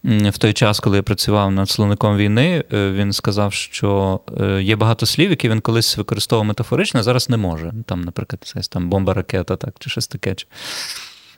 в 0.04 0.38
той 0.38 0.54
час, 0.54 0.80
коли 0.80 0.98
я 0.98 1.04
працював 1.04 1.52
над 1.52 1.70
словником 1.70 2.18
війни, 2.18 2.63
е, 2.74 2.92
він 2.92 3.13
сказав, 3.13 3.54
що 3.54 4.20
е, 4.42 4.62
є 4.62 4.76
багато 4.76 5.06
слів, 5.06 5.30
які 5.30 5.50
він 5.50 5.62
колись 5.62 5.98
використовував 5.98 6.48
метафорично, 6.48 7.00
а 7.00 7.04
зараз 7.04 7.30
не 7.30 7.38
може. 7.38 7.74
Там, 7.86 8.02
наприклад, 8.02 8.68
там 8.70 8.89
бомба 8.89 9.13
ракета, 9.13 9.56
так, 9.56 9.76
чи 9.80 9.89
щось 9.89 10.08
таке. 10.08 10.36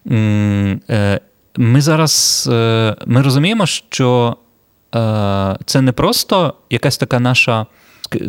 Е, 0.10 1.20
ми 1.58 1.82
зараз 1.82 2.46
ми 3.06 3.22
розуміємо, 3.22 3.66
що 3.66 4.38
це 5.66 5.82
не 5.82 5.92
просто 5.92 6.54
якась 6.70 6.98
така 6.98 7.20
наша 7.20 7.66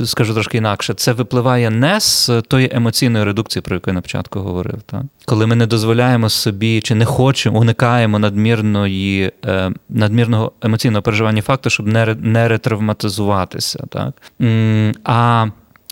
скажу 0.05 0.35
трошки 0.35 0.59
інакше, 0.59 0.95
це 0.95 1.13
випливає 1.13 1.71
не 1.71 2.01
з 2.01 2.31
тої 2.49 2.71
емоційної 2.73 3.25
редукції, 3.25 3.63
про 3.63 3.75
яку 3.75 3.91
я 3.91 3.95
на 3.95 4.01
початку 4.01 4.41
говорив. 4.41 4.83
Так? 4.87 5.03
Коли 5.25 5.47
ми 5.47 5.57
не 5.57 5.67
дозволяємо 5.67 6.29
собі 6.29 6.81
чи 6.81 6.95
не 6.95 7.05
хочемо, 7.05 7.59
уникаємо 7.59 8.19
надмірної, 8.19 9.33
е, 9.45 9.71
надмірного 9.89 10.53
емоційного 10.63 11.03
переживання 11.03 11.43
факту, 11.43 11.71
щоб 11.71 11.87
не 11.87 12.17
не 12.21 12.49
ретравматизуватися. 12.49 13.85
Так? 13.89 14.23
А 15.05 15.47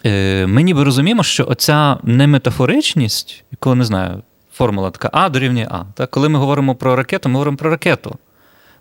е, 0.06 0.46
ми 0.46 0.62
ніби 0.62 0.84
розуміємо, 0.84 1.22
що 1.22 1.46
оця 1.48 1.98
неметафоричність, 2.02 3.44
яку 3.52 3.74
не 3.74 3.84
знаю, 3.84 4.22
формула 4.52 4.90
така 4.90 5.10
А 5.12 5.28
дорівнює 5.28 5.68
А. 5.70 5.82
Так? 5.94 6.10
Коли 6.10 6.28
ми 6.28 6.38
говоримо 6.38 6.74
про 6.74 6.96
ракету, 6.96 7.28
ми 7.28 7.32
говоримо 7.32 7.56
про 7.56 7.70
ракету. 7.70 8.18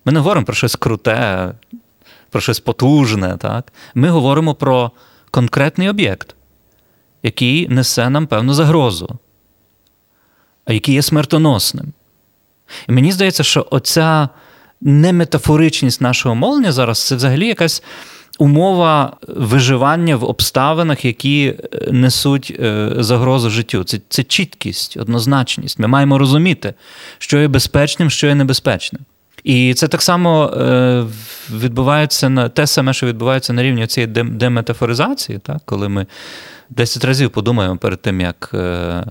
Ми 0.05 0.11
не 0.11 0.19
говоримо 0.19 0.45
про 0.45 0.55
щось 0.55 0.75
круте, 0.75 1.51
про 2.33 2.41
щось 2.41 2.59
потужне. 2.59 3.37
Так? 3.37 3.73
Ми 3.95 4.09
говоримо 4.09 4.55
про 4.55 4.91
конкретний 5.31 5.89
об'єкт, 5.89 6.35
який 7.23 7.67
несе 7.67 8.09
нам 8.09 8.27
певну 8.27 8.53
загрозу, 8.53 9.19
а 10.65 10.73
який 10.73 10.95
є 10.95 11.01
смертоносним. 11.01 11.93
І 12.89 12.91
мені 12.91 13.11
здається, 13.11 13.43
що 13.43 13.67
оця 13.71 14.29
неметафоричність 14.81 16.01
нашого 16.01 16.35
мовлення 16.35 16.71
зараз 16.71 17.07
це 17.07 17.15
взагалі 17.15 17.47
якась. 17.47 17.83
Умова 18.39 19.17
виживання 19.27 20.15
в 20.15 20.23
обставинах, 20.23 21.05
які 21.05 21.45
е, 21.47 21.91
несуть 21.91 22.57
е, 22.59 22.89
загрозу 22.97 23.49
життю. 23.49 23.83
Це 23.83 23.99
це 24.09 24.23
чіткість, 24.23 24.97
однозначність. 24.97 25.79
Ми 25.79 25.87
маємо 25.87 26.17
розуміти, 26.17 26.73
що 27.17 27.39
є 27.39 27.47
безпечним, 27.47 28.09
що 28.09 28.27
є 28.27 28.35
небезпечним. 28.35 29.01
І 29.43 29.73
це 29.73 29.87
так 29.87 30.01
само 30.01 30.45
е, 30.47 31.05
відбувається 31.51 32.29
на 32.29 32.49
те 32.49 32.67
саме, 32.67 32.93
що 32.93 33.07
відбувається 33.07 33.53
на 33.53 33.63
рівні 33.63 33.87
цієї 33.87 34.13
деметафоризації, 34.13 35.39
так? 35.39 35.57
коли 35.65 35.89
ми 35.89 36.05
10 36.69 37.05
разів 37.05 37.29
подумаємо 37.29 37.77
перед 37.77 38.01
тим, 38.01 38.21
як 38.21 38.51
е, 38.53 39.03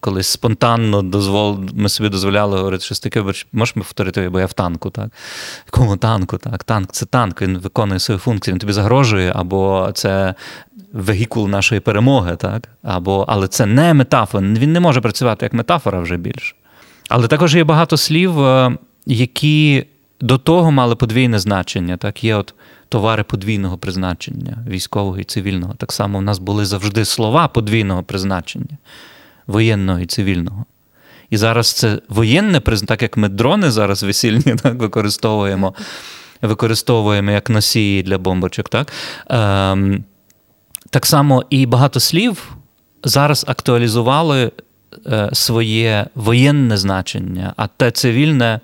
колись 0.00 0.26
спонтанно 0.28 1.02
дозвол, 1.02 1.60
ми 1.74 1.88
собі 1.88 2.08
дозволяли 2.08 2.56
говорити, 2.56 2.84
щось 2.84 3.00
таке, 3.00 3.22
можеш 3.52 3.76
ми 3.76 3.82
повторити, 3.82 4.28
бо 4.28 4.40
я 4.40 4.46
в 4.46 4.52
танку, 4.52 4.90
так? 4.90 5.06
В 5.06 5.62
якому 5.66 5.96
танку? 5.96 6.38
так? 6.38 6.64
Танк 6.64 6.92
це 6.92 7.06
танк, 7.06 7.42
він 7.42 7.58
виконує 7.58 8.00
свою 8.00 8.18
функцію, 8.18 8.52
він 8.52 8.58
тобі 8.58 8.72
загрожує, 8.72 9.32
або 9.36 9.90
це 9.94 10.34
вегікул 10.92 11.48
нашої 11.48 11.80
перемоги, 11.80 12.36
так? 12.36 12.68
Або, 12.82 13.24
але 13.28 13.48
це 13.48 13.66
не 13.66 13.94
метафора, 13.94 14.46
він 14.46 14.72
не 14.72 14.80
може 14.80 15.00
працювати 15.00 15.46
як 15.46 15.52
метафора 15.52 16.00
вже 16.00 16.16
більше. 16.16 16.54
Але 17.08 17.28
також 17.28 17.56
є 17.56 17.64
багато 17.64 17.96
слів. 17.96 18.34
Які 19.10 19.86
до 20.20 20.38
того 20.38 20.70
мали 20.70 20.96
подвійне 20.96 21.38
значення. 21.38 21.96
Так, 21.96 22.24
Є 22.24 22.34
от 22.34 22.54
товари 22.88 23.22
подвійного 23.22 23.78
призначення, 23.78 24.58
військового 24.68 25.18
і 25.18 25.24
цивільного. 25.24 25.74
Так 25.74 25.92
само 25.92 26.18
у 26.18 26.20
нас 26.20 26.38
були 26.38 26.66
завжди 26.66 27.04
слова 27.04 27.48
подвійного 27.48 28.02
призначення, 28.02 28.78
воєнного 29.46 29.98
і 30.00 30.06
цивільного. 30.06 30.64
І 31.30 31.36
зараз 31.36 31.72
це 31.72 32.00
воєнне 32.08 32.60
призначення, 32.60 32.88
так 32.88 33.02
як 33.02 33.16
ми 33.16 33.28
дрони 33.28 33.70
зараз 33.70 34.02
весільні 34.02 34.56
так, 34.62 34.74
використовуємо, 34.74 35.74
використовуємо 36.42 37.30
як 37.30 37.50
носії 37.50 38.02
для 38.02 38.18
бомбочок. 38.18 38.68
Так 38.68 38.92
Ем, 39.30 40.04
так 40.90 41.06
само 41.06 41.44
і 41.50 41.66
багато 41.66 42.00
слів 42.00 42.56
зараз 43.04 43.44
актуалізували 43.48 44.52
е, 45.06 45.30
своє 45.32 46.06
воєнне 46.14 46.76
значення, 46.76 47.52
а 47.56 47.66
те 47.66 47.90
цивільне 47.90 48.60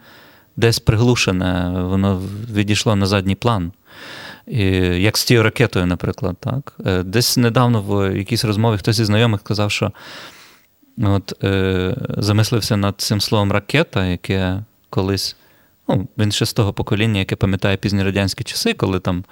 десь 0.56 0.78
приглушене, 0.78 1.70
воно 1.82 2.22
відійшло 2.52 2.96
на 2.96 3.06
задній 3.06 3.34
план. 3.34 3.72
І, 4.46 4.64
Як 5.02 5.18
з 5.18 5.24
тією 5.24 5.42
ракетою, 5.42 5.86
наприклад. 5.86 6.36
Так? 6.40 6.76
Е, 6.86 7.02
десь 7.02 7.36
недавно 7.36 7.82
в 7.82 8.16
якійсь 8.18 8.44
розмові 8.44 8.78
хтось 8.78 8.98
із 8.98 9.06
знайомих 9.06 9.40
сказав, 9.40 9.70
що 9.70 9.92
от, 11.02 11.44
е, 11.44 11.96
замислився 12.08 12.76
над 12.76 12.94
цим 12.98 13.20
словом 13.20 13.52
ракета, 13.52 14.06
яке 14.06 14.62
колись. 14.90 15.36
Ну, 15.88 16.08
Він 16.18 16.32
ще 16.32 16.46
з 16.46 16.52
того 16.52 16.72
покоління, 16.72 17.18
яке 17.18 17.36
пам'ятає 17.36 17.76
пізні 17.76 18.02
радянські 18.02 18.44
часи, 18.44 18.74
коли 18.74 19.00
там 19.00 19.24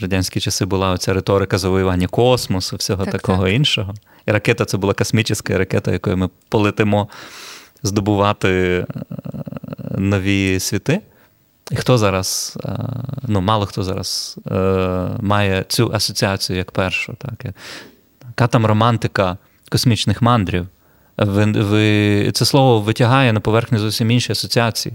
радянські 0.00 0.40
часи 0.40 0.64
була 0.64 0.90
оця 0.90 1.12
риторика 1.12 1.58
завоювання 1.58 2.06
космосу, 2.06 2.76
всього 2.76 3.04
так, 3.04 3.12
такого 3.12 3.44
так. 3.44 3.52
іншого. 3.52 3.94
І 4.26 4.32
ракета 4.32 4.64
це 4.64 4.76
була 4.76 4.94
космічна 4.94 5.58
ракета, 5.58 5.92
якою 5.92 6.16
ми 6.16 6.28
полетимо 6.48 7.08
здобувати 7.82 8.48
е, 8.48 8.84
нові 9.98 10.60
світи. 10.60 11.00
І 11.70 11.76
хто 11.76 11.98
зараз, 11.98 12.58
е, 12.64 12.78
ну, 13.22 13.40
мало 13.40 13.66
хто 13.66 13.82
зараз 13.82 14.36
е, 14.46 14.54
має 15.20 15.64
цю 15.68 15.90
асоціацію 15.94 16.56
як 16.56 16.70
першу. 16.70 17.14
Так? 17.14 17.54
Яка 18.28 18.46
там 18.46 18.66
романтика 18.66 19.38
космічних 19.70 20.22
мандрів? 20.22 20.66
Ви, 21.16 21.44
ви, 21.44 22.32
Це 22.32 22.44
слово 22.44 22.80
витягає 22.80 23.32
на 23.32 23.40
поверхню 23.40 23.78
зовсім 23.78 24.10
інші 24.10 24.32
асоціації. 24.32 24.94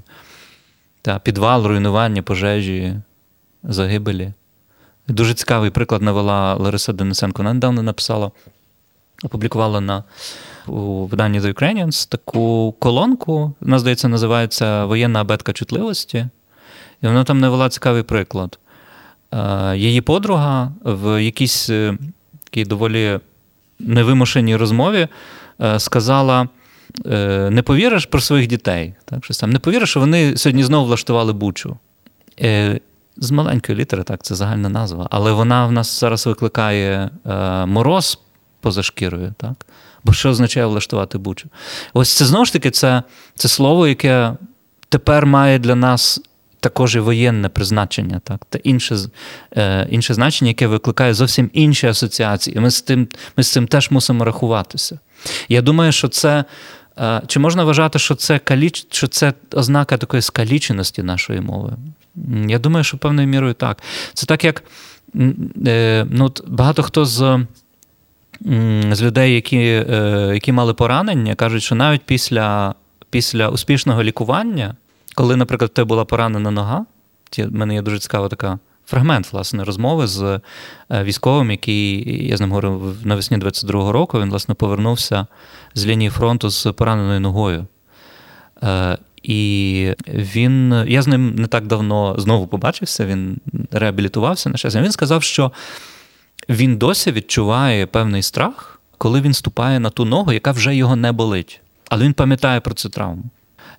Та, 1.02 1.20
Підвал, 1.20 1.66
руйнування, 1.66 2.22
пожежі, 2.22 2.96
загибелі. 3.64 4.34
Дуже 5.08 5.34
цікавий 5.34 5.70
приклад 5.70 6.02
навела 6.02 6.54
Лариса 6.56 6.94
Денисенко. 6.94 7.42
Вона 7.42 7.54
недавно 7.54 7.84
написала, 7.84 8.32
опублікувала 9.24 9.82
на 9.82 10.04
у 10.70 11.06
виданні 11.06 11.40
The 11.40 11.54
Ukrainians 11.54 12.10
таку 12.10 12.76
колонку, 12.80 13.54
вона, 13.62 13.80
здається, 13.80 14.08
називається 14.08 14.86
Воєнна 14.86 15.22
абетка 15.22 15.54
чутливості. 15.54 16.28
І 17.02 17.08
вона 17.08 17.24
там 17.24 17.40
навела 17.40 17.70
цікавий 17.70 18.04
приклад. 18.04 18.60
Е, 19.32 19.78
її 19.78 20.02
подруга 20.02 20.72
в 20.84 21.24
якійсь 21.24 21.70
е, 21.70 21.98
такій 22.44 22.66
доволі 22.66 23.20
невимушеній 23.80 24.56
розмові 24.56 25.08
е, 25.62 25.80
сказала: 25.80 26.48
не 27.50 27.64
повіриш 27.66 28.06
про 28.06 28.22
своїх 28.22 28.48
дітей. 28.48 28.94
Так, 29.06 29.26
щось 29.26 29.38
там, 29.38 29.50
Не 29.50 29.60
повіриш, 29.60 29.90
що 29.90 30.00
вони 30.00 30.38
сьогодні 30.38 30.64
знову 30.64 30.86
влаштували 30.86 31.34
бучу. 31.34 31.78
З 33.18 33.32
маленької 33.32 33.78
літери, 33.78 34.04
так, 34.04 34.24
це 34.24 34.36
загальна 34.36 34.70
назва. 34.70 35.08
Але 35.12 35.32
вона 35.32 35.66
в 35.66 35.72
нас 35.72 36.00
зараз 36.00 36.26
викликає 36.26 37.10
мороз 37.68 38.20
поза 38.62 38.84
шкірою. 38.84 39.34
так? 39.38 39.66
Бо 40.04 40.14
що 40.14 40.30
означає 40.30 40.66
влаштувати 40.66 41.18
бучу? 41.18 41.50
Ось 41.94 42.14
це 42.14 42.26
знову 42.26 42.46
ж 42.46 42.54
таки 42.54 42.72
це, 42.72 43.04
це 43.36 43.48
слово, 43.48 43.88
яке 43.88 44.34
тепер 44.90 45.26
має 45.26 45.60
для 45.60 45.76
нас 45.76 46.22
також 46.60 46.96
і 46.96 47.00
воєнне 47.00 47.50
призначення, 47.50 48.20
так, 48.24 48.46
та 48.50 48.60
інше 48.64 48.96
е, 49.58 49.88
інше 49.90 50.14
значення, 50.14 50.50
яке 50.50 50.68
викликає 50.68 51.14
зовсім 51.14 51.50
інші 51.54 51.88
асоціації. 51.88 52.60
Ми 52.60 52.72
з 52.72 52.82
тим, 52.82 53.08
ми 53.38 53.44
з 53.44 53.52
цим 53.52 53.68
теж 53.68 53.92
мусимо 53.92 54.26
рахуватися. 54.26 55.00
Я 55.50 55.62
думаю, 55.62 55.92
що 55.92 56.08
це. 56.08 56.44
Е, 57.00 57.22
чи 57.28 57.40
можна 57.40 57.64
вважати, 57.64 58.00
що 58.00 58.16
це 58.16 58.40
каліч... 58.40 58.86
що 58.92 59.08
це 59.08 59.34
ознака 59.54 59.98
такої 59.98 60.22
скаліченості 60.22 61.04
нашої 61.04 61.42
мови? 61.42 61.74
Я 62.48 62.60
думаю, 62.60 62.84
що 62.84 62.98
певною 62.98 63.28
мірою 63.28 63.54
так. 63.54 63.78
Це 64.14 64.26
так, 64.26 64.44
як 64.44 64.64
е, 65.68 66.06
ну, 66.10 66.34
багато 66.48 66.84
хто 66.84 67.06
з 67.06 67.46
з 68.92 69.02
людей, 69.02 69.36
які 69.36 69.58
е, 69.58 70.32
які 70.34 70.52
мали 70.52 70.74
поранення, 70.74 71.36
кажуть, 71.36 71.64
що 71.64 71.76
навіть 71.76 72.02
після 72.02 72.76
після 73.10 73.50
успішного 73.50 74.04
лікування 74.04 74.76
коли, 75.20 75.36
наприклад, 75.36 75.74
тебе 75.74 75.86
була 75.86 76.06
поранена 76.06 76.52
нога, 76.52 76.86
в 77.38 77.52
мене 77.52 77.74
є 77.74 77.82
дуже 77.82 78.00
цікава 78.00 78.28
така 78.28 78.60
фрагмент 78.86 79.34
власне, 79.34 79.64
розмови 79.64 80.08
з 80.08 80.22
е, 80.92 81.04
військовим, 81.04 81.52
який 81.52 82.28
я 82.28 82.38
з 82.38 82.42
ним 82.42 82.50
говорив 82.50 82.98
навесні 83.04 83.38
22-го 83.38 83.92
року. 83.92 84.22
Він, 84.22 84.30
власне, 84.30 84.56
повернувся 84.56 85.28
з 85.76 85.86
лінії 85.86 86.10
фронту 86.10 86.50
з 86.50 86.72
пораненою 86.72 87.20
ногою. 87.20 87.68
Е, 88.64 88.98
і 89.24 89.94
він, 90.08 90.84
я 90.88 91.02
з 91.02 91.08
ним 91.08 91.36
не 91.36 91.48
так 91.48 91.68
давно 91.68 92.16
знову 92.18 92.48
побачився, 92.48 93.06
він 93.06 93.38
реабілітувався 93.72 94.50
на 94.50 94.58
щастя. 94.58 94.82
Він 94.82 94.92
сказав, 94.92 95.24
що 95.24 95.52
він 96.50 96.78
досі 96.78 97.12
відчуває 97.12 97.86
певний 97.86 98.22
страх, 98.22 98.82
коли 98.98 99.22
він 99.22 99.34
ступає 99.34 99.80
на 99.80 99.90
ту 99.90 100.06
ногу, 100.06 100.34
яка 100.34 100.52
вже 100.52 100.76
його 100.76 100.96
не 100.96 101.12
болить. 101.12 101.62
Але 101.90 102.06
він 102.06 102.14
пам'ятає 102.14 102.60
про 102.60 102.74
цю 102.74 102.90
травму. 102.90 103.24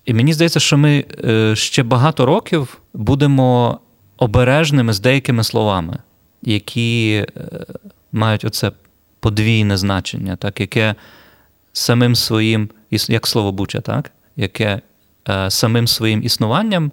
І 0.05 0.15
мені 0.15 0.33
здається, 0.33 0.61
що 0.61 0.79
ми 0.79 1.05
е, 1.25 1.57
ще 1.57 1.83
багато 1.83 2.27
років 2.27 2.79
будемо 2.95 3.81
обережними 4.17 4.93
з 4.93 5.01
деякими 5.01 5.45
словами, 5.45 5.99
які 6.43 7.27
е, 7.37 7.49
мають 8.13 8.45
оце 8.45 8.73
подвійне 9.21 9.77
значення, 9.77 10.37
так, 10.37 10.61
яке 10.61 10.95
самим 11.73 12.15
своїм, 12.15 12.71
як 12.91 13.27
слово 13.27 13.53
буча, 13.53 13.81
так, 13.81 14.13
яке 14.37 14.81
е, 15.29 15.51
самим 15.51 15.89
своїм 15.89 16.25
існуванням 16.25 16.93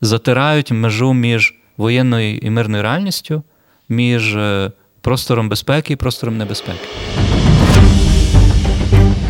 затирають 0.00 0.70
межу 0.70 1.14
між 1.14 1.54
воєнною 1.76 2.36
і 2.36 2.50
мирною 2.50 2.82
реальністю, 2.82 3.42
між 3.88 4.36
простором 5.06 5.48
безпеки 5.48 5.92
і 5.92 5.96
простором 5.96 6.36
небезпеки. 6.36 6.88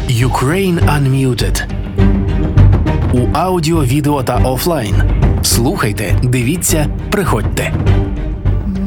Ukraine 0.08 0.78
Unmuted 0.96 1.64
у 3.12 3.28
аудіо, 3.32 3.84
відео 3.84 4.22
та 4.22 4.36
офлайн. 4.36 4.94
Слухайте, 5.42 6.18
дивіться, 6.22 6.88
приходьте. 7.10 7.74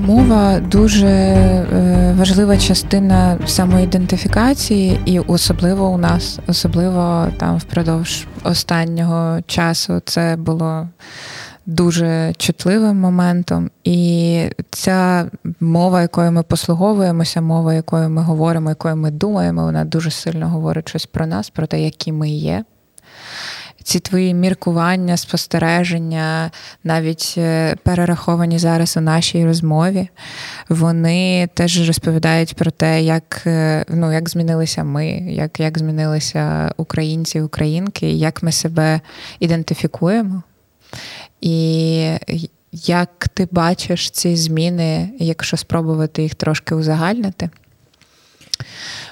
Мова 0.06 0.60
дуже 0.60 1.08
е, 1.08 2.16
важлива 2.18 2.58
частина 2.58 3.38
самоідентифікації, 3.46 5.00
і 5.06 5.20
особливо 5.20 5.90
у 5.90 5.98
нас, 5.98 6.40
особливо 6.48 7.28
там 7.38 7.58
впродовж 7.58 8.28
останнього 8.44 9.42
часу, 9.48 10.02
це 10.06 10.36
було 10.40 10.88
дуже 11.66 12.34
чутливим 12.38 12.98
моментом. 13.00 13.70
І 13.84 14.50
ця 14.70 15.26
мова, 15.60 16.02
якою 16.02 16.32
ми 16.32 16.44
послуговуємося, 16.44 17.42
мова, 17.42 17.74
якою 17.74 18.10
ми 18.10 18.22
говоримо, 18.22 18.70
якою 18.70 18.96
ми 18.96 19.12
думаємо, 19.12 19.64
вона 19.64 19.86
дуже 19.86 20.12
сильно 20.12 20.50
говорить 20.50 20.90
щось 20.90 21.06
про 21.06 21.26
нас, 21.26 21.50
про 21.50 21.68
те, 21.68 21.82
які 21.82 22.12
ми 22.12 22.30
є 22.30 22.64
ці 23.90 24.00
твої 24.00 24.34
міркування, 24.34 25.18
спостереження, 25.18 26.52
навіть 26.84 27.36
е, 27.38 27.76
перераховані 27.84 28.60
зараз 28.60 28.98
у 28.98 29.02
нашій 29.02 29.46
розмові, 29.46 30.10
вони 30.70 31.50
теж 31.54 31.88
розповідають 31.88 32.56
про 32.56 32.72
те, 32.72 33.02
як 33.02 33.42
е, 33.46 33.86
ну, 33.90 34.14
як 34.14 34.30
змінилися 34.30 34.84
ми, 34.84 35.08
як, 35.12 35.60
як 35.60 35.78
змінилися 35.78 36.72
українці, 36.78 37.42
українки, 37.42 38.12
як 38.12 38.44
ми 38.44 38.52
себе 38.52 39.02
ідентифікуємо. 39.40 40.44
І 41.42 42.18
як 42.72 43.28
ти 43.34 43.48
бачиш 43.52 44.10
ці 44.10 44.36
зміни, 44.36 45.10
якщо 45.20 45.58
спробувати 45.58 46.24
їх 46.24 46.36
трошки 46.36 46.76
узагальнити? 46.76 47.50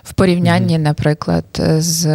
В 0.04 0.13
порівнянні, 0.13 0.78
наприклад, 0.78 1.46
з 1.78 2.08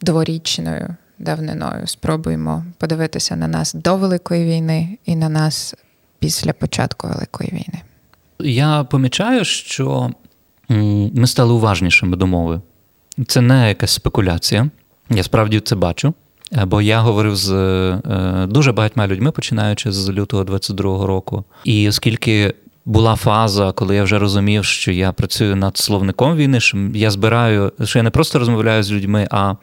дворічною 0.00 0.96
давниною. 1.18 1.86
Спробуємо 1.86 2.64
подивитися 2.78 3.36
на 3.36 3.48
нас 3.48 3.74
до 3.74 3.96
Великої 3.96 4.44
війни 4.44 4.98
і 5.04 5.16
на 5.16 5.28
нас 5.28 5.74
після 6.18 6.52
початку 6.52 7.08
Великої 7.08 7.50
війни. 7.50 7.82
Я 8.38 8.84
помічаю, 8.84 9.44
що 9.44 10.10
ми 11.14 11.26
стали 11.26 11.52
уважнішими 11.52 12.16
до 12.16 12.26
мови. 12.26 12.60
Це 13.26 13.40
не 13.40 13.68
якась 13.68 13.90
спекуляція. 13.90 14.70
Я 15.10 15.22
справді 15.22 15.60
це 15.60 15.76
бачу. 15.76 16.14
Бо 16.66 16.82
я 16.82 17.00
говорив 17.00 17.36
з 17.36 17.50
е, 17.52 18.46
дуже 18.46 18.72
багатьма 18.72 19.06
людьми, 19.06 19.30
починаючи 19.30 19.92
з 19.92 20.10
лютого 20.10 20.44
22-го 20.44 21.06
року. 21.06 21.44
І 21.64 21.88
оскільки 21.88 22.54
була 22.84 23.16
фаза, 23.16 23.72
коли 23.72 23.96
я 23.96 24.04
вже 24.04 24.18
розумів, 24.18 24.64
що 24.64 24.92
я 24.92 25.12
працюю 25.12 25.56
над 25.56 25.76
словником 25.76 26.36
війни, 26.36 26.60
що 26.60 26.78
я 26.94 27.10
збираю, 27.10 27.72
що 27.84 27.98
я 27.98 28.02
не 28.02 28.10
просто 28.10 28.38
розмовляю 28.38 28.82
з 28.82 28.92
людьми, 28.92 29.28
а 29.30 29.54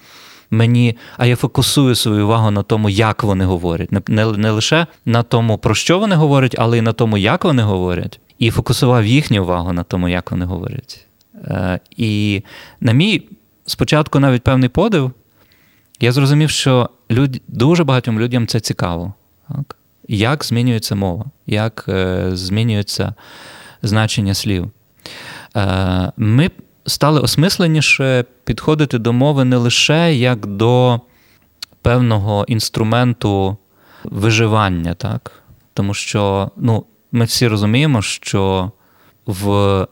мені, 0.52 0.98
а 1.18 1.26
я 1.26 1.36
фокусую 1.36 1.96
свою 1.96 2.26
увагу 2.26 2.52
на 2.52 2.64
тому, 2.64 2.90
як 2.90 3.24
вони 3.24 3.46
говорять. 3.46 3.92
Не, 3.92 4.02
не, 4.08 4.26
не 4.26 4.52
лише 4.52 4.88
на 5.06 5.24
тому, 5.24 5.58
про 5.58 5.76
що 5.76 6.00
вони 6.00 6.16
говорять, 6.16 6.56
але 6.58 6.78
й 6.78 6.82
на 6.82 6.94
тому, 6.94 7.18
як 7.18 7.46
вони 7.46 7.64
говорять, 7.64 8.20
і 8.40 8.52
фокусував 8.52 9.06
їхню 9.06 9.44
увагу 9.44 9.74
на 9.74 9.84
тому, 9.84 10.10
як 10.10 10.32
вони 10.32 10.46
говорять. 10.46 11.06
Е, 11.46 11.80
І 11.98 12.44
на 12.82 12.92
мій 12.92 13.24
спочатку 13.66 14.20
навіть 14.20 14.44
певний 14.44 14.70
подив, 14.70 15.12
я 16.00 16.12
зрозумів, 16.12 16.50
що 16.50 16.90
люд, 17.12 17.42
дуже 17.48 17.84
багатьом 17.84 18.20
людям 18.20 18.48
це 18.48 18.60
цікаво. 18.60 19.14
Так? 19.48 19.76
Як 20.08 20.44
змінюється 20.44 20.96
мова, 20.96 21.26
як 21.46 21.86
е, 21.88 22.30
змінюється 22.34 23.14
значення 23.82 24.34
слів. 24.34 24.72
Е, 25.56 26.12
Ми 26.18 26.50
стали 26.86 27.20
осмисленіше 27.20 28.26
підходити 28.44 28.98
до 28.98 29.14
мови 29.14 29.46
не 29.46 29.58
лише 29.58 30.16
як 30.16 30.46
до 30.46 31.02
певного 31.82 32.46
інструменту 32.48 33.58
виживання, 34.04 34.94
так? 34.94 35.44
Тому 35.74 35.94
що 35.94 36.52
ну, 36.58 36.86
ми 37.12 37.26
всі 37.26 37.48
розуміємо, 37.48 38.02
що 38.02 38.72
в 39.26 39.88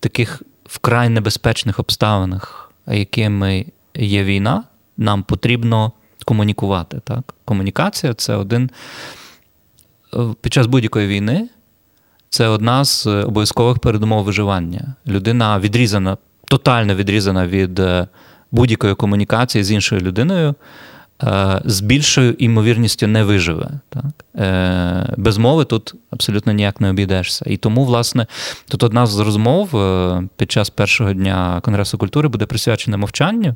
таких 0.00 0.42
вкрай 0.64 1.08
небезпечних 1.08 1.78
обставинах, 1.78 2.72
якими 2.86 3.66
є 3.94 4.24
війна, 4.24 4.64
нам 4.98 5.22
потрібно 5.22 5.92
комунікувати. 6.24 7.00
Так? 7.04 7.34
Комунікація 7.44 8.14
це 8.14 8.34
один 8.34 8.70
під 10.40 10.52
час 10.52 10.66
будь-якої 10.66 11.06
війни. 11.06 11.48
Це 12.30 12.48
одна 12.48 12.84
з 12.84 13.06
обов'язкових 13.06 13.78
передумов 13.78 14.24
виживання. 14.24 14.94
Людина 15.06 15.58
відрізана 15.58 16.16
тотально 16.48 16.94
відрізана 16.94 17.46
від 17.46 17.78
е, 17.78 18.06
будь-якої 18.50 18.94
комунікації 18.94 19.64
з 19.64 19.70
іншою 19.70 20.00
людиною, 20.00 20.54
е, 21.22 21.62
з 21.64 21.80
більшою 21.80 22.32
імовірністю 22.32 23.06
не 23.06 23.24
виживе. 23.24 23.70
Так? 23.88 24.24
Е, 24.36 25.14
Без 25.16 25.38
мови 25.38 25.64
тут 25.64 25.94
абсолютно 26.10 26.52
ніяк 26.52 26.80
не 26.80 26.90
обійдешся. 26.90 27.44
І 27.48 27.56
тому, 27.56 27.84
власне, 27.84 28.26
тут 28.68 28.82
одна 28.82 29.06
з 29.06 29.18
розмов 29.18 29.76
е, 29.76 30.22
під 30.36 30.52
час 30.52 30.70
першого 30.70 31.12
дня 31.12 31.60
Конгресу 31.62 31.98
культури 31.98 32.28
буде 32.28 32.46
присвячена 32.46 32.96
мовчанню, 32.96 33.54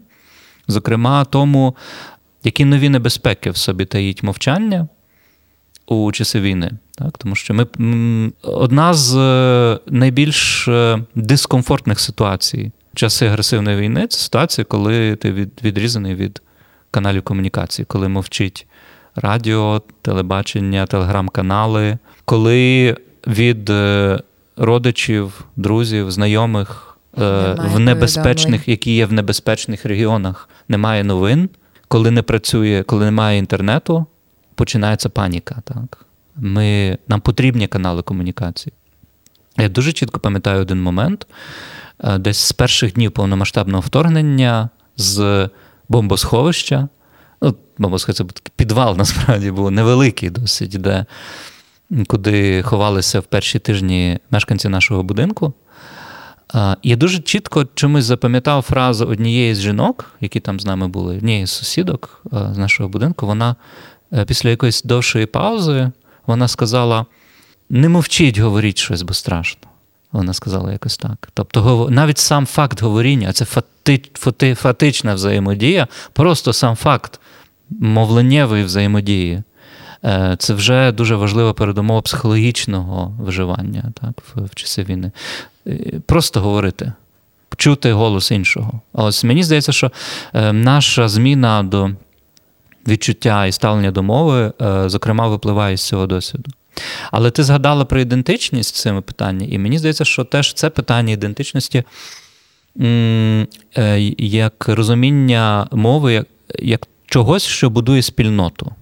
зокрема, 0.68 1.24
тому, 1.24 1.76
які 2.44 2.64
нові 2.64 2.88
небезпеки 2.88 3.50
в 3.50 3.56
собі 3.56 3.84
таїть 3.84 4.22
мовчання 4.22 4.88
у 5.86 6.12
часи 6.12 6.40
війни. 6.40 6.70
Так? 6.98 7.18
Тому 7.18 7.34
що 7.34 7.54
ми 7.54 7.66
одна 8.42 8.94
з 8.94 9.16
е, 9.16 9.78
найбільш 9.86 10.68
е, 10.68 11.04
дискомфортних 11.14 12.00
ситуацій 12.00 12.72
в 12.94 12.96
часи 12.96 13.26
агресивної 13.26 13.76
війни 13.76 14.06
це 14.06 14.18
ситуація, 14.18 14.64
коли 14.64 15.16
ти 15.16 15.32
відрізаний 15.64 16.14
від 16.14 16.42
каналів 16.90 17.22
комунікації, 17.22 17.86
коли 17.86 18.08
мовчить 18.08 18.66
радіо, 19.16 19.82
телебачення, 20.02 20.86
телеграм-канали, 20.86 21.98
коли 22.24 22.96
від 23.26 23.70
е, 23.70 24.20
родичів, 24.56 25.44
друзів, 25.56 26.10
знайомих 26.10 26.91
в 27.12 27.78
небезпечних, 27.78 28.68
які 28.68 28.94
є 28.94 29.06
в 29.06 29.12
небезпечних 29.12 29.84
регіонах, 29.84 30.48
немає 30.68 31.04
новин, 31.04 31.48
коли 31.88 32.10
не 32.10 32.22
працює, 32.22 32.82
коли 32.86 33.04
немає 33.04 33.38
інтернету, 33.38 34.06
починається 34.54 35.08
паніка. 35.08 35.62
Так? 35.64 36.06
Ми, 36.36 36.98
Нам 37.08 37.20
потрібні 37.20 37.66
канали 37.66 38.02
комунікації. 38.02 38.72
Я 39.58 39.68
дуже 39.68 39.92
чітко 39.92 40.20
пам'ятаю 40.20 40.60
один 40.60 40.82
момент, 40.82 41.26
е, 42.04 42.18
десь 42.18 42.38
з 42.38 42.52
перших 42.52 42.92
днів 42.92 43.12
повномасштабного 43.12 43.80
вторгнення 43.80 44.68
з 44.96 45.48
бомбосховища. 45.88 46.88
Ну, 47.42 47.56
бомбосховище, 47.78 48.24
це 48.24 48.40
підвал 48.56 48.96
насправді 48.98 49.50
був 49.50 49.70
невеликий 49.70 50.30
досить, 50.30 50.70
де, 50.70 51.06
куди 52.06 52.62
ховалися 52.62 53.20
в 53.20 53.24
перші 53.24 53.58
тижні 53.58 54.18
мешканці 54.30 54.68
нашого 54.68 55.02
будинку. 55.02 55.54
Я 56.82 56.96
дуже 56.96 57.18
чітко 57.18 57.66
чомусь 57.74 58.04
запам'ятав 58.04 58.62
фразу 58.62 59.06
однієї 59.06 59.54
з 59.54 59.60
жінок, 59.60 60.10
які 60.20 60.40
там 60.40 60.60
з 60.60 60.64
нами 60.66 60.88
були, 60.88 61.16
однієї 61.16 61.46
з 61.46 61.50
сусідок 61.50 62.22
з 62.32 62.58
нашого 62.58 62.88
будинку. 62.88 63.26
Вона 63.26 63.56
е, 64.12 64.24
після 64.24 64.50
якоїсь 64.50 64.82
довшої 64.82 65.26
паузи 65.26 65.90
вона 66.26 66.48
сказала: 66.48 67.06
не 67.70 67.88
мовчіть, 67.88 68.38
говоріть 68.38 68.78
щось, 68.78 69.02
бо 69.02 69.14
страшно. 69.14 69.68
Вона 70.12 70.32
сказала 70.32 70.72
якось 70.72 70.98
так. 70.98 71.28
Тобто, 71.34 71.88
навіть 71.90 72.18
сам 72.18 72.46
факт 72.46 72.82
говоріння, 72.82 73.32
це 73.32 73.44
фати, 73.44 74.02
фати, 74.14 74.54
фатична 74.54 75.14
взаємодія, 75.14 75.88
просто 76.12 76.52
сам 76.52 76.76
факт 76.76 77.20
мовленнєвої 77.70 78.64
взаємодії. 78.64 79.42
Е, 80.04 80.36
це 80.38 80.54
вже 80.54 80.92
дуже 80.92 81.16
важлива 81.16 81.52
передумова 81.52 82.00
психологічного 82.00 83.16
виживання 83.20 83.92
так, 84.00 84.22
в, 84.34 84.44
в 84.44 84.54
часи 84.54 84.82
війни. 84.82 85.10
Е, 85.66 86.00
просто 86.06 86.40
говорити, 86.40 86.92
чути 87.56 87.92
голос 87.92 88.30
іншого. 88.30 88.80
Ось 88.92 89.24
мені 89.24 89.42
здається, 89.42 89.72
що 89.72 89.92
е, 90.34 90.52
наша 90.52 91.08
зміна 91.08 91.62
до 91.62 91.90
відчуття 92.88 93.46
і 93.46 93.52
ставлення 93.52 93.90
до 93.90 94.02
мови, 94.02 94.52
зокрема, 94.86 95.28
випливає 95.28 95.76
з 95.76 95.82
цього 95.82 96.06
досвіду. 96.06 96.50
Але 97.10 97.30
ти 97.30 97.44
згадала 97.44 97.84
про 97.84 98.00
ідентичність 98.00 98.74
цими 98.74 99.00
питаннями, 99.00 99.52
і 99.52 99.58
мені 99.58 99.78
здається, 99.78 100.04
що 100.04 100.24
теж 100.24 100.52
це 100.54 100.70
питання 100.70 101.12
ідентичності 101.12 101.84
як 104.18 104.68
розуміння 104.68 105.68
мови, 105.72 106.12
як, 106.12 106.26
як 106.58 106.88
чогось, 107.06 107.42
що 107.42 107.70
будує 107.70 108.02
спільноту 108.02 108.72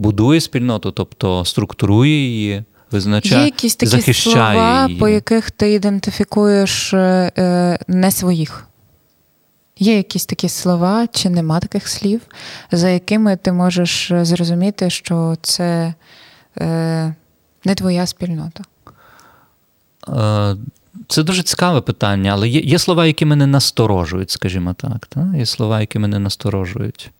будує 0.00 0.40
спільноту, 0.40 0.90
тобто 0.90 1.44
структурує 1.44 2.10
її, 2.10 2.64
визначає, 2.90 3.40
Є 3.40 3.44
якісь 3.44 3.76
такі 3.76 3.90
захищає 3.90 4.34
слова, 4.34 4.86
її. 4.86 5.00
по 5.00 5.08
яких 5.08 5.50
ти 5.50 5.72
ідентифікуєш 5.72 6.94
е, 6.94 7.32
е, 7.38 7.78
не 7.88 8.10
своїх. 8.10 8.66
Є 9.78 9.96
якісь 9.96 10.26
такі 10.26 10.48
слова, 10.48 11.06
чи 11.12 11.30
нема 11.30 11.60
таких 11.60 11.88
слів, 11.88 12.20
за 12.72 12.88
якими 12.88 13.36
ти 13.36 13.52
можеш 13.52 14.12
зрозуміти, 14.22 14.90
що 14.90 15.36
це 15.42 15.94
е, 16.58 17.14
не 17.64 17.74
твоя 17.74 18.06
спільнота? 18.06 18.64
Е, 20.08 20.56
це 21.08 21.22
дуже 21.22 21.42
цікаве 21.42 21.80
питання, 21.80 22.32
але 22.32 22.48
є 22.48 22.60
є 22.60 22.78
слова, 22.78 23.06
які 23.06 23.24
мене 23.24 23.46
насторожують, 23.46 24.30
скажімо 24.30 24.74
так. 24.74 25.06
Та? 25.06 25.32
Є 25.36 25.46
слова, 25.46 25.80
які 25.80 25.98
мене 25.98 26.18
насторожують, 26.18 27.10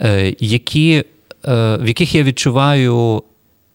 е, 0.00 0.34
які 0.40 1.04
Е, 1.44 1.76
в 1.76 1.88
яких 1.88 2.14
я 2.14 2.22
відчуваю 2.22 3.22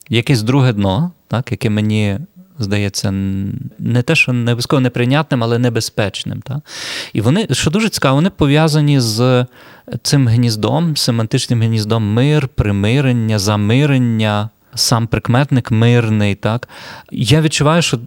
якесь 0.09 0.41
друге 0.41 0.73
дно, 0.73 1.11
так, 1.27 1.51
яке 1.51 1.69
мені 1.69 2.19
здається, 2.59 3.11
не 3.79 4.01
те, 4.05 4.15
що 4.15 4.33
не 4.33 4.51
обов'язково 4.51 4.79
неприйнятним, 4.79 5.43
але 5.43 5.59
небезпечним. 5.59 6.41
Так? 6.41 6.57
І 7.13 7.21
вони, 7.21 7.47
що 7.51 7.71
дуже 7.71 7.89
цікаво, 7.89 8.15
вони 8.15 8.29
пов'язані 8.29 8.99
з 8.99 9.45
цим 10.01 10.27
гніздом, 10.27 10.97
семантичним 10.97 11.61
гніздом 11.61 12.13
мир, 12.13 12.47
примирення, 12.47 13.39
замирення, 13.39 14.49
сам 14.75 15.07
прикметник 15.07 15.71
мирний. 15.71 16.35
Так? 16.35 16.69
Я 17.11 17.41
відчуваю, 17.41 17.81
що 17.81 17.99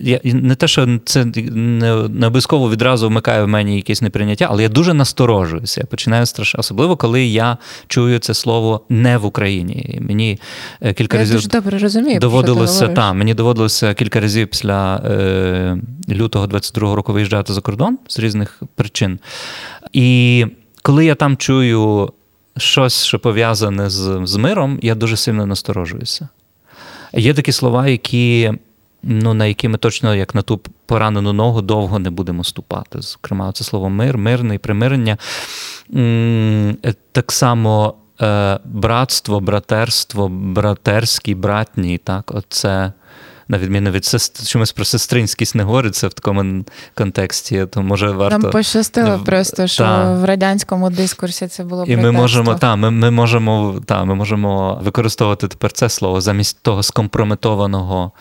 я 0.00 0.20
не 0.24 0.54
те, 0.54 0.68
що 0.68 0.98
це 1.04 1.24
не, 1.24 2.08
не 2.08 2.26
обов'язково 2.26 2.70
відразу 2.70 3.08
вмикає 3.08 3.44
в 3.44 3.48
мені 3.48 3.76
якесь 3.76 4.02
неприйняття, 4.02 4.46
але 4.50 4.62
я 4.62 4.68
дуже 4.68 4.94
насторожуюся. 4.94 5.80
Я 5.80 5.86
починаю 5.86 6.26
страшно, 6.26 6.60
особливо 6.60 6.96
коли 6.96 7.24
я 7.24 7.56
чую 7.88 8.18
це 8.18 8.34
слово 8.34 8.80
не 8.88 9.18
в 9.18 9.24
Україні. 9.24 9.98
Мені 10.02 10.38
е, 10.80 10.92
кілька 10.92 11.16
я 11.16 11.22
разів 11.22 11.36
дуже 11.36 11.48
добре 11.48 11.78
розумію. 11.78 12.20
Доводилося 12.20 12.88
та, 12.88 13.12
мені 13.12 13.34
доводилося 13.34 13.94
кілька 13.94 14.20
разів 14.20 14.48
після 14.48 14.96
е, 14.96 15.78
лютого 16.08 16.46
22-го 16.46 16.96
року 16.96 17.12
виїжджати 17.12 17.52
за 17.52 17.60
кордон 17.60 17.98
з 18.08 18.18
різних 18.18 18.62
причин. 18.74 19.18
І 19.92 20.46
коли 20.82 21.04
я 21.04 21.14
там 21.14 21.36
чую 21.36 22.12
щось, 22.56 23.04
що 23.04 23.18
пов'язане 23.18 23.90
з, 23.90 24.20
з 24.24 24.36
миром, 24.36 24.78
я 24.82 24.94
дуже 24.94 25.16
сильно 25.16 25.46
насторожуюся. 25.46 26.28
Є 27.12 27.34
такі 27.34 27.52
слова, 27.52 27.88
які 27.88 28.52
ну, 29.06 29.34
на 29.34 29.46
які 29.46 29.68
ми 29.68 29.78
точно, 29.78 30.14
як 30.14 30.34
на 30.34 30.42
ту 30.42 30.60
поранену 30.86 31.32
ногу, 31.32 31.62
довго 31.62 31.98
не 31.98 32.10
будемо 32.10 32.44
ступати. 32.44 33.00
Зокрема, 33.00 33.52
це 33.52 33.64
слово 33.64 33.90
мир, 33.90 34.18
мирний, 34.18 34.58
примирення. 34.58 35.18
Так 37.12 37.32
само 37.32 37.94
е, 38.22 38.58
братство, 38.64 39.40
братерство, 39.40 40.28
братерський, 40.28 41.34
братній. 41.34 41.98
так, 41.98 42.30
оце 42.34 42.92
на 43.48 43.58
відміну 43.58 43.90
від 43.90 44.04
сестри, 44.04 44.46
чомусь 44.46 44.72
про 44.72 44.84
сестринськість 44.84 45.54
не 45.54 45.62
говориться 45.62 46.08
в 46.08 46.12
такому 46.12 46.64
контексті, 46.94 47.66
то 47.70 47.82
може 47.82 48.10
варто. 48.10 48.38
Нам 48.38 48.50
пощастило 48.50 49.18
просто, 49.18 49.66
що 49.66 49.84
та. 49.84 50.14
в 50.14 50.24
радянському 50.24 50.90
дискурсі 50.90 51.46
це 51.46 51.64
було 51.64 51.84
І 51.84 51.96
ми 51.96 52.12
можемо, 52.12 52.54
та, 52.54 52.76
ми, 52.76 52.90
ми, 52.90 53.10
можемо, 53.10 53.80
та, 53.86 54.04
ми 54.04 54.14
можемо 54.14 54.80
використовувати 54.84 55.48
тепер 55.48 55.72
це 55.72 55.88
слово 55.88 56.20
замість 56.20 56.62
того 56.62 56.82
скомпрометованого. 56.82 58.12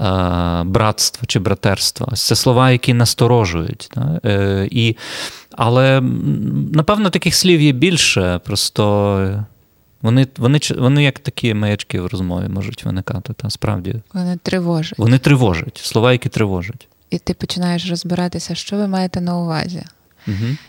Е, 0.00 0.62
братство 0.64 1.26
чи 1.26 1.38
братерство. 1.38 2.06
Це 2.14 2.36
слова, 2.36 2.70
які 2.70 2.94
насторожують. 2.94 3.90
Е, 4.24 4.68
і, 4.70 4.96
Але 5.50 6.00
напевно 6.72 7.10
таких 7.10 7.34
слів 7.34 7.60
є 7.60 7.72
більше. 7.72 8.40
Просто 8.44 9.44
вони 10.02 10.26
вони, 10.36 10.60
вони 10.78 11.02
як 11.02 11.18
такі 11.18 11.54
маячки 11.54 12.00
в 12.00 12.06
розмові 12.06 12.48
можуть 12.48 12.84
виникати. 12.84 13.32
Та, 13.32 13.50
справді. 13.50 13.94
Вони 14.14 14.38
тривожать. 14.42 14.98
Вони 14.98 15.18
тривожать, 15.18 15.78
слова, 15.78 16.12
які 16.12 16.28
тривожать. 16.28 16.88
І 17.10 17.18
ти 17.18 17.34
починаєш 17.34 17.90
розбиратися, 17.90 18.54
що 18.54 18.76
ви 18.76 18.86
маєте 18.86 19.20
на 19.20 19.38
увазі. 19.38 19.84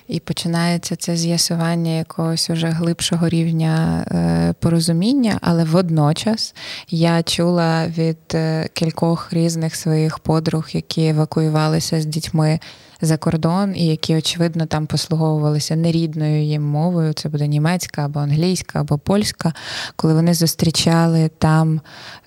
І 0.08 0.20
починається 0.20 0.96
це 0.96 1.18
з'ясування 1.18 1.92
якогось 1.92 2.50
уже 2.50 2.68
глибшого 2.68 3.30
рівня 3.30 4.06
е, 4.12 4.54
порозуміння, 4.60 5.38
але 5.42 5.64
водночас 5.64 6.56
я 6.90 7.24
чула 7.24 7.88
від 7.88 8.18
е, 8.34 8.70
кількох 8.74 9.34
різних 9.34 9.76
своїх 9.76 10.20
подруг, 10.20 10.68
які 10.72 11.08
евакуювалися 11.08 12.02
з 12.02 12.06
дітьми 12.06 12.60
за 13.02 13.18
кордон, 13.18 13.76
і 13.76 13.86
які, 13.86 14.16
очевидно, 14.16 14.66
там 14.66 14.88
послуговувалися 14.88 15.76
нерідною 15.76 16.44
їм 16.44 16.64
мовою. 16.64 17.14
Це 17.14 17.30
буде 17.30 17.48
німецька 17.48 18.06
або 18.06 18.20
англійська, 18.20 18.80
або 18.80 18.98
польська, 18.98 19.54
коли 19.96 20.14
вони 20.14 20.34
зустрічали 20.34 21.30
там 21.38 21.82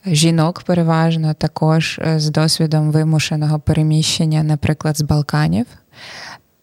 жінок, 0.07 0.63
переважно 0.63 1.35
також 1.35 1.99
е, 1.99 2.21
з 2.21 2.31
досвідом 2.31 2.91
вимушеного 2.91 3.59
переміщення, 3.59 4.43
наприклад, 4.43 4.99
з 4.99 5.03
Балканів 5.03 5.67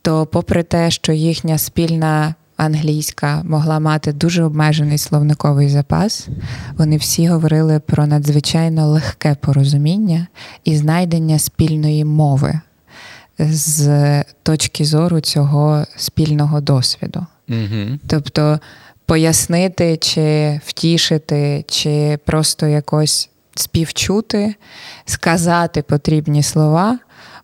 то, 0.08 0.26
попри 0.26 0.64
те, 0.64 0.92
що 0.92 1.14
їхня 1.14 1.58
спільна 1.58 2.36
англійська 2.58 3.42
могла 3.44 3.80
мати 3.80 4.14
дуже 4.14 4.44
обмежений 4.44 4.98
словниковий 4.98 5.70
запас, 5.70 6.28
вони 6.78 6.98
всі 6.98 7.28
говорили 7.28 7.80
про 7.80 8.08
надзвичайно 8.08 8.88
легке 8.88 9.36
порозуміння 9.42 10.28
і 10.64 10.78
знайдення 10.78 11.40
спільної 11.40 12.06
мови 12.06 12.60
з 13.40 14.24
точки 14.44 14.86
зору 14.86 15.20
цього 15.20 15.86
спільного 15.96 16.62
досвіду. 16.62 17.26
Угу. 17.50 18.00
Тобто 18.08 18.60
пояснити, 19.06 19.98
чи 19.98 20.60
втішити, 20.66 21.66
чи 21.68 22.20
просто 22.26 22.68
якось 22.68 23.30
співчути, 23.56 24.56
сказати 25.06 25.82
потрібні 25.82 26.44
слова. 26.44 27.00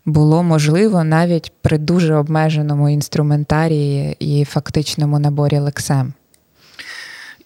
Було 0.06 0.42
можливо 0.42 1.04
навіть 1.04 1.52
при 1.62 1.78
дуже 1.78 2.14
обмеженому 2.14 2.90
інструментарії 2.90 4.16
і 4.18 4.44
фактичному 4.44 5.18
наборі 5.18 5.58
лексем. 5.58 6.12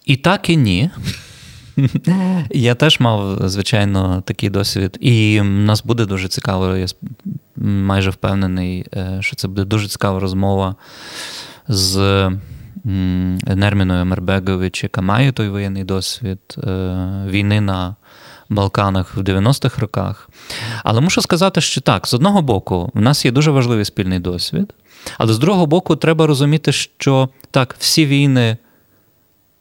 І 0.05 0.17
так, 0.17 0.51
і 0.51 0.57
ні. 0.57 0.91
Я 2.51 2.75
теж 2.75 3.01
мав, 3.01 3.49
звичайно, 3.49 4.23
такий 4.27 4.51
досвід. 4.51 4.97
І 5.01 5.43
нас 5.43 5.85
буде 5.85 6.07
дуже 6.07 6.29
цікаво, 6.29 6.77
я 6.77 6.87
майже 7.57 8.11
впевнений, 8.11 8.87
е, 8.95 9.19
що 9.21 9.37
це 9.37 9.49
буде 9.49 9.65
дуже 9.65 9.89
цікава 9.89 10.21
розмова 10.21 10.77
з 11.69 12.31
Нерміною 13.47 14.05
Мербегович, 14.05 14.83
яка 14.83 15.01
має 15.01 15.33
той 15.33 15.49
воєнний 15.49 15.85
досвід 15.85 16.39
е, 16.59 16.97
війни 17.29 17.61
на 17.61 17.97
Балканах 18.49 19.17
в 19.17 19.21
90-х 19.21 19.79
роках. 19.79 20.31
Але 20.85 21.01
мушу 21.01 21.23
сказати, 21.23 21.61
що 21.61 21.81
так, 21.81 22.07
з 22.07 22.15
одного 22.15 22.43
боку, 22.43 22.91
в 22.95 23.01
нас 23.01 23.25
є 23.25 23.31
дуже 23.31 23.51
важливий 23.51 23.85
спільний 23.85 24.19
досвід, 24.19 24.75
але 25.19 25.33
з 25.33 25.39
другого 25.39 25.67
боку, 25.67 25.97
треба 25.97 26.27
розуміти, 26.27 26.73
що 26.73 27.29
так, 27.51 27.77
всі 27.79 28.07
війни 28.07 28.57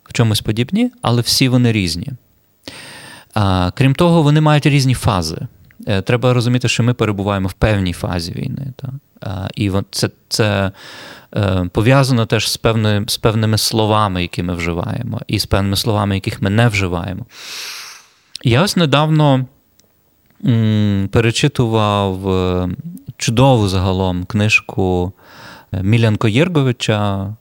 в 0.04 0.14
чомусь 0.14 0.42
подібні, 0.42 0.92
але 1.02 1.22
всі 1.22 1.50
вони 1.50 1.72
різні. 1.72 2.08
Крім 3.74 3.96
того, 3.96 4.22
вони 4.22 4.42
мають 4.42 4.66
різні 4.66 4.94
фази. 4.94 5.38
Е, 5.88 6.02
треба 6.02 6.34
розуміти, 6.34 6.68
що 6.68 6.84
ми 6.84 6.94
перебуваємо 6.94 7.48
в 7.48 7.54
певній 7.54 7.94
фазі 7.94 8.32
війни. 8.32 8.74
Так? 8.76 8.92
І 9.56 9.72
це 9.92 10.10
це 10.30 10.72
е, 11.36 11.70
пов'язано 11.74 12.26
теж 12.26 12.52
з 12.52 12.58
певними, 12.58 13.06
з 13.08 13.18
певними 13.18 13.58
словами, 13.58 14.22
які 14.22 14.44
ми 14.44 14.54
вживаємо, 14.54 15.22
і 15.28 15.40
з 15.40 15.46
певними 15.46 15.76
словами, 15.76 16.16
яких 16.16 16.42
ми 16.42 16.50
не 16.50 16.68
вживаємо. 16.68 17.26
Я 18.44 18.64
ось 18.64 18.76
недавно 18.76 19.46
перечитував 21.12 22.30
е, 22.30 22.70
чудову 23.18 23.68
загалом 23.68 24.26
книжку 24.26 25.14
Мілянко 25.72 26.28
Єрговича, 26.28 27.34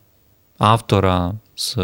автора 0.59 1.35
з 1.57 1.77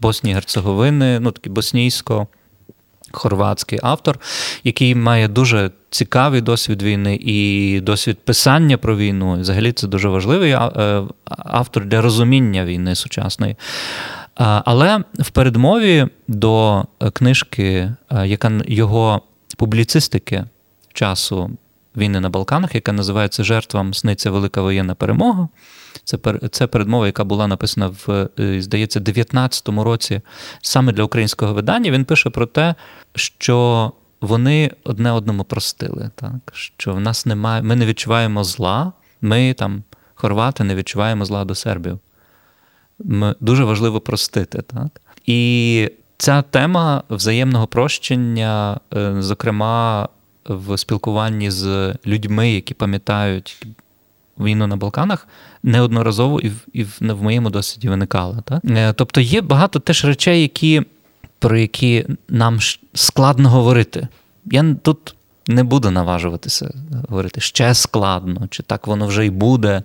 Боснії 0.00 0.34
Герцеговини, 0.34 1.20
ну 1.20 1.30
такий 1.30 1.52
боснійсько-хорватський 1.52 3.78
автор, 3.82 4.18
який 4.64 4.94
має 4.94 5.28
дуже 5.28 5.70
цікавий 5.90 6.40
досвід 6.40 6.82
війни 6.82 7.18
і 7.22 7.80
досвід 7.80 8.18
писання 8.24 8.78
про 8.78 8.96
війну. 8.96 9.40
взагалі 9.40 9.72
це 9.72 9.86
дуже 9.86 10.08
важливий 10.08 10.50
е, 10.50 11.02
автор 11.26 11.84
для 11.84 12.00
розуміння 12.00 12.64
війни 12.64 12.94
сучасної. 12.94 13.56
Але 14.36 15.04
в 15.18 15.30
передмові 15.30 16.06
до 16.28 16.84
книжки, 17.12 17.92
е, 18.10 18.26
яка 18.26 18.52
його 18.66 19.22
публіцистики 19.56 20.44
часу 20.92 21.50
війни 21.96 22.20
на 22.20 22.28
Балканах, 22.30 22.74
яка 22.74 22.92
називається 22.92 23.44
Жертвам 23.44 23.94
сниться 23.94 24.30
велика 24.30 24.62
воєнна 24.62 24.94
перемога. 24.94 25.48
Це 26.04 26.18
це 26.50 26.66
передмова, 26.66 27.06
яка 27.06 27.24
була 27.24 27.46
написана 27.46 27.86
в, 27.86 28.28
е, 28.40 28.62
здається, 28.62 29.00
19-му 29.00 29.84
році 29.84 30.20
саме 30.62 30.92
для 30.92 31.02
українського 31.02 31.54
видання. 31.54 31.90
Він 31.90 32.04
пише 32.04 32.30
про 32.30 32.46
те, 32.46 32.74
що 33.14 33.92
вони 34.20 34.70
одне 34.84 35.12
одному 35.12 35.44
простили. 35.44 36.10
Так? 36.14 36.34
Що 36.52 36.94
в 36.94 37.00
нас 37.00 37.26
немає, 37.26 37.62
ми 37.62 37.76
не 37.76 37.86
відчуваємо 37.86 38.44
зла, 38.44 38.92
ми 39.20 39.54
там, 39.54 39.82
хорвати, 40.14 40.64
не 40.64 40.74
відчуваємо 40.74 41.24
зла 41.24 41.44
до 41.44 41.54
сербів. 41.54 41.98
Дуже 43.40 43.64
важливо 43.64 44.00
простити. 44.00 44.62
Так? 44.62 45.00
І 45.26 45.90
ця 46.16 46.42
тема 46.42 47.02
взаємного 47.10 47.66
прощення, 47.66 48.80
е, 48.94 49.14
зокрема, 49.18 50.08
в 50.48 50.78
спілкуванні 50.78 51.50
з 51.50 51.94
людьми, 52.06 52.52
які 52.52 52.74
пам'ятають 52.74 53.66
війну 54.38 54.66
на 54.66 54.76
Балканах, 54.76 55.28
неодноразово 55.62 56.40
і 56.40 56.48
в, 56.48 56.66
і 56.72 56.84
в, 56.84 56.98
в 57.00 57.22
моєму 57.22 57.50
досвіді 57.50 57.88
виникала. 57.88 58.40
Так? 58.44 58.64
Е, 58.64 58.92
тобто 58.92 59.20
є 59.20 59.40
багато 59.40 59.78
теж 59.78 60.04
речей, 60.04 60.42
які, 60.42 60.82
про 61.38 61.56
які 61.56 62.06
нам 62.28 62.58
складно 62.94 63.50
говорити. 63.50 64.08
Я 64.44 64.74
тут 64.82 65.14
не 65.48 65.64
буду 65.64 65.90
наважуватися 65.90 66.70
говорити 67.08 67.40
ще 67.40 67.74
складно, 67.74 68.46
чи 68.50 68.62
так 68.62 68.86
воно 68.86 69.06
вже 69.06 69.26
й 69.26 69.30
буде. 69.30 69.82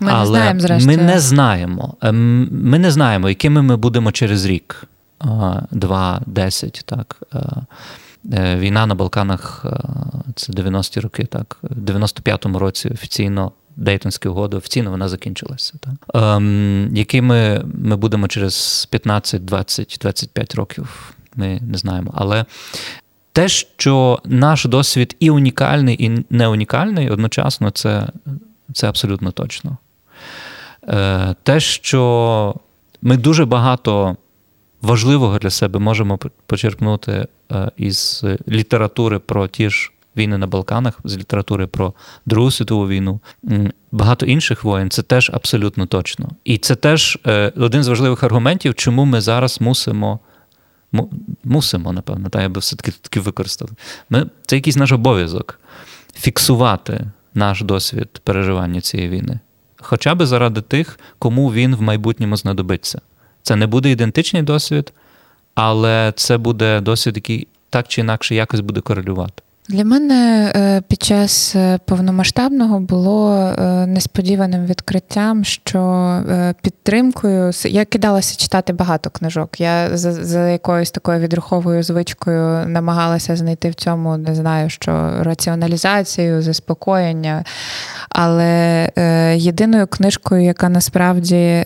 Ми 0.00 0.10
Але 0.12 0.20
не 0.20 0.26
знаємо, 0.26 0.60
зрештою. 0.60 0.98
ми 0.98 1.04
не 1.04 1.20
знаємо. 1.20 1.94
Ем, 2.00 2.48
ми 2.52 2.78
не 2.78 2.90
знаємо, 2.90 3.28
якими 3.28 3.62
ми 3.62 3.76
будемо 3.76 4.12
через 4.12 4.44
рік, 4.44 4.84
два, 5.70 6.20
десять. 6.26 6.82
так. 6.86 7.16
Е, 7.34 7.38
е, 8.32 8.56
війна 8.56 8.86
на 8.86 8.94
Балканах 8.94 9.66
це 10.34 10.52
90-ті 10.52 11.00
роки, 11.00 11.24
так. 11.24 11.58
В 11.62 11.80
95-му 11.90 12.58
році 12.58 12.88
офіційно 12.88 13.52
Дейтонські 13.76 14.28
угоди, 14.28 14.56
офіційно 14.56 14.90
вона 14.90 15.08
закінчилася. 15.08 15.74
Так? 15.80 16.22
Ем, 16.36 16.90
Якими 16.96 17.64
ми 17.74 17.96
будемо 17.96 18.28
через 18.28 18.86
15, 18.90 19.44
20, 19.44 19.98
25 20.00 20.54
років, 20.54 21.12
ми 21.36 21.60
не 21.62 21.78
знаємо. 21.78 22.12
Але 22.14 22.44
те, 23.38 23.48
що 23.48 24.18
наш 24.24 24.64
досвід 24.64 25.16
і 25.20 25.30
унікальний, 25.30 26.04
і 26.04 26.24
не 26.30 26.48
унікальний, 26.48 27.10
одночасно, 27.10 27.70
це, 27.70 28.06
це 28.72 28.88
абсолютно 28.88 29.30
точно. 29.30 29.76
Е, 30.88 31.34
Те, 31.42 31.60
що 31.60 32.54
ми 33.02 33.16
дуже 33.16 33.44
багато. 33.44 34.16
Важливого 34.82 35.38
для 35.38 35.50
себе 35.50 35.78
можемо 35.78 36.18
почерпнути 36.46 37.26
е, 37.52 37.70
із 37.76 38.24
літератури 38.48 39.18
про 39.18 39.48
ті 39.48 39.70
ж 39.70 39.92
війни 40.16 40.38
на 40.38 40.46
Балканах, 40.46 41.00
з 41.04 41.16
літератури 41.16 41.66
про 41.66 41.94
Другу 42.26 42.50
світову 42.50 42.88
війну, 42.88 43.20
багато 43.92 44.26
інших 44.26 44.64
воєн, 44.64 44.90
це 44.90 45.02
теж 45.02 45.30
абсолютно 45.34 45.86
точно. 45.86 46.28
І 46.44 46.58
це 46.58 46.74
теж 46.74 47.18
е, 47.26 47.52
один 47.56 47.82
з 47.82 47.88
важливих 47.88 48.22
аргументів, 48.22 48.74
чому 48.74 49.04
ми 49.04 49.20
зараз 49.20 49.60
мусимо. 49.60 50.20
Мусимо, 51.44 51.92
напевно, 51.92 52.28
та 52.28 52.42
я 52.42 52.48
би 52.48 52.60
все-таки 52.60 52.92
таки 53.00 53.20
використав. 53.20 53.70
Ми, 54.10 54.26
Це 54.46 54.56
якийсь 54.56 54.76
наш 54.76 54.92
обов'язок 54.92 55.60
фіксувати 56.14 57.06
наш 57.34 57.62
досвід 57.62 58.20
переживання 58.24 58.80
цієї 58.80 59.08
війни. 59.08 59.40
Хоча 59.76 60.14
би 60.14 60.26
заради 60.26 60.60
тих, 60.60 60.98
кому 61.18 61.52
він 61.52 61.76
в 61.76 61.82
майбутньому 61.82 62.36
знадобиться. 62.36 63.00
Це 63.42 63.56
не 63.56 63.66
буде 63.66 63.90
ідентичний 63.90 64.42
досвід, 64.42 64.92
але 65.54 66.12
це 66.16 66.38
буде 66.38 66.80
досвід, 66.80 67.16
який 67.16 67.48
так 67.70 67.88
чи 67.88 68.00
інакше 68.00 68.34
якось 68.34 68.60
буде 68.60 68.80
корелювати. 68.80 69.42
Для 69.70 69.84
мене 69.84 70.52
е, 70.56 70.80
під 70.88 71.02
час 71.02 71.56
е, 71.56 71.78
повномасштабного 71.84 72.80
було 72.80 73.36
е, 73.36 73.86
несподіваним 73.86 74.66
відкриттям, 74.66 75.44
що 75.44 76.22
підтримкою 76.62 77.50
я 77.64 77.84
кидалася 77.84 78.36
читати 78.36 78.72
багато 78.72 79.10
книжок. 79.10 79.60
Я 79.60 79.96
за, 79.96 80.12
за 80.12 80.48
якоюсь 80.48 80.90
такою 80.90 81.18
відруховою 81.18 81.82
звичкою 81.82 82.66
намагалася 82.66 83.36
знайти 83.36 83.70
в 83.70 83.74
цьому, 83.74 84.16
не 84.16 84.34
знаю, 84.34 84.70
що 84.70 85.10
раціоналізацію, 85.20 86.42
заспокоєння. 86.42 87.44
Але 88.08 88.90
єдиною 89.36 89.86
книжкою, 89.86 90.42
яка 90.42 90.68
насправді 90.68 91.64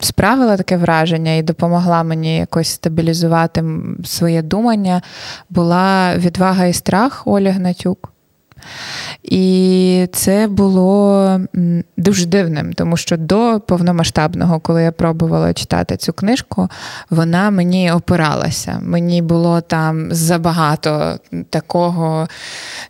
справила 0.00 0.56
таке 0.56 0.76
враження 0.76 1.34
і 1.34 1.42
допомогла 1.42 2.02
мені 2.02 2.36
якось 2.36 2.68
стабілізувати 2.68 3.64
своє 4.04 4.42
думання, 4.42 5.02
була 5.50 6.16
відвага 6.16 6.66
і 6.66 6.72
страх 6.72 7.26
Олі 7.38 7.48
Гнатюк. 7.48 8.12
І 9.22 10.06
це 10.12 10.46
було 10.46 11.40
дуже 11.96 12.26
дивним, 12.26 12.72
тому 12.72 12.96
що 12.96 13.16
до 13.16 13.60
повномасштабного, 13.66 14.60
коли 14.60 14.82
я 14.82 14.92
пробувала 14.92 15.52
читати 15.52 15.96
цю 15.96 16.12
книжку, 16.12 16.68
вона 17.10 17.50
мені 17.50 17.92
опиралася. 17.92 18.78
Мені 18.82 19.22
було 19.22 19.60
там 19.60 20.08
забагато 20.12 21.18
такого. 21.50 22.28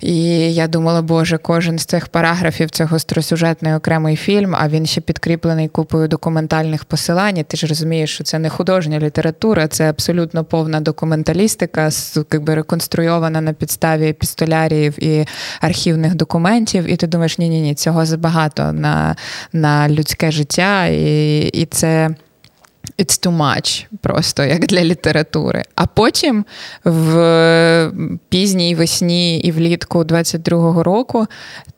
І 0.01 0.15
я 0.55 0.69
думала, 0.69 1.03
боже, 1.03 1.39
кожен 1.39 1.79
з 1.79 1.85
цих 1.85 2.09
параграфів 2.09 2.71
це 2.71 2.85
гостросюжетний 2.85 3.75
окремий 3.75 4.17
фільм, 4.17 4.57
а 4.59 4.69
він 4.69 4.87
ще 4.87 5.01
підкріплений 5.01 5.69
купою 5.69 6.09
документальних 6.09 6.85
посилань. 6.85 7.45
Ти 7.49 7.57
ж 7.57 7.67
розумієш, 7.67 8.15
що 8.15 8.25
це 8.25 8.39
не 8.39 8.49
художня 8.49 8.99
література, 8.99 9.69
це 9.69 9.91
абсолютно 9.91 10.45
повна 10.45 10.81
документалістика, 10.81 11.91
якби 12.33 12.55
реконструйована 12.55 13.41
на 13.41 13.53
підставі 13.53 14.09
епістоляріїв 14.09 15.05
і 15.05 15.27
архівних 15.61 16.15
документів, 16.15 16.85
і 16.85 16.97
ти 16.97 17.07
думаєш, 17.07 17.39
ні, 17.39 17.49
ні, 17.49 17.61
ні, 17.61 17.75
цього 17.75 18.07
забагато 18.07 18.73
на 18.73 19.17
на 19.53 19.89
людське 19.89 20.31
життя, 20.31 20.87
і, 20.87 21.41
і 21.41 21.67
це. 21.67 22.11
It's 22.99 23.27
too 23.27 23.37
much, 23.37 23.87
просто 24.01 24.45
як 24.45 24.67
для 24.67 24.85
літератури. 24.85 25.65
А 25.75 25.87
потім 25.87 26.45
в 26.85 27.93
пізній 28.29 28.75
весні 28.75 29.39
і 29.39 29.53
влітку 29.53 29.99
22-го 29.99 30.83
року 30.83 31.27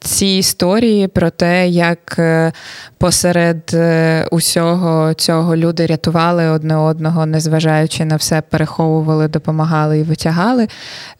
ці 0.01 0.27
історії 0.27 1.09
про 1.09 1.31
те, 1.31 1.69
як 1.69 2.17
е, 2.19 2.53
посеред 2.99 3.71
е, 3.75 4.27
усього 4.31 5.15
цього 5.15 5.57
люди 5.57 5.87
рятували 5.87 6.49
одне 6.49 6.77
одного, 6.77 7.27
незважаючи 7.27 8.05
на 8.05 8.17
все, 8.17 8.41
переховували, 8.41 9.29
допомагали 9.29 9.99
і 9.99 10.03
витягали, 10.03 10.69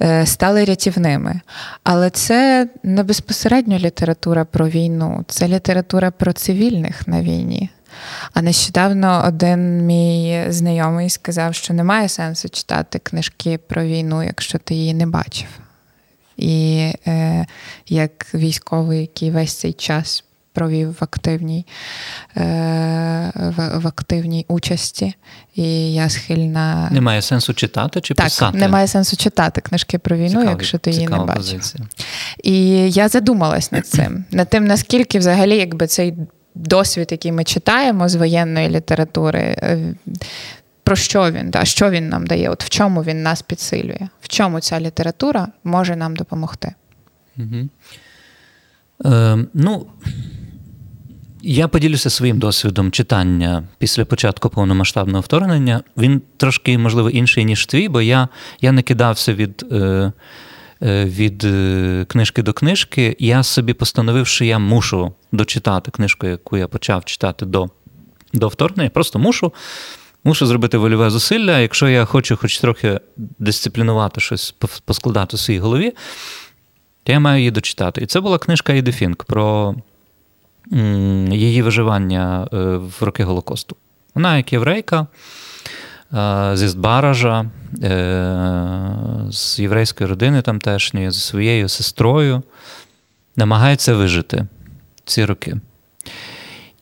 е, 0.03 0.27
стали 0.27 0.65
рятівними. 0.65 1.41
Але 1.85 2.11
це 2.11 2.69
не 2.83 3.03
безпосередньо 3.03 3.79
література 3.79 4.45
про 4.45 4.69
війну, 4.69 5.25
це 5.29 5.49
література 5.49 6.11
про 6.11 6.33
цивільних 6.33 7.09
на 7.09 7.23
війні. 7.23 7.71
А 8.35 8.43
нещодавно 8.43 9.25
один 9.27 9.87
мій 9.87 10.45
знайомий 10.49 11.11
сказав, 11.11 11.55
що 11.55 11.75
немає 11.75 12.09
сенсу 12.09 12.49
читати 12.49 12.99
книжки 12.99 13.59
про 13.59 13.85
війну, 13.85 14.23
якщо 14.23 14.59
ти 14.59 14.75
її 14.75 14.95
не 14.95 15.07
бачив. 15.07 15.49
І 16.37 16.79
е, 17.07 17.47
як 17.89 18.35
військовий, 18.35 19.01
який 19.01 19.31
весь 19.31 19.55
цей 19.55 19.73
час 19.73 20.25
провів 20.53 20.91
в 20.91 20.97
активній 21.01 21.67
е, 22.37 22.43
в, 23.35 23.79
в 23.79 23.87
активній 23.87 24.45
участі, 24.49 25.15
і 25.55 25.95
я 25.95 26.09
схильна. 26.09 26.89
Немає 26.93 27.23
сенсу 27.23 27.55
читати 27.55 28.01
чи 28.01 28.15
так, 28.15 28.27
писати? 28.27 28.59
Немає 28.59 28.87
сенсу 28.89 29.17
читати 29.17 29.61
книжки 29.61 29.99
про 29.99 30.17
війну, 30.17 30.29
Цікаві, 30.29 30.49
якщо 30.49 30.79
ти 30.79 30.91
її 30.91 31.09
не 31.09 31.19
бачив. 31.19 31.37
Позиція. 31.37 31.85
І 32.43 32.91
я 32.91 33.09
задумалась 33.09 33.73
над 33.73 33.87
цим, 33.87 34.25
над 34.31 34.49
тим, 34.49 34.65
наскільки 34.65 35.19
взагалі 35.19 35.57
якби 35.57 35.87
цей 35.87 36.15
досвід, 36.55 37.09
який 37.11 37.33
ми 37.33 37.45
читаємо 37.45 38.09
з 38.09 38.15
воєнної 38.15 38.69
літератури, 38.69 39.41
е, 39.41 39.95
про 40.83 40.97
що 40.97 41.31
він, 41.31 41.51
да, 41.51 41.65
що 41.65 41.91
він 41.91 42.09
нам 42.09 42.27
дає, 42.27 42.51
от 42.51 42.65
в 42.65 42.69
чому 42.69 43.03
він 43.03 43.23
нас 43.23 43.43
підсилює, 43.43 44.09
в 44.21 44.29
чому 44.29 44.61
ця 44.61 44.81
література 44.81 45.49
може 45.65 45.97
нам 45.97 46.17
допомогти. 46.17 46.75
Угу. 47.37 47.69
Е, 49.05 49.39
ну, 49.55 49.87
я 51.43 51.69
поділюся 51.69 52.11
своїм 52.11 52.39
досвідом 52.39 52.91
читання 52.91 53.63
після 53.79 54.05
початку 54.05 54.49
повномасштабного 54.51 55.21
вторгнення. 55.21 55.83
Він 55.97 56.23
трошки, 56.37 56.79
можливо, 56.79 57.11
інший, 57.11 57.45
ніж 57.45 57.67
твій, 57.67 57.89
бо 57.89 58.03
я 58.03 58.29
я 58.61 58.73
не 58.73 58.83
кидався 58.83 59.35
від 59.35 59.67
е 59.73 60.13
від 60.83 61.45
е, 61.45 62.05
книжки 62.09 62.43
до 62.43 62.53
книжки. 62.53 63.17
Я 63.19 63.43
собі 63.43 63.73
постановив, 63.73 64.27
що 64.27 64.45
я 64.45 64.59
мушу 64.59 65.13
дочитати 65.33 65.91
книжку, 65.91 66.27
яку 66.27 66.57
я 66.57 66.69
почав 66.69 67.05
читати 67.05 67.47
до 67.47 67.71
до 68.33 68.49
вторгнення. 68.49 68.91
Просто 68.91 69.19
мушу. 69.19 69.53
Мушу 70.25 70.47
зробити 70.47 70.79
вольове 70.79 71.11
зусилля. 71.11 71.59
Якщо 71.59 71.89
я 71.89 72.05
хочу 72.05 72.37
хоч 72.37 72.59
трохи 72.59 73.01
дисциплінувати 73.17 74.21
щось, 74.21 74.55
поскладати 74.85 75.37
в 75.37 75.41
своїй 75.41 75.61
голові, 75.61 75.93
то 77.03 77.13
я 77.13 77.21
маю 77.21 77.39
її 77.39 77.51
дочитати. 77.51 78.03
І 78.03 78.07
це 78.07 78.21
була 78.21 78.39
книжка 78.39 78.73
Іди 78.73 78.93
Фінк 78.93 79.25
про 79.25 79.75
її 81.31 81.63
виживання 81.63 82.49
е, 82.53 82.57
в 82.77 82.95
роки 83.01 83.25
Голокосту. 83.25 83.77
Вона, 84.15 84.37
як 84.37 84.53
єврейка, 84.53 85.01
е, 85.01 85.07
зі 86.55 86.69
Збаража, 86.69 87.51
е, 87.83 88.37
з 89.31 89.59
єврейської 89.59 90.11
родини 90.11 90.43
тамтешньої, 90.43 91.11
зі 91.11 91.21
своєю 91.21 91.69
сестрою, 91.69 92.43
намагається 93.37 93.95
вижити 93.95 94.47
ці 95.05 95.25
роки. 95.25 95.57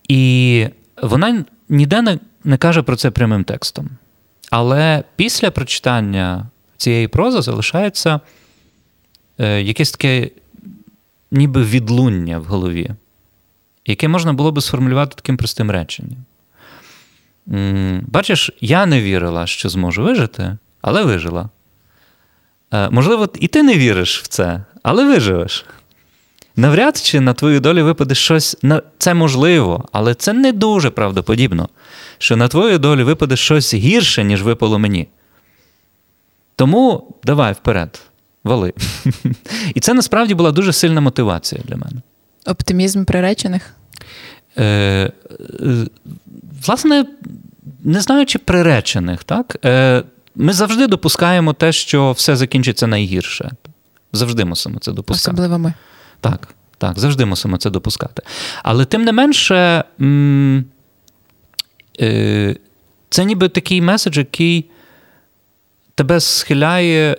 І 0.09 0.66
вона 1.03 1.45
ніде 1.68 2.03
не, 2.03 2.18
не 2.45 2.57
каже 2.57 2.83
про 2.83 2.97
це 2.97 3.11
прямим 3.11 3.45
текстом. 3.45 3.89
Але 4.51 5.05
після 5.16 5.51
прочитання 5.51 6.47
цієї 6.76 7.09
прози 7.09 7.43
залишається 7.43 8.20
якесь 9.39 9.91
таке 9.91 10.31
ніби 11.31 11.62
відлуння 11.62 12.39
в 12.39 12.45
голові 12.45 12.91
яке 13.89 14.09
можна 14.09 14.33
було 14.33 14.53
би 14.53 14.61
сформулювати 14.61 15.14
таким 15.16 15.37
простим 15.37 15.70
реченням. 15.70 16.24
Бачиш, 18.07 18.51
я 18.61 18.86
не 18.86 19.03
вірила, 19.03 19.46
що 19.46 19.68
зможу 19.68 20.03
вижити, 20.03 20.57
але 20.80 21.05
вижила. 21.05 21.49
Е, 22.72 22.90
можливо, 22.90 23.28
і 23.40 23.49
ти 23.49 23.62
не 23.62 23.74
віриш 23.74 24.22
в 24.22 24.26
це, 24.26 24.64
але 24.82 25.05
виживеш. 25.05 25.64
Навряд 26.57 26.96
чи 26.96 27.20
на 27.20 27.34
твою 27.34 27.61
долю 27.61 27.84
випаде 27.84 28.14
щось. 28.14 28.57
Це 28.99 29.14
можливо, 29.14 29.88
але 29.92 30.14
це 30.14 30.32
не 30.32 30.53
дуже 30.53 30.90
правдоподібно, 30.90 31.68
що 32.18 32.36
на 32.36 32.49
твою 32.49 32.78
долю 32.78 33.05
випаде 33.05 33.36
щось 33.36 33.74
гірше, 33.74 34.24
ніж 34.24 34.42
випало 34.42 34.78
мені. 34.78 35.09
Тому 36.57 37.14
давай 37.24 37.53
вперед, 37.53 38.01
вали. 38.44 38.72
І 39.74 39.80
це 39.80 39.94
насправді 39.94 40.34
була 40.34 40.53
дуже 40.53 40.72
сильна 40.72 41.01
мотивація 41.01 41.62
для 41.64 41.76
мене. 41.76 42.03
Оптимізм 42.46 43.05
приречених? 43.05 43.74
Е, 44.59 44.65
е, 44.65 45.87
Власне, 46.67 47.05
не 47.85 48.01
знаю, 48.01 48.27
чи 48.27 48.39
приречених, 48.39 49.25
так? 49.25 49.57
Е, 49.65 50.03
Ми 50.35 50.53
завжди 50.53 50.87
допускаємо 50.87 51.53
те, 51.53 51.73
що 51.73 52.13
все 52.13 52.37
закінчиться 52.37 52.87
найгірше. 52.87 53.51
Завжди 54.13 54.45
мусимо 54.45 54.79
це 54.79 54.93
допускати. 54.93 55.35
Особливо 55.35 55.59
ми. 55.59 55.75
Так, 56.21 56.49
так, 56.79 56.99
завжди 56.99 57.25
мусимо 57.25 57.57
це 57.57 57.71
допускати. 57.71 58.23
Але 58.63 58.85
тим 58.85 59.03
не 59.03 59.13
менше, 59.13 59.85
м- 60.01 60.65
е, 62.01 62.57
це 63.11 63.25
ніби 63.25 63.49
такий 63.49 63.81
меседж, 63.81 64.19
який 64.19 64.71
тебе 65.95 66.21
схиляє 66.21 67.17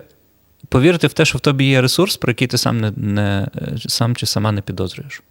повірити 0.70 1.08
в 1.08 1.14
те, 1.14 1.26
що 1.26 1.38
в 1.38 1.42
тобі 1.42 1.66
є 1.66 1.82
ресурс, 1.82 2.18
про 2.18 2.30
який 2.32 2.48
ти 2.48 2.58
сам 2.58 2.78
не, 2.80 2.92
не 2.96 3.48
сам 3.88 4.16
чи 4.16 4.26
сама 4.26 4.52
не 4.52 4.62
підозрюєш. 4.62 5.22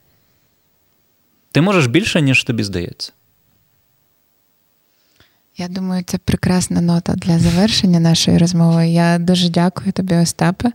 Ти 1.52 1.60
можеш 1.60 1.86
більше, 1.86 2.22
ніж 2.22 2.44
тобі 2.44 2.64
здається. 2.64 3.12
Я 5.60 5.68
думаю, 5.68 6.04
це 6.06 6.18
прекрасна 6.18 6.80
нота 6.80 7.14
для 7.14 7.38
завершення 7.38 8.00
нашої 8.00 8.38
розмови. 8.38 8.88
Я 8.88 9.18
дуже 9.18 9.48
дякую 9.48 9.92
тобі, 9.92 10.14
Остапе, 10.14 10.72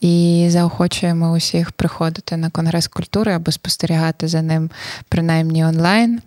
і 0.00 0.46
заохочуємо 0.50 1.32
усіх 1.32 1.72
приходити 1.72 2.36
на 2.36 2.50
Конгрес 2.50 2.88
культури 2.88 3.32
або 3.32 3.52
спостерігати 3.52 4.28
за 4.28 4.42
ним 4.42 4.70
принаймні 5.08 5.64
онлайн. 5.64 6.20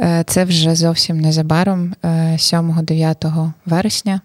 Е, 0.00 0.24
це 0.26 0.44
вже 0.44 0.74
зовсім 0.74 1.20
незабаром, 1.20 1.94
7-9 2.02 3.48
е, 3.48 3.52
вересня 3.66 4.20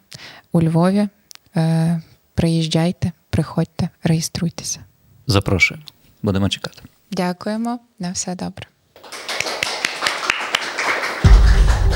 у 0.52 0.62
Львові. 0.62 1.08
Е, 1.56 2.02
приїжджайте, 2.34 3.12
приходьте, 3.30 3.90
реєструйтеся. 4.04 4.80
Запрошуємо. 5.28 5.86
Будемо 6.24 6.50
чекати. 6.50 6.82
Дякуємо. 7.12 7.80
На 8.00 8.12
все 8.12 8.36
добре. 8.36 8.68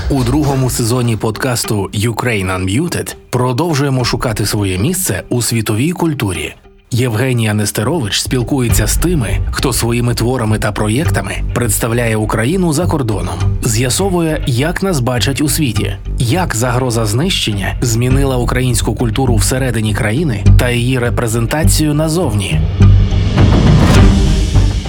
У 0.10 0.24
другому 0.24 0.70
сезоні 0.70 1.18
подкасту 1.18 1.90
Ukraine 1.94 2.60
Unmuted 2.60 3.16
продовжуємо 3.30 4.06
шукати 4.06 4.46
своє 4.46 4.78
місце 4.78 5.24
у 5.30 5.42
світовій 5.42 5.92
культурі. 5.92 6.56
Євгенія 6.92 7.54
Нестерович 7.54 8.20
спілкується 8.22 8.88
з 8.88 8.98
тими, 8.98 9.40
хто 9.52 9.74
своїми 9.74 10.16
творами 10.16 10.60
та 10.60 10.72
проєктами 10.72 11.32
представляє 11.54 12.16
Україну 12.16 12.74
за 12.74 12.86
кордоном, 12.86 13.36
з'ясовує, 13.64 14.44
як 14.48 14.84
нас 14.84 15.00
бачать 15.00 15.42
у 15.42 15.50
світі, 15.50 15.98
як 16.18 16.56
загроза 16.56 17.06
знищення 17.06 17.78
змінила 17.82 18.38
українську 18.38 18.96
культуру 18.96 19.36
всередині 19.36 19.94
країни 19.94 20.46
та 20.60 20.70
її 20.70 21.00
репрезентацію 21.00 21.94
назовні. 21.94 22.62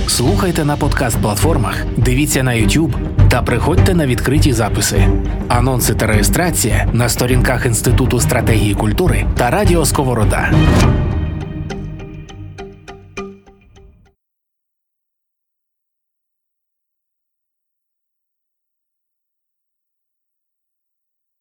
Слухайте 0.08 0.64
на 0.64 0.76
подкаст-платформах, 0.76 1.86
дивіться 1.96 2.42
на 2.42 2.50
YouTube 2.50 2.92
та 3.30 3.42
приходьте 3.42 3.94
на 3.94 4.06
відкриті 4.06 4.52
записи, 4.52 5.08
анонси 5.48 5.94
та 5.94 6.06
реєстрація 6.06 6.88
на 6.92 7.08
сторінках 7.08 7.66
Інституту 7.66 8.20
стратегії 8.20 8.74
культури 8.74 9.26
та 9.36 9.50
Радіо 9.50 9.84
Сковорода. 9.84 10.50